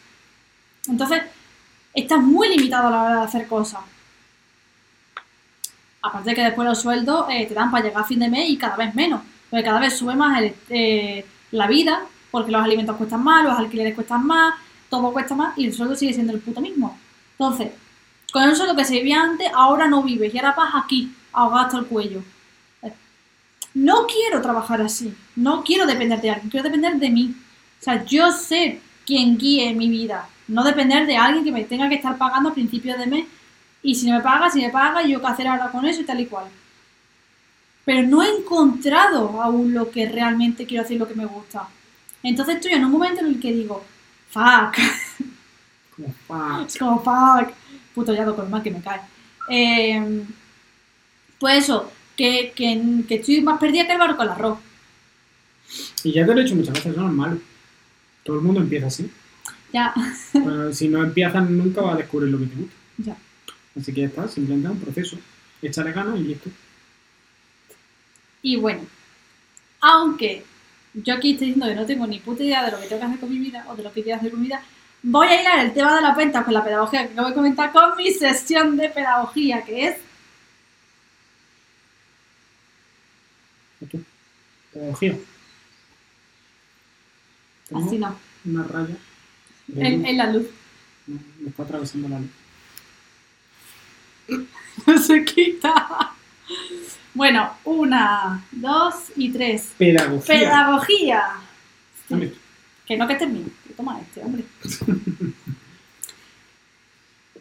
Entonces, 0.88 1.24
estás 1.94 2.22
muy 2.22 2.50
limitado 2.50 2.88
a 2.88 2.92
la 2.92 3.04
hora 3.04 3.16
de 3.18 3.26
hacer 3.26 3.48
cosas. 3.48 3.82
Aparte 6.02 6.30
de 6.30 6.36
que 6.36 6.44
después 6.44 6.68
los 6.68 6.82
sueldos 6.82 7.26
eh, 7.30 7.46
te 7.46 7.54
dan 7.54 7.70
para 7.72 7.84
llegar 7.84 8.04
a 8.04 8.08
fin 8.08 8.20
de 8.20 8.30
mes 8.30 8.50
y 8.50 8.58
cada 8.58 8.78
vez 8.78 8.96
menos. 8.96 9.22
Porque 9.50 9.66
cada 9.66 9.80
vez 9.80 9.98
sube 9.98 10.16
más 10.16 10.42
eh, 10.70 11.26
la 11.52 11.68
vida, 11.68 12.02
porque 12.32 12.52
los 12.52 12.64
alimentos 12.64 12.96
cuestan 12.96 13.24
más, 13.24 13.44
los 13.44 13.58
alquileres 13.58 13.96
cuestan 13.96 14.26
más, 14.26 14.56
todo 14.90 15.12
cuesta 15.12 15.36
más 15.36 15.58
y 15.58 15.66
el 15.66 15.74
sueldo 15.74 15.96
sigue 15.96 16.14
siendo 16.14 16.34
el 16.34 16.40
puto 16.40 16.62
mismo. 16.62 16.98
Entonces, 17.32 17.72
con 18.32 18.44
el 18.44 18.56
sueldo 18.56 18.76
que 18.76 18.86
se 18.86 18.96
vivía 18.96 19.22
antes, 19.22 19.50
ahora 19.54 19.88
no 19.88 20.04
vives 20.04 20.34
y 20.34 20.38
ahora 20.38 20.54
vas 20.56 20.74
aquí, 20.76 21.14
ahogado 21.34 21.66
hasta 21.66 21.78
el 21.80 21.86
cuello. 21.86 22.24
No 23.74 24.08
quiero 24.08 24.42
trabajar 24.42 24.82
así, 24.82 25.14
no 25.36 25.64
quiero 25.64 25.86
depender 25.86 26.20
de 26.22 26.32
alguien, 26.32 26.50
quiero 26.50 26.64
depender 26.64 26.96
de 26.96 27.10
mí. 27.10 27.36
O 27.80 27.84
sea, 27.84 28.04
yo 28.04 28.32
sé 28.32 28.82
quién 29.06 29.38
guíe 29.38 29.74
mi 29.74 29.90
vida, 29.90 30.28
no 30.48 30.64
depender 30.64 31.06
de 31.06 31.18
alguien 31.18 31.46
que 31.46 31.52
me 31.52 31.64
tenga 31.64 31.88
que 31.88 31.96
estar 31.96 32.18
pagando 32.18 32.50
a 32.50 32.54
principios 32.54 32.98
de 32.98 33.06
mes 33.08 33.26
y 33.84 33.96
si 33.96 34.10
no 34.10 34.18
me 34.18 34.24
paga, 34.24 34.50
si 34.50 34.62
me 34.62 34.70
paga, 34.70 35.04
yo 35.04 35.22
qué 35.22 35.28
hacer 35.28 35.48
ahora 35.48 35.72
con 35.72 35.86
eso 35.86 36.02
y 36.02 36.06
tal 36.06 36.20
y 36.20 36.26
cual 36.26 36.46
pero 37.90 38.08
no 38.08 38.22
he 38.22 38.30
encontrado 38.30 39.42
aún 39.42 39.74
lo 39.74 39.90
que 39.90 40.08
realmente 40.08 40.68
quiero 40.68 40.84
hacer, 40.84 41.00
lo 41.00 41.08
que 41.08 41.16
me 41.16 41.26
gusta. 41.26 41.68
Entonces 42.22 42.58
estoy 42.58 42.74
en 42.74 42.86
un 42.86 42.92
momento 42.92 43.22
en 43.22 43.26
el 43.26 43.40
que 43.40 43.52
digo, 43.52 43.84
fuck. 44.30 44.78
Como 45.96 46.14
fuck. 46.28 46.66
Es 46.68 46.78
como 46.78 47.00
fuck. 47.00 47.52
Puto 47.96 48.14
ya 48.14 48.26
con 48.26 48.52
mal 48.52 48.62
que 48.62 48.70
me 48.70 48.80
cae. 48.80 49.02
Eh, 49.50 50.24
pues 51.40 51.64
eso, 51.64 51.92
que, 52.18 52.52
que, 52.56 53.04
que, 53.08 53.16
estoy 53.16 53.42
más 53.42 53.60
perdida 53.60 53.86
que 53.88 53.94
el 53.94 54.00
barco 54.00 54.18
con 54.18 54.28
el 54.28 54.34
arroz. 54.34 54.60
Y 56.04 56.12
ya 56.12 56.26
te 56.26 56.34
lo 56.34 56.42
he 56.42 56.44
dicho 56.44 56.56
muchas 56.56 56.74
veces, 56.74 56.96
no 56.96 57.08
es 57.08 57.14
malo. 57.14 57.40
Todo 58.24 58.38
el 58.38 58.44
mundo 58.44 58.62
empieza 58.62 58.88
así. 58.88 59.10
Ya. 59.72 59.94
Pero 60.34 60.74
si 60.74 60.90
no 60.90 61.04
empiezas 61.04 61.50
nunca 61.50 61.82
vas 61.82 61.96
a 61.96 61.98
descubrir 61.98 62.32
lo 62.32 62.40
que 62.40 62.46
te 62.46 62.56
gusta. 62.56 62.76
Ya. 62.98 63.18
Así 63.80 63.94
que 63.94 64.02
ya 64.02 64.08
está, 64.08 64.28
simplemente 64.28 64.70
un 64.70 64.80
proceso. 64.80 65.18
Échale 65.62 65.92
ganas 65.92 66.20
y 66.20 66.24
listo. 66.24 66.50
Y 68.42 68.56
bueno, 68.56 68.82
aunque 69.82 70.44
yo 70.94 71.14
aquí 71.14 71.32
estoy 71.32 71.48
diciendo 71.48 71.68
que 71.68 71.76
no 71.76 71.86
tengo 71.86 72.08
ni 72.08 72.20
puta 72.20 72.44
idea 72.44 72.66
de 72.66 72.72
lo 72.72 72.80
que 72.80 72.88
tengo 72.88 73.02
que 73.02 73.08
hacer 73.08 73.20
con 73.20 73.30
mi 73.30 73.40
vida 73.40 73.66
o 73.70 73.76
de 73.76 73.84
lo 73.84 73.92
que 73.92 74.04
quiero 74.04 74.18
hacer 74.18 74.32
con 74.32 74.42
mi 74.42 74.48
vida, 74.48 74.62
voy 75.04 75.28
a 75.28 75.42
ir 75.42 75.48
al 75.48 75.74
tema 75.74 75.96
de 75.96 76.02
la 76.02 76.16
venta 76.16 76.44
con 76.44 76.54
la 76.54 76.64
pedagogía 76.64 77.06
que 77.06 77.14
acabo 77.14 77.30
de 77.30 77.36
comentar 77.36 77.72
con 77.72 77.96
mi 77.98 78.12
sesión 78.12 78.76
de 78.78 78.90
pedagogía, 78.90 79.64
que 79.64 79.88
es... 79.88 79.96
Pedagogía. 84.80 85.18
Así 87.76 87.98
no. 87.98 88.16
Una 88.46 88.64
raya. 88.64 88.96
En, 89.76 90.06
en, 90.06 90.18
la 90.18 90.32
luz. 90.32 90.48
Me 91.06 91.50
está 91.50 91.64
atravesando 91.64 92.08
la 92.08 92.20
luz. 92.20 92.30
No 94.88 94.98
se 94.98 95.26
quita. 95.26 96.14
Bueno, 97.14 97.54
una, 97.66 98.46
dos 98.52 99.12
y 99.18 99.30
tres. 99.30 99.74
Pedagogía. 99.78 100.40
Pedagogía. 100.40 101.24
Sí. 102.08 102.34
Que 102.86 102.96
no 102.96 103.06
que 103.06 103.16
termine. 103.16 103.50
Toma 103.76 104.00
este, 104.00 104.24
hombre. 104.24 104.46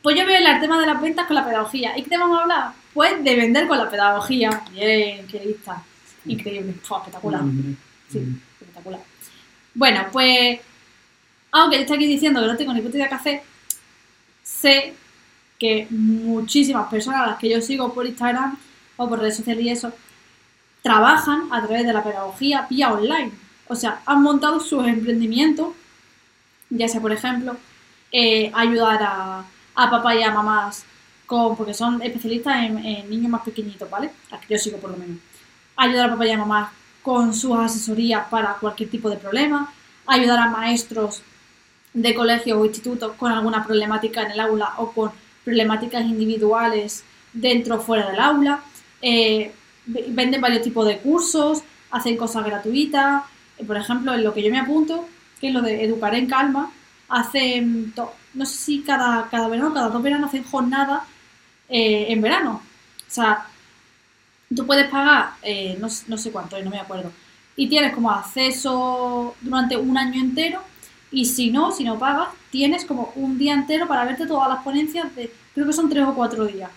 pues 0.02 0.16
yo 0.16 0.24
voy 0.24 0.34
a 0.34 0.38
hablar 0.38 0.54
del 0.54 0.62
tema 0.62 0.80
de 0.80 0.86
las 0.86 1.00
ventas 1.00 1.26
con 1.26 1.36
la 1.36 1.44
pedagogía. 1.44 1.96
¿Y 1.96 2.02
qué 2.02 2.10
te 2.10 2.18
vamos 2.18 2.40
a 2.40 2.42
hablar? 2.42 2.72
Pues 2.92 3.22
de 3.22 3.36
vender 3.36 3.68
con 3.68 3.78
la 3.78 3.88
pedagogía. 3.88 4.64
Bien, 4.72 5.24
qué 5.28 5.44
lista. 5.44 5.84
Increíble. 6.28 6.74
Fue 6.82 6.98
espectacular. 6.98 7.42
Sí, 8.10 8.22
espectacular. 8.60 9.00
Bueno, 9.74 10.06
pues 10.12 10.60
aunque 11.50 11.76
yo 11.76 11.82
estoy 11.82 11.96
aquí 11.96 12.06
diciendo 12.06 12.40
que 12.40 12.46
no 12.46 12.56
tengo 12.56 12.72
ni 12.72 12.80
puta 12.80 12.96
idea 12.96 13.08
qué 13.08 13.14
hacer, 13.14 13.42
sé 14.42 14.94
que 15.58 15.86
muchísimas 15.90 16.88
personas 16.88 17.22
a 17.22 17.26
las 17.26 17.38
que 17.38 17.48
yo 17.48 17.60
sigo 17.60 17.92
por 17.92 18.06
Instagram 18.06 18.56
o 18.96 19.08
por 19.08 19.18
redes 19.18 19.36
sociales 19.36 19.64
y 19.64 19.70
eso, 19.70 19.92
trabajan 20.82 21.48
a 21.50 21.64
través 21.66 21.86
de 21.86 21.92
la 21.92 22.02
pedagogía 22.02 22.66
vía 22.70 22.92
online. 22.92 23.32
O 23.66 23.74
sea, 23.74 24.00
han 24.06 24.22
montado 24.22 24.60
sus 24.60 24.86
emprendimientos, 24.86 25.68
ya 26.70 26.88
sea, 26.88 27.00
por 27.00 27.12
ejemplo, 27.12 27.56
eh, 28.12 28.50
ayudar 28.54 29.02
a, 29.02 29.44
a 29.74 29.90
papá 29.90 30.14
y 30.14 30.22
a 30.22 30.32
mamás 30.32 30.84
con, 31.26 31.56
porque 31.56 31.74
son 31.74 32.00
especialistas 32.02 32.56
en, 32.64 32.78
en, 32.78 33.10
niños 33.10 33.30
más 33.30 33.42
pequeñitos, 33.42 33.88
¿vale? 33.90 34.10
Las 34.30 34.40
que 34.40 34.54
yo 34.54 34.58
sigo 34.58 34.78
por 34.78 34.90
lo 34.90 34.96
menos. 34.96 35.18
Ayudar 35.78 36.10
a 36.10 36.12
papá 36.12 36.26
y 36.26 36.32
a 36.32 36.38
mamás 36.38 36.70
con 37.02 37.32
sus 37.32 37.56
asesorías 37.56 38.26
para 38.28 38.54
cualquier 38.54 38.90
tipo 38.90 39.08
de 39.08 39.16
problema, 39.16 39.72
ayudar 40.06 40.38
a 40.40 40.50
maestros 40.50 41.22
de 41.94 42.14
colegios 42.14 42.58
o 42.58 42.66
institutos 42.66 43.12
con 43.16 43.32
alguna 43.32 43.64
problemática 43.64 44.22
en 44.22 44.32
el 44.32 44.40
aula 44.40 44.74
o 44.76 44.92
con 44.92 45.10
problemáticas 45.42 46.04
individuales 46.04 47.04
dentro 47.32 47.76
o 47.76 47.80
fuera 47.80 48.10
del 48.10 48.20
aula. 48.20 48.60
Eh, 49.00 49.52
venden 49.86 50.40
varios 50.40 50.62
tipos 50.62 50.86
de 50.86 50.98
cursos, 50.98 51.62
hacen 51.90 52.16
cosas 52.16 52.44
gratuitas. 52.44 53.22
Eh, 53.56 53.64
por 53.64 53.76
ejemplo, 53.76 54.12
en 54.12 54.22
lo 54.22 54.34
que 54.34 54.42
yo 54.42 54.50
me 54.50 54.58
apunto, 54.58 55.08
que 55.40 55.48
es 55.48 55.54
lo 55.54 55.62
de 55.62 55.84
Educar 55.84 56.14
en 56.14 56.26
Calma, 56.26 56.70
hacen, 57.08 57.94
no 58.34 58.44
sé 58.44 58.56
si 58.56 58.82
cada, 58.82 59.28
cada 59.30 59.48
verano, 59.48 59.72
cada 59.72 59.88
dos 59.88 60.02
veranos 60.02 60.28
hacen 60.28 60.44
jornadas 60.44 61.04
eh, 61.68 62.06
en 62.10 62.20
verano. 62.20 62.60
O 62.98 63.10
sea, 63.10 63.46
tú 64.54 64.66
puedes 64.66 64.88
pagar, 64.88 65.32
no, 65.78 65.88
no, 66.08 66.18
sé 66.18 66.30
cuánto, 66.30 66.60
no 66.62 66.70
me 66.70 66.80
acuerdo, 66.80 67.12
y 67.56 67.68
tienes 67.68 67.94
como 67.94 68.10
acceso 68.10 69.34
durante 69.40 69.76
un 69.76 69.98
año 69.98 70.20
entero 70.20 70.62
y 71.10 71.24
si 71.24 71.50
no, 71.50 71.72
si 71.72 71.84
no 71.84 71.98
pagas, 71.98 72.28
tienes 72.50 72.84
como 72.84 73.12
un 73.16 73.38
día 73.38 73.54
entero 73.54 73.88
para 73.88 74.04
verte 74.04 74.26
todas 74.26 74.48
las 74.48 74.62
ponencias 74.62 75.14
de, 75.16 75.32
creo 75.54 75.66
que 75.66 75.72
son 75.72 75.88
tres 75.88 76.04
o 76.04 76.14
cuatro 76.14 76.46
días. 76.46 76.70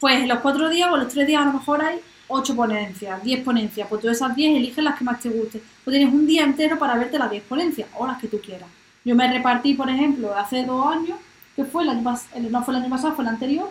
Pues 0.00 0.16
en 0.16 0.28
los 0.28 0.40
cuatro 0.40 0.68
días 0.68 0.90
o 0.90 0.96
los 0.96 1.08
tres 1.08 1.26
días 1.26 1.42
a 1.42 1.44
lo 1.44 1.52
mejor 1.52 1.84
hay 1.84 2.00
ocho 2.26 2.56
ponencias, 2.56 3.22
diez 3.22 3.44
ponencias. 3.44 3.86
Pues 3.88 4.00
tú 4.00 4.08
esas 4.08 4.34
diez 4.34 4.56
eliges 4.56 4.82
las 4.82 4.98
que 4.98 5.04
más 5.04 5.20
te 5.20 5.28
gusten. 5.28 5.62
Pues 5.84 5.96
tienes 5.96 6.12
un 6.12 6.26
día 6.26 6.42
entero 6.42 6.78
para 6.78 6.96
verte 6.96 7.18
las 7.18 7.30
diez 7.30 7.42
ponencias 7.44 7.88
o 7.96 8.06
las 8.06 8.18
que 8.18 8.26
tú 8.26 8.40
quieras. 8.40 8.68
Yo 9.04 9.14
me 9.14 9.30
repartí, 9.30 9.74
por 9.74 9.88
ejemplo, 9.90 10.34
hace 10.34 10.64
dos 10.64 10.86
años, 10.86 11.18
que 11.54 11.64
fue 11.64 11.82
el 11.82 11.90
año 11.90 12.02
pasado, 12.02 12.40
no 12.50 12.64
fue 12.64 12.74
el 12.74 12.82
año 12.82 12.90
pasado, 12.90 13.14
fue 13.14 13.24
el 13.24 13.30
anterior, 13.30 13.70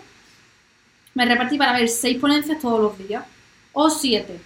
me 1.13 1.25
repartí 1.25 1.57
para 1.57 1.73
ver 1.73 1.87
seis 1.89 2.17
ponencias 2.17 2.59
todos 2.59 2.79
los 2.81 2.97
días, 2.97 3.23
o 3.73 3.89
siete. 3.89 4.39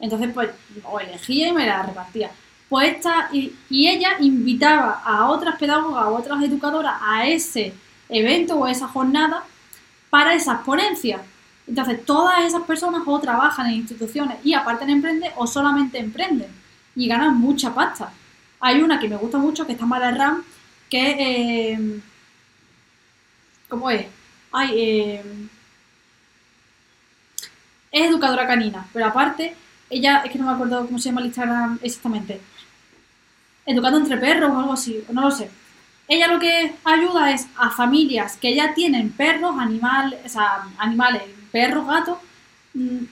Entonces, 0.00 0.30
pues, 0.32 0.50
o 0.84 1.00
elegía 1.00 1.48
y 1.48 1.52
me 1.52 1.66
las 1.66 1.86
repartía. 1.86 2.30
Pues 2.68 2.96
esta, 2.96 3.30
y, 3.32 3.54
y 3.70 3.88
ella 3.88 4.16
invitaba 4.20 5.02
a 5.04 5.28
otras 5.30 5.56
pedagogas, 5.56 6.04
a 6.04 6.08
otras 6.08 6.42
educadoras 6.42 6.94
a 7.00 7.26
ese 7.26 7.72
evento 8.08 8.56
o 8.56 8.66
esa 8.66 8.88
jornada 8.88 9.44
para 10.10 10.34
esas 10.34 10.60
ponencias. 10.60 11.20
Entonces, 11.66 12.04
todas 12.04 12.44
esas 12.44 12.62
personas 12.62 13.02
o 13.06 13.18
trabajan 13.20 13.66
en 13.66 13.74
instituciones 13.74 14.38
y 14.44 14.54
aparte 14.54 14.84
emprenden 14.90 15.32
o 15.36 15.46
solamente 15.46 15.98
emprenden 15.98 16.48
y 16.94 17.08
ganan 17.08 17.38
mucha 17.38 17.74
pasta. 17.74 18.12
Hay 18.60 18.80
una 18.82 18.98
que 18.98 19.08
me 19.08 19.16
gusta 19.16 19.38
mucho, 19.38 19.66
que 19.66 19.72
está 19.72 19.86
Mara 19.86 20.10
Ram, 20.10 20.42
que 20.88 21.72
eh, 21.72 22.00
¿Cómo 23.68 23.90
es? 23.90 24.06
Ay, 24.50 24.70
eh, 24.76 25.22
es 27.90 28.08
educadora 28.08 28.46
canina, 28.46 28.86
pero 28.92 29.06
aparte, 29.06 29.54
ella, 29.90 30.22
es 30.24 30.30
que 30.30 30.38
no 30.38 30.46
me 30.46 30.52
acuerdo 30.52 30.86
cómo 30.86 30.98
se 30.98 31.08
llama 31.08 31.20
el 31.20 31.28
Instagram 31.28 31.78
exactamente. 31.82 32.40
Educando 33.66 33.98
entre 33.98 34.16
perros 34.16 34.50
o 34.50 34.58
algo 34.58 34.72
así, 34.72 35.04
no 35.10 35.22
lo 35.22 35.30
sé. 35.30 35.50
Ella 36.08 36.28
lo 36.28 36.38
que 36.40 36.74
ayuda 36.84 37.32
es 37.32 37.46
a 37.56 37.70
familias 37.70 38.36
que 38.38 38.54
ya 38.54 38.72
tienen 38.74 39.10
perros, 39.12 39.56
animales, 39.58 40.20
o 40.24 40.28
sea, 40.28 40.64
animales, 40.78 41.22
perros, 41.52 41.86
gatos, 41.86 42.18
mm, 42.74 43.04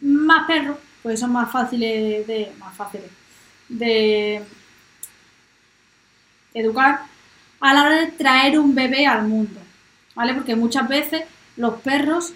más 0.00 0.46
perros, 0.46 0.78
pues 1.02 1.20
son 1.20 1.32
más 1.32 1.50
fáciles 1.50 2.26
de, 2.26 2.52
más 2.58 2.74
fáciles 2.74 3.10
de 3.68 4.42
educar 6.54 7.02
a 7.60 7.74
la 7.74 7.82
hora 7.82 8.00
de 8.00 8.06
traer 8.08 8.58
un 8.58 8.74
bebé 8.74 9.06
al 9.06 9.26
mundo, 9.26 9.60
¿vale? 10.14 10.34
Porque 10.34 10.54
muchas 10.54 10.88
veces 10.88 11.24
los 11.56 11.80
perros 11.80 12.32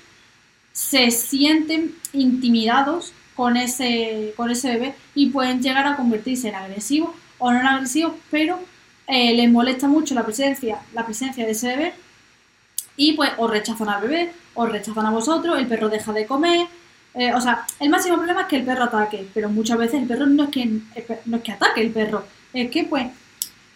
se 0.78 1.10
sienten 1.10 1.96
intimidados 2.12 3.12
con 3.34 3.56
ese, 3.56 4.32
con 4.36 4.48
ese 4.48 4.74
bebé 4.74 4.94
y 5.12 5.30
pueden 5.30 5.60
llegar 5.60 5.88
a 5.88 5.96
convertirse 5.96 6.50
en 6.50 6.54
agresivos 6.54 7.10
o 7.38 7.50
no 7.50 7.68
agresivos, 7.68 8.12
pero 8.30 8.60
eh, 9.08 9.34
les 9.34 9.50
molesta 9.50 9.88
mucho 9.88 10.14
la 10.14 10.24
presencia, 10.24 10.78
la 10.94 11.04
presencia 11.04 11.44
de 11.44 11.50
ese 11.50 11.66
bebé 11.66 11.94
y 12.96 13.14
pues 13.14 13.32
os 13.38 13.50
rechazan 13.50 13.88
al 13.88 14.02
bebé, 14.02 14.30
os 14.54 14.70
rechazan 14.70 15.04
a 15.04 15.10
vosotros, 15.10 15.58
el 15.58 15.66
perro 15.66 15.88
deja 15.88 16.12
de 16.12 16.26
comer. 16.26 16.68
Eh, 17.14 17.34
o 17.34 17.40
sea, 17.40 17.66
el 17.80 17.90
máximo 17.90 18.16
problema 18.16 18.42
es 18.42 18.46
que 18.46 18.56
el 18.56 18.64
perro 18.64 18.84
ataque, 18.84 19.26
pero 19.34 19.48
muchas 19.48 19.78
veces 19.78 20.00
el 20.00 20.06
perro 20.06 20.26
no 20.26 20.44
es 20.44 20.50
que, 20.50 20.64
no 21.24 21.38
es 21.38 21.42
que 21.42 21.52
ataque 21.52 21.80
el 21.80 21.90
perro, 21.90 22.24
es 22.52 22.70
que 22.70 22.84
pues 22.84 23.08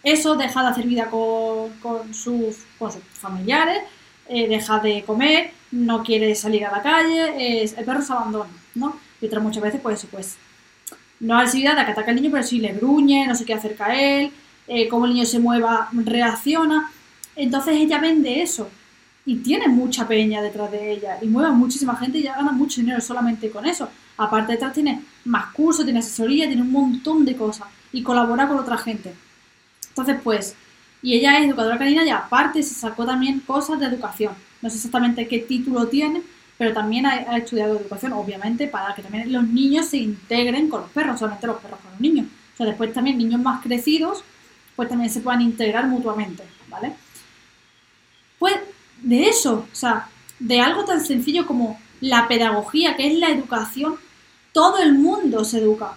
eso 0.03 0.37
deja 0.37 0.61
de 0.61 0.69
hacer 0.69 0.85
vida 0.85 1.09
con, 1.09 1.69
con, 1.81 2.13
sus, 2.13 2.59
familiares, 3.11 3.83
eh, 4.29 4.47
deja 4.47 4.79
de 4.79 5.03
comer, 5.03 5.51
no 5.73 6.03
quiere 6.03 6.35
salir 6.35 6.65
a 6.65 6.71
la 6.71 6.83
calle, 6.83 7.63
el 7.63 7.85
perro 7.85 8.01
se 8.01 8.13
abandona, 8.13 8.49
¿no? 8.75 8.95
Y 9.19 9.25
otras 9.25 9.43
muchas 9.43 9.63
veces 9.63 9.81
pues 9.81 9.99
eso, 9.99 10.07
pues 10.11 10.37
no 11.19 11.37
hay 11.37 11.47
de 11.47 11.61
que 11.61 11.69
ataque 11.69 12.11
al 12.11 12.15
niño, 12.15 12.29
pero 12.31 12.43
sí 12.43 12.59
le 12.59 12.73
gruñe, 12.73 13.25
no 13.27 13.33
se 13.33 13.43
quiere 13.43 13.59
acercar 13.59 13.91
a 13.91 13.99
él, 13.99 14.31
eh, 14.67 14.87
cómo 14.87 15.05
el 15.05 15.13
niño 15.13 15.25
se 15.25 15.39
mueva, 15.39 15.89
reacciona. 15.91 16.91
Entonces 17.35 17.75
ella 17.75 17.97
vende 17.99 18.41
eso 18.41 18.69
y 19.25 19.37
tiene 19.37 19.67
mucha 19.67 20.07
peña 20.07 20.41
detrás 20.41 20.69
de 20.71 20.91
ella 20.91 21.17
y 21.21 21.27
mueve 21.27 21.49
a 21.49 21.53
muchísima 21.53 21.95
gente 21.95 22.19
y 22.19 22.23
ya 22.23 22.35
gana 22.35 22.51
mucho 22.51 22.81
dinero 22.81 23.01
solamente 23.01 23.49
con 23.49 23.65
eso. 23.65 23.89
Aparte 24.17 24.51
detrás 24.51 24.73
tiene 24.73 25.01
más 25.25 25.51
cursos, 25.53 25.85
tiene 25.85 25.99
asesoría, 25.99 26.45
tiene 26.45 26.61
un 26.61 26.71
montón 26.71 27.25
de 27.25 27.35
cosas 27.35 27.67
y 27.91 28.03
colabora 28.03 28.47
con 28.47 28.59
otra 28.59 28.77
gente. 28.77 29.13
Entonces 29.89 30.17
pues, 30.23 30.55
y 31.01 31.15
ella 31.15 31.39
es 31.39 31.47
educadora 31.47 31.79
canina 31.79 32.05
y 32.05 32.09
aparte 32.09 32.61
se 32.61 32.75
sacó 32.75 33.05
también 33.05 33.39
cosas 33.39 33.79
de 33.79 33.87
educación. 33.87 34.33
No 34.63 34.69
sé 34.71 34.77
exactamente 34.77 35.27
qué 35.27 35.39
título 35.39 35.87
tiene, 35.87 36.23
pero 36.57 36.73
también 36.73 37.05
ha, 37.05 37.37
estudiado 37.37 37.77
educación, 37.77 38.13
obviamente, 38.13 38.67
para 38.67 38.95
que 38.95 39.03
también 39.03 39.31
los 39.31 39.47
niños 39.47 39.87
se 39.87 39.97
integren 39.97 40.69
con 40.69 40.81
los 40.81 40.89
perros, 40.89 41.19
solamente 41.19 41.45
los 41.45 41.57
perros 41.57 41.79
con 41.81 41.91
los 41.91 41.99
niños. 41.99 42.25
O 42.53 42.57
sea, 42.57 42.65
después 42.65 42.91
también 42.93 43.17
niños 43.19 43.41
más 43.41 43.61
crecidos 43.61 44.23
pues 44.75 44.89
también 44.89 45.11
se 45.11 45.21
puedan 45.21 45.41
integrar 45.41 45.87
mutuamente, 45.87 46.43
¿vale? 46.67 46.93
Pues 48.39 48.55
de 49.01 49.27
eso, 49.27 49.67
o 49.71 49.75
sea, 49.75 50.09
de 50.39 50.59
algo 50.59 50.85
tan 50.85 51.03
sencillo 51.05 51.45
como 51.45 51.79
la 52.01 52.27
pedagogía, 52.27 52.95
que 52.95 53.07
es 53.07 53.19
la 53.19 53.29
educación, 53.29 53.97
todo 54.51 54.79
el 54.79 54.93
mundo 54.93 55.45
se 55.45 55.59
educa. 55.59 55.95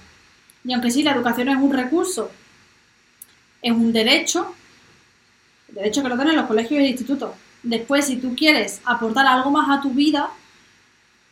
Y 0.64 0.72
aunque 0.72 0.90
sí, 0.90 1.02
la 1.02 1.12
educación 1.12 1.48
es 1.48 1.56
un 1.56 1.72
recurso, 1.72 2.30
es 3.62 3.72
un 3.72 3.92
derecho, 3.92 4.54
derecho 5.68 6.02
que 6.02 6.08
lo 6.08 6.16
tienen 6.16 6.36
los 6.36 6.46
colegios 6.46 6.72
y 6.72 6.82
los 6.82 6.90
institutos. 6.90 7.30
Después, 7.66 8.06
si 8.06 8.16
tú 8.16 8.36
quieres 8.36 8.80
aportar 8.84 9.26
algo 9.26 9.50
más 9.50 9.68
a 9.68 9.82
tu 9.82 9.90
vida, 9.90 10.30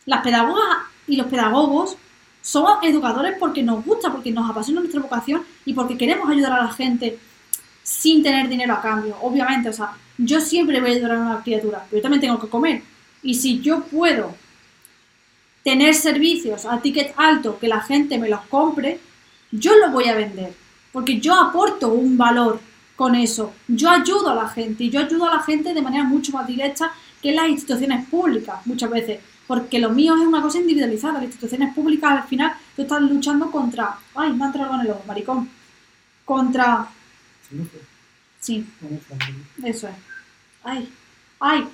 las 0.05 0.21
pedagogas 0.21 0.79
y 1.07 1.15
los 1.15 1.27
pedagogos 1.27 1.95
somos 2.41 2.79
educadores 2.83 3.37
porque 3.39 3.63
nos 3.63 3.85
gusta, 3.85 4.11
porque 4.11 4.31
nos 4.31 4.49
apasiona 4.49 4.81
nuestra 4.81 5.01
vocación 5.01 5.43
y 5.65 5.73
porque 5.73 5.97
queremos 5.97 6.29
ayudar 6.29 6.51
a 6.51 6.63
la 6.65 6.73
gente 6.73 7.17
sin 7.83 8.21
tener 8.21 8.49
dinero 8.49 8.73
a 8.73 8.81
cambio. 8.81 9.15
Obviamente, 9.21 9.69
o 9.69 9.73
sea, 9.73 9.93
yo 10.17 10.41
siempre 10.41 10.81
voy 10.81 10.89
a 10.91 10.93
ayudar 10.95 11.11
a 11.13 11.21
una 11.21 11.41
criatura, 11.41 11.85
pero 11.89 11.99
yo 11.99 12.03
también 12.03 12.19
tengo 12.19 12.39
que 12.41 12.49
comer. 12.49 12.83
Y 13.23 13.35
si 13.35 13.61
yo 13.61 13.85
puedo 13.85 14.35
tener 15.63 15.95
servicios 15.95 16.65
a 16.65 16.81
ticket 16.81 17.13
alto 17.15 17.57
que 17.59 17.69
la 17.69 17.79
gente 17.79 18.17
me 18.17 18.27
los 18.27 18.41
compre, 18.41 18.99
yo 19.51 19.73
los 19.77 19.93
voy 19.93 20.09
a 20.09 20.15
vender. 20.15 20.53
Porque 20.91 21.21
yo 21.21 21.33
aporto 21.33 21.87
un 21.87 22.17
valor 22.17 22.59
con 22.95 23.15
eso. 23.15 23.53
Yo 23.67 23.89
ayudo 23.89 24.29
a 24.29 24.35
la 24.35 24.47
gente 24.47 24.85
y 24.85 24.89
yo 24.89 24.99
ayudo 24.99 25.25
a 25.25 25.35
la 25.35 25.43
gente 25.43 25.73
de 25.73 25.81
manera 25.81 26.03
mucho 26.03 26.31
más 26.31 26.47
directa 26.47 26.91
que 27.21 27.33
las 27.33 27.49
instituciones 27.49 28.07
públicas 28.07 28.65
muchas 28.65 28.89
veces. 28.89 29.19
Porque 29.47 29.77
lo 29.79 29.89
mío 29.91 30.15
es 30.15 30.21
una 30.21 30.41
cosa 30.41 30.57
individualizada. 30.57 31.15
Las 31.15 31.23
instituciones 31.23 31.73
públicas 31.73 32.11
al 32.11 32.23
final 32.23 32.53
tú 32.75 32.81
estás 32.81 33.01
luchando 33.01 33.51
contra... 33.51 33.95
Ay, 34.15 34.33
me 34.33 34.43
ha 34.43 34.47
entrado 34.47 34.73
en 34.75 34.81
el 34.81 34.91
ojo, 34.91 35.03
maricón. 35.05 35.49
Contra 36.23 36.89
Sí. 38.45 38.63
Eso 39.63 39.87
es. 39.87 39.95
Ay, 40.63 40.87
ay, 41.39 41.67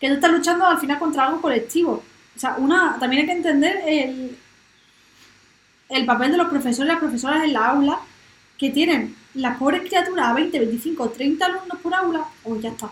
que 0.00 0.08
tú 0.08 0.14
estás 0.14 0.32
luchando 0.32 0.66
al 0.66 0.78
final 0.78 0.98
contra 0.98 1.26
algo 1.26 1.40
colectivo. 1.40 2.02
O 2.34 2.38
sea, 2.38 2.56
una, 2.58 2.98
también 2.98 3.22
hay 3.22 3.26
que 3.26 3.36
entender 3.36 3.80
el, 3.86 4.36
el 5.88 6.06
papel 6.06 6.32
de 6.32 6.38
los 6.38 6.48
profesores 6.48 6.90
y 6.90 6.92
las 6.92 6.98
profesoras 6.98 7.44
en 7.44 7.52
la 7.52 7.68
aula 7.68 8.00
que 8.58 8.70
tienen 8.70 9.14
las 9.36 9.58
pobres 9.58 9.82
criaturas 9.82 10.26
a 10.26 10.32
20, 10.34 10.58
25, 10.58 11.10
30 11.10 11.46
alumnos 11.46 11.78
por 11.82 11.94
aula, 11.94 12.24
oh, 12.44 12.58
ya 12.58 12.70
está. 12.70 12.90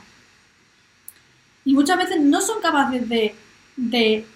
Y 1.64 1.72
muchas 1.72 1.96
veces 1.96 2.20
no 2.20 2.40
son 2.40 2.60
capaces 2.60 3.08
de, 3.08 3.34
de 3.76 4.26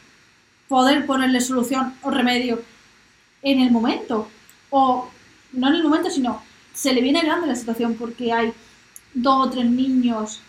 poder 0.69 1.07
ponerle 1.07 1.41
solución 1.41 1.95
o 2.03 2.11
remedio 2.11 2.63
en 3.43 3.61
el 3.61 3.71
momento. 3.71 4.29
O 4.71 5.09
no 5.53 5.69
en 5.69 5.75
el 5.75 5.83
momento, 5.83 6.11
sino 6.11 6.43
se 6.73 6.93
le 6.93 7.01
viene 7.01 7.23
grande 7.23 7.47
la 7.47 7.57
situación 7.57 7.95
porque 7.95 8.33
hay 8.33 8.53
dos 9.15 9.47
o 9.47 9.51
tres 9.51 9.67
niños 9.67 10.41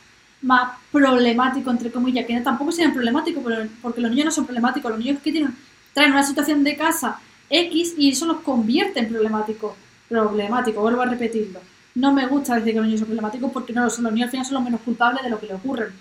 más 0.42 0.78
problemáticos, 0.92 1.74
entre 1.74 1.92
comillas, 1.92 2.26
que 2.26 2.40
tampoco 2.40 2.72
sean 2.72 2.94
problemáticos, 2.94 3.44
porque 3.82 4.02
los 4.02 4.12
niños 4.12 4.26
no 4.26 4.32
son 4.32 4.46
problemáticos, 4.46 4.92
los 4.92 5.00
niños 5.00 5.22
que 5.22 5.32
tienen, 5.32 5.56
traen 5.94 6.12
una 6.12 6.24
situación 6.24 6.64
de 6.64 6.78
casa 6.78 7.20
X 7.50 7.96
y 7.98 8.12
eso 8.12 8.26
los 8.26 8.42
convierte 8.42 9.00
en 9.00 9.10
problemáticos. 9.10 9.74
Problemáticos, 10.10 10.82
vuelvo 10.82 11.02
a 11.04 11.06
repetirlo. 11.06 11.62
No 11.96 12.12
me 12.12 12.28
gusta 12.28 12.56
decir 12.56 12.74
que 12.74 12.80
los 12.80 12.86
niños 12.86 13.00
son 13.00 13.08
problemáticos 13.08 13.52
porque 13.52 13.74
no 13.74 13.84
lo 13.84 13.90
son, 13.90 14.04
los 14.06 14.14
niños 14.14 14.28
al 14.28 14.32
final 14.32 14.46
son 14.46 14.56
los 14.56 14.64
menos 14.64 14.82
culpables 14.82 15.24
de 15.24 15.30
lo 15.30 15.40
que 15.40 15.48
le 15.48 15.54
ocurre. 15.54 15.92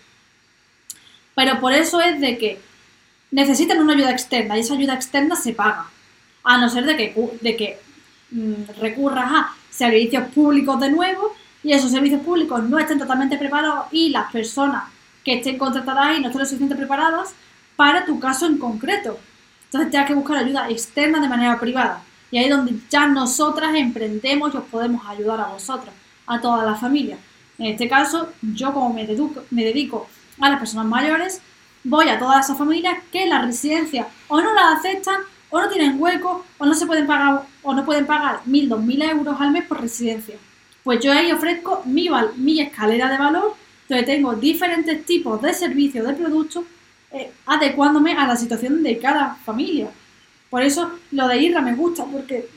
Pero 1.35 1.61
por 1.61 1.73
eso 1.73 2.01
es 2.01 2.21
de 2.21 2.37
que 2.39 2.61
necesitan 3.31 3.81
una 3.81 3.93
ayuda 3.93 4.11
externa 4.11 4.57
y 4.57 4.61
esa 4.61 4.75
ayuda 4.75 4.95
externa 4.95 5.37
se 5.37 5.53
paga. 5.53 5.87
A 6.43 6.59
no 6.59 6.69
ser 6.69 6.85
de 6.85 6.97
que, 6.97 7.31
de 7.41 7.57
que 7.57 7.79
mm, 8.31 8.81
recurras 8.81 9.31
a 9.31 9.55
servicios 9.71 10.29
públicos 10.29 10.81
de 10.81 10.91
nuevo 10.91 11.35
y 11.63 11.73
esos 11.73 11.91
servicios 11.91 12.23
públicos 12.23 12.63
no 12.63 12.79
estén 12.79 12.99
totalmente 12.99 13.37
preparados 13.37 13.87
y 13.93 14.09
las 14.09 14.33
personas 14.33 14.85
que 15.25 15.35
estén 15.35 15.59
contratadas 15.59 16.07
ahí 16.07 16.21
no 16.21 16.29
estén 16.29 16.41
lo 16.41 16.47
suficientemente 16.47 16.87
preparadas 16.87 17.35
para 17.77 18.05
tu 18.05 18.19
caso 18.19 18.47
en 18.47 18.59
concreto. 18.59 19.19
Entonces 19.67 19.91
tienes 19.91 20.09
que 20.09 20.15
buscar 20.15 20.39
ayuda 20.39 20.71
externa 20.71 21.21
de 21.21 21.29
manera 21.29 21.61
privada. 21.61 22.03
Y 22.31 22.39
ahí 22.39 22.45
es 22.45 22.51
donde 22.51 22.75
ya 22.91 23.07
nosotras 23.07 23.75
emprendemos 23.75 24.53
y 24.55 24.57
os 24.57 24.65
podemos 24.65 25.07
ayudar 25.07 25.41
a 25.41 25.49
vosotros, 25.49 25.95
a 26.27 26.41
toda 26.41 26.65
la 26.65 26.75
familia. 26.75 27.19
En 27.59 27.67
este 27.67 27.89
caso, 27.89 28.29
yo 28.43 28.73
como 28.73 28.93
me 28.93 29.07
dedico, 29.07 29.45
me 29.51 29.65
dedico 29.65 30.09
a 30.41 30.51
las 30.51 30.59
personas 30.59 30.87
mayores, 30.87 31.41
voy 31.85 32.09
a 32.09 32.19
todas 32.19 32.45
esas 32.45 32.59
familias 32.59 32.99
que 33.11 33.27
la 33.27 33.43
residencia 33.43 34.07
o 34.29 34.41
no 34.41 34.53
la 34.55 34.73
aceptan, 34.73 35.21
o 35.51 35.61
no 35.61 35.69
tienen 35.69 36.01
hueco, 36.01 36.45
o 36.59 36.67
no 36.67 36.75
se 36.75 36.87
pueden 36.87 37.07
pagar, 37.07 37.43
o 37.63 37.75
no 37.75 37.85
pueden 37.85 38.07
pagar 38.07 38.41
mil, 38.45 38.69
dos 38.69 38.83
mil 38.83 39.01
euros 39.01 39.41
al 39.41 39.51
mes 39.51 39.65
por 39.65 39.81
residencia. 39.81 40.37
Pues 40.85 41.01
yo 41.01 41.13
ahí 41.13 41.33
ofrezco 41.33 41.83
mi, 41.87 42.09
mi 42.37 42.61
escalera 42.61 43.09
de 43.09 43.19
valor, 43.19 43.55
donde 43.89 44.05
tengo 44.05 44.35
diferentes 44.35 45.05
tipos 45.07 45.41
de 45.41 45.55
servicios, 45.55 46.07
de 46.07 46.13
productos, 46.13 46.65
eh, 47.11 47.33
adecuándome 47.47 48.13
a 48.13 48.27
la 48.27 48.37
situación 48.37 48.83
de 48.83 48.99
cada 48.99 49.37
familia. 49.37 49.89
Por 50.51 50.63
eso 50.63 50.93
lo 51.13 51.29
de 51.29 51.39
IRRA 51.39 51.61
me 51.61 51.75
gusta, 51.75 52.05
porque 52.05 52.49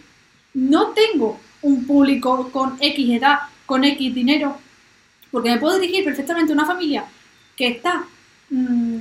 no 0.53 0.89
tengo 0.89 1.39
un 1.61 1.85
público 1.85 2.49
con 2.51 2.77
X 2.79 3.09
edad, 3.09 3.39
con 3.65 3.83
X 3.83 4.13
dinero, 4.13 4.57
porque 5.29 5.49
me 5.51 5.57
puedo 5.57 5.79
dirigir 5.79 6.03
perfectamente 6.03 6.51
a 6.51 6.55
una 6.55 6.65
familia 6.65 7.05
que 7.55 7.67
está, 7.67 8.05
mm, 8.49 8.97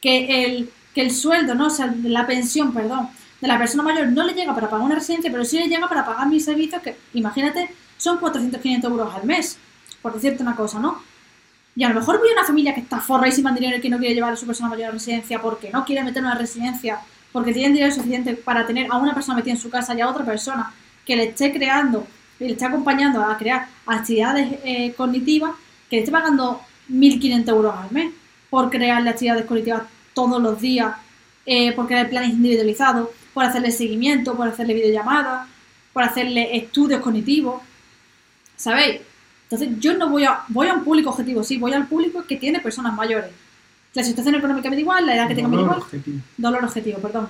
que, 0.00 0.44
el, 0.44 0.70
que 0.94 1.02
el 1.02 1.10
sueldo, 1.10 1.54
¿no? 1.54 1.66
o 1.66 1.70
sea, 1.70 1.94
la 2.04 2.26
pensión, 2.26 2.72
perdón, 2.72 3.08
de 3.40 3.48
la 3.48 3.58
persona 3.58 3.82
mayor 3.82 4.08
no 4.08 4.24
le 4.24 4.34
llega 4.34 4.54
para 4.54 4.68
pagar 4.68 4.84
una 4.84 4.94
residencia, 4.94 5.30
pero 5.30 5.44
sí 5.44 5.58
le 5.58 5.68
llega 5.68 5.88
para 5.88 6.04
pagar 6.04 6.26
mis 6.28 6.44
servicios, 6.44 6.82
que 6.82 6.96
imagínate, 7.14 7.70
son 7.96 8.18
400, 8.18 8.60
500 8.60 8.90
euros 8.90 9.14
al 9.14 9.24
mes, 9.24 9.58
por 10.02 10.14
decirte 10.14 10.42
una 10.42 10.56
cosa, 10.56 10.78
¿no? 10.78 11.02
Y 11.74 11.84
a 11.84 11.90
lo 11.90 11.94
mejor 11.94 12.18
voy 12.18 12.30
a 12.30 12.32
una 12.32 12.44
familia 12.44 12.74
que 12.74 12.80
está 12.80 13.00
forradísima 13.00 13.50
en 13.50 13.56
dinero 13.56 13.76
y 13.76 13.80
que 13.80 13.90
no 13.90 13.98
quiere 13.98 14.14
llevar 14.14 14.32
a 14.32 14.36
su 14.36 14.46
persona 14.46 14.70
mayor 14.70 14.84
a 14.84 14.88
la 14.88 14.94
residencia 14.94 15.42
porque 15.42 15.70
no 15.70 15.84
quiere 15.84 16.02
meter 16.02 16.22
una 16.22 16.34
residencia, 16.34 17.00
porque 17.36 17.52
tienen 17.52 17.74
dinero 17.74 17.92
suficiente 17.92 18.32
para 18.32 18.66
tener 18.66 18.86
a 18.90 18.96
una 18.96 19.12
persona 19.12 19.36
metida 19.36 19.52
en 19.52 19.60
su 19.60 19.68
casa 19.68 19.94
y 19.94 20.00
a 20.00 20.08
otra 20.08 20.24
persona 20.24 20.72
que 21.04 21.14
le 21.14 21.24
esté 21.24 21.52
creando 21.52 22.06
le 22.38 22.52
esté 22.52 22.64
acompañando 22.64 23.22
a 23.22 23.36
crear 23.36 23.68
actividades 23.84 24.58
eh, 24.64 24.94
cognitivas, 24.94 25.50
que 25.90 25.96
le 25.96 26.00
esté 26.00 26.10
pagando 26.10 26.62
1.500 26.90 27.48
euros 27.50 27.74
al 27.76 27.90
mes 27.90 28.10
por 28.48 28.70
crearle 28.70 29.10
actividades 29.10 29.44
cognitivas 29.44 29.82
todos 30.14 30.40
los 30.40 30.58
días, 30.58 30.94
eh, 31.44 31.72
por 31.72 31.86
crear 31.86 32.08
planes 32.08 32.30
individualizados, 32.30 33.10
por 33.34 33.44
hacerle 33.44 33.70
seguimiento, 33.70 34.34
por 34.34 34.48
hacerle 34.48 34.72
videollamadas, 34.72 35.46
por 35.92 36.04
hacerle 36.04 36.56
estudios 36.56 37.02
cognitivos. 37.02 37.60
¿Sabéis? 38.56 39.02
Entonces 39.42 39.78
yo 39.78 39.94
no 39.98 40.08
voy 40.08 40.24
a, 40.24 40.40
voy 40.48 40.68
a 40.68 40.72
un 40.72 40.84
público 40.84 41.10
objetivo, 41.10 41.44
sí, 41.44 41.58
voy 41.58 41.74
al 41.74 41.86
público 41.86 42.24
que 42.26 42.36
tiene 42.36 42.60
personas 42.60 42.94
mayores. 42.94 43.30
La 43.96 44.04
situación 44.04 44.34
económica 44.34 44.68
me 44.68 44.76
da 44.76 44.82
igual, 44.82 45.06
la 45.06 45.14
edad 45.16 45.26
que 45.26 45.34
tenga 45.34 45.48
me 45.48 45.56
da 45.56 45.62
igual. 45.62 45.78
Objetivo. 45.78 46.20
Dolor 46.36 46.64
objetivo, 46.64 46.98
perdón. 46.98 47.28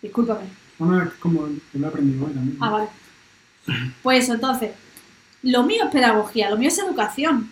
Discúlpame. 0.00 0.40
Bueno, 0.78 1.02
es 1.02 1.12
como 1.20 1.46
lo 1.74 1.86
he 1.86 1.86
aprendido 1.86 2.24
hoy 2.24 2.32
también. 2.32 2.56
Ah, 2.60 2.70
vale. 2.70 2.88
Pues 4.02 4.24
eso, 4.24 4.32
entonces, 4.32 4.70
lo 5.42 5.62
mío 5.64 5.84
es 5.84 5.90
pedagogía, 5.90 6.48
lo 6.48 6.56
mío 6.56 6.68
es 6.68 6.78
educación. 6.78 7.50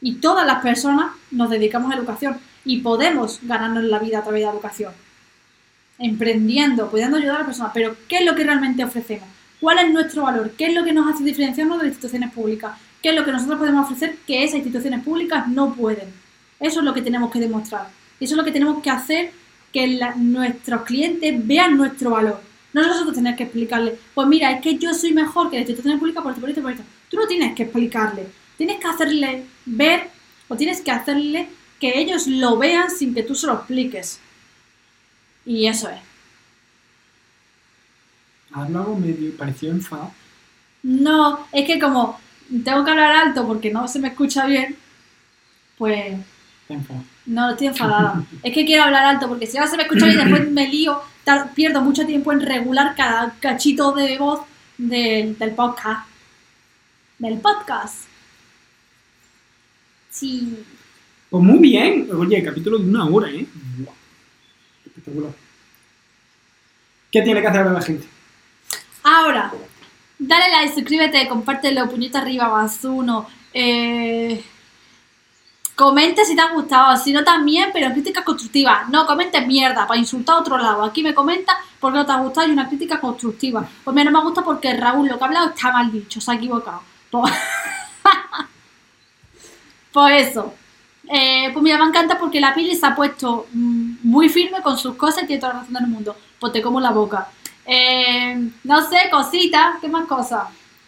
Y 0.00 0.14
todas 0.14 0.46
las 0.46 0.62
personas 0.62 1.12
nos 1.30 1.50
dedicamos 1.50 1.92
a 1.92 1.96
educación 1.96 2.38
y 2.64 2.80
podemos 2.80 3.40
ganarnos 3.42 3.84
la 3.84 3.98
vida 3.98 4.20
a 4.20 4.22
través 4.22 4.40
de 4.40 4.46
la 4.46 4.52
educación. 4.52 4.92
Emprendiendo, 5.98 6.88
pudiendo 6.90 7.18
ayudar 7.18 7.34
a 7.34 7.38
las 7.40 7.46
personas. 7.48 7.72
Pero, 7.74 7.94
¿qué 8.08 8.20
es 8.20 8.24
lo 8.24 8.34
que 8.34 8.44
realmente 8.44 8.84
ofrecemos? 8.84 9.28
¿Cuál 9.60 9.80
es 9.80 9.92
nuestro 9.92 10.22
valor? 10.22 10.52
¿Qué 10.52 10.68
es 10.68 10.74
lo 10.74 10.82
que 10.82 10.94
nos 10.94 11.12
hace 11.12 11.24
diferenciarnos 11.24 11.76
de 11.76 11.84
las 11.84 11.92
instituciones 11.92 12.32
públicas? 12.32 12.72
¿Qué 13.02 13.10
es 13.10 13.14
lo 13.14 13.22
que 13.26 13.32
nosotros 13.32 13.58
podemos 13.58 13.84
ofrecer 13.84 14.16
que 14.26 14.44
esas 14.44 14.60
instituciones 14.60 15.04
públicas 15.04 15.46
no 15.46 15.74
pueden? 15.74 16.21
Eso 16.62 16.80
es 16.80 16.84
lo 16.84 16.94
que 16.94 17.02
tenemos 17.02 17.30
que 17.30 17.40
demostrar. 17.40 17.88
Eso 18.20 18.34
es 18.34 18.38
lo 18.38 18.44
que 18.44 18.52
tenemos 18.52 18.82
que 18.82 18.90
hacer 18.90 19.32
que 19.72 20.00
nuestros 20.16 20.82
clientes 20.82 21.46
vean 21.46 21.76
nuestro 21.76 22.10
valor. 22.10 22.40
No 22.72 22.86
nosotros 22.86 23.14
tener 23.14 23.36
que 23.36 23.42
explicarle, 23.44 23.98
pues 24.14 24.26
mira, 24.28 24.50
es 24.52 24.62
que 24.62 24.78
yo 24.78 24.94
soy 24.94 25.12
mejor 25.12 25.50
que 25.50 25.56
la 25.56 25.62
institución 25.62 25.98
pública 25.98 26.22
por 26.22 26.32
esto, 26.32 26.40
por 26.40 26.50
esto, 26.50 26.62
por 26.62 26.70
esto. 26.70 26.84
Tú 27.10 27.16
no 27.18 27.26
tienes 27.26 27.54
que 27.54 27.64
explicarle. 27.64 28.26
Tienes 28.56 28.78
que 28.78 28.88
hacerle 28.88 29.44
ver 29.66 30.08
o 30.48 30.56
tienes 30.56 30.80
que 30.80 30.90
hacerle 30.90 31.48
que 31.78 31.98
ellos 31.98 32.26
lo 32.26 32.56
vean 32.56 32.90
sin 32.90 33.14
que 33.14 33.22
tú 33.22 33.34
se 33.34 33.46
lo 33.46 33.54
expliques. 33.54 34.20
Y 35.44 35.66
eso 35.66 35.90
es 35.90 35.98
algo 38.52 38.96
medio 38.96 39.36
parecido 39.36 39.72
enfadado. 39.72 40.12
No, 40.82 41.46
es 41.52 41.66
que 41.66 41.78
como 41.78 42.18
tengo 42.64 42.84
que 42.84 42.90
hablar 42.90 43.12
alto 43.12 43.46
porque 43.46 43.70
no 43.70 43.88
se 43.88 43.98
me 43.98 44.08
escucha 44.08 44.46
bien, 44.46 44.76
pues... 45.78 46.16
No, 47.26 47.50
estoy 47.50 47.68
enfadada. 47.68 48.24
es 48.42 48.52
que 48.52 48.64
quiero 48.64 48.84
hablar 48.84 49.04
alto 49.04 49.28
porque 49.28 49.46
si 49.46 49.56
ahora 49.56 49.70
se 49.70 49.76
me 49.76 49.84
escucha 49.84 50.06
bien 50.06 50.18
después 50.18 50.50
me 50.50 50.68
lío, 50.68 51.00
pierdo 51.54 51.80
mucho 51.80 52.06
tiempo 52.06 52.32
en 52.32 52.40
regular 52.40 52.94
cada 52.96 53.34
cachito 53.40 53.92
de 53.92 54.18
voz 54.18 54.40
del, 54.78 55.38
del 55.38 55.50
podcast. 55.52 56.08
Del 57.18 57.38
podcast. 57.38 58.04
Sí. 60.10 60.64
Pues 61.30 61.42
muy 61.42 61.58
bien. 61.58 62.08
Oye, 62.14 62.42
capítulo 62.42 62.78
de 62.78 62.84
una 62.84 63.06
hora, 63.06 63.30
¿eh? 63.30 63.46
Espectacular. 64.84 65.32
¿Qué 67.10 67.22
tiene 67.22 67.40
que 67.40 67.46
hacer 67.46 67.66
la 67.66 67.82
gente? 67.82 68.06
Ahora, 69.02 69.52
dale 70.18 70.50
like, 70.50 70.74
suscríbete, 70.74 71.28
compártelo, 71.28 71.88
puñito 71.88 72.18
arriba, 72.18 72.48
más 72.48 72.84
uno. 72.84 73.26
Eh, 73.52 74.42
comente 75.74 76.24
si 76.24 76.34
te 76.34 76.42
ha 76.42 76.52
gustado, 76.52 76.96
si 76.96 77.12
no 77.12 77.24
también, 77.24 77.70
pero 77.72 77.86
en 77.86 77.92
críticas 77.92 78.24
constructivas. 78.24 78.88
No 78.88 79.06
comentes 79.06 79.46
mierda 79.46 79.86
para 79.86 79.98
insultar 79.98 80.36
a 80.36 80.40
otro 80.40 80.58
lado. 80.58 80.84
Aquí 80.84 81.02
me 81.02 81.14
comenta 81.14 81.56
porque 81.80 81.98
no 81.98 82.06
te 82.06 82.12
ha 82.12 82.18
gustado 82.18 82.48
y 82.48 82.52
una 82.52 82.68
crítica 82.68 83.00
constructiva. 83.00 83.66
Pues 83.84 83.94
mira, 83.94 84.10
no 84.10 84.18
me 84.18 84.24
gusta 84.24 84.42
porque 84.42 84.74
Raúl 84.74 85.08
lo 85.08 85.18
que 85.18 85.24
ha 85.24 85.26
hablado 85.26 85.48
está 85.48 85.72
mal 85.72 85.90
dicho, 85.90 86.20
se 86.20 86.30
ha 86.30 86.34
equivocado. 86.34 86.82
Pues, 87.10 87.32
pues 89.92 90.28
eso. 90.28 90.54
Eh, 91.08 91.50
pues 91.52 91.62
mira, 91.62 91.78
me 91.78 91.84
encanta 91.84 92.18
porque 92.18 92.40
la 92.40 92.54
pili 92.54 92.76
se 92.76 92.86
ha 92.86 92.94
puesto 92.94 93.46
mm, 93.52 93.96
muy 94.02 94.28
firme 94.28 94.62
con 94.62 94.78
sus 94.78 94.94
cosas 94.94 95.24
y 95.24 95.26
tiene 95.26 95.40
toda 95.40 95.54
la 95.54 95.60
razón 95.60 95.74
del 95.74 95.86
mundo. 95.86 96.16
Pues 96.38 96.52
te 96.52 96.62
como 96.62 96.80
la 96.80 96.90
boca. 96.90 97.28
Eh, 97.66 98.50
no 98.64 98.88
sé, 98.88 99.08
cositas, 99.10 99.76
¿qué 99.80 99.88
más 99.88 100.06
cosas? 100.06 100.44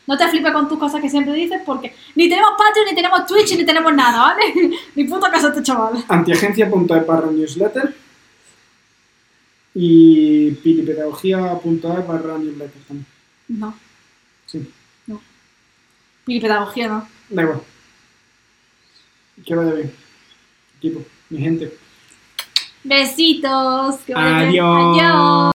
No 0.07 0.17
te 0.19 0.29
flipes 0.29 0.53
con 0.53 0.69
tus 0.69 0.79
cosas 0.79 1.01
que 1.01 1.09
siempre 1.09 1.33
dices 1.33 1.63
porque 1.65 1.95
ni 2.15 2.29
tenemos 2.29 2.53
Patreon, 2.59 2.89
ni 2.89 2.95
tenemos 2.95 3.27
Twitch, 3.27 3.57
ni 3.57 3.65
tenemos 3.65 3.95
nada, 3.95 4.19
¿vale? 4.23 4.43
ni 4.95 5.05
puto 5.05 5.31
caso 5.31 5.49
este 5.49 5.63
chaval. 5.63 6.05
Antiagencia.es 6.09 7.07
barra 7.07 7.31
newsletter 7.31 7.95
y 9.75 10.51
pilipedagogía.es 10.51 12.07
barra 12.07 12.39
newsletter 12.39 12.83
también. 12.87 13.07
No. 13.49 13.75
Sí. 14.47 14.71
No. 15.07 15.21
Pilipedagogía 16.25 16.89
no. 16.89 17.09
Da 17.31 17.43
igual. 17.43 17.61
Que 19.45 19.55
vaya 19.55 19.73
bien. 19.73 19.93
Equipo, 20.79 21.03
mi 21.31 21.39
gente. 21.39 21.77
Besitos. 22.85 23.97
Adiós. 24.15 24.99
Adiós. 24.99 25.53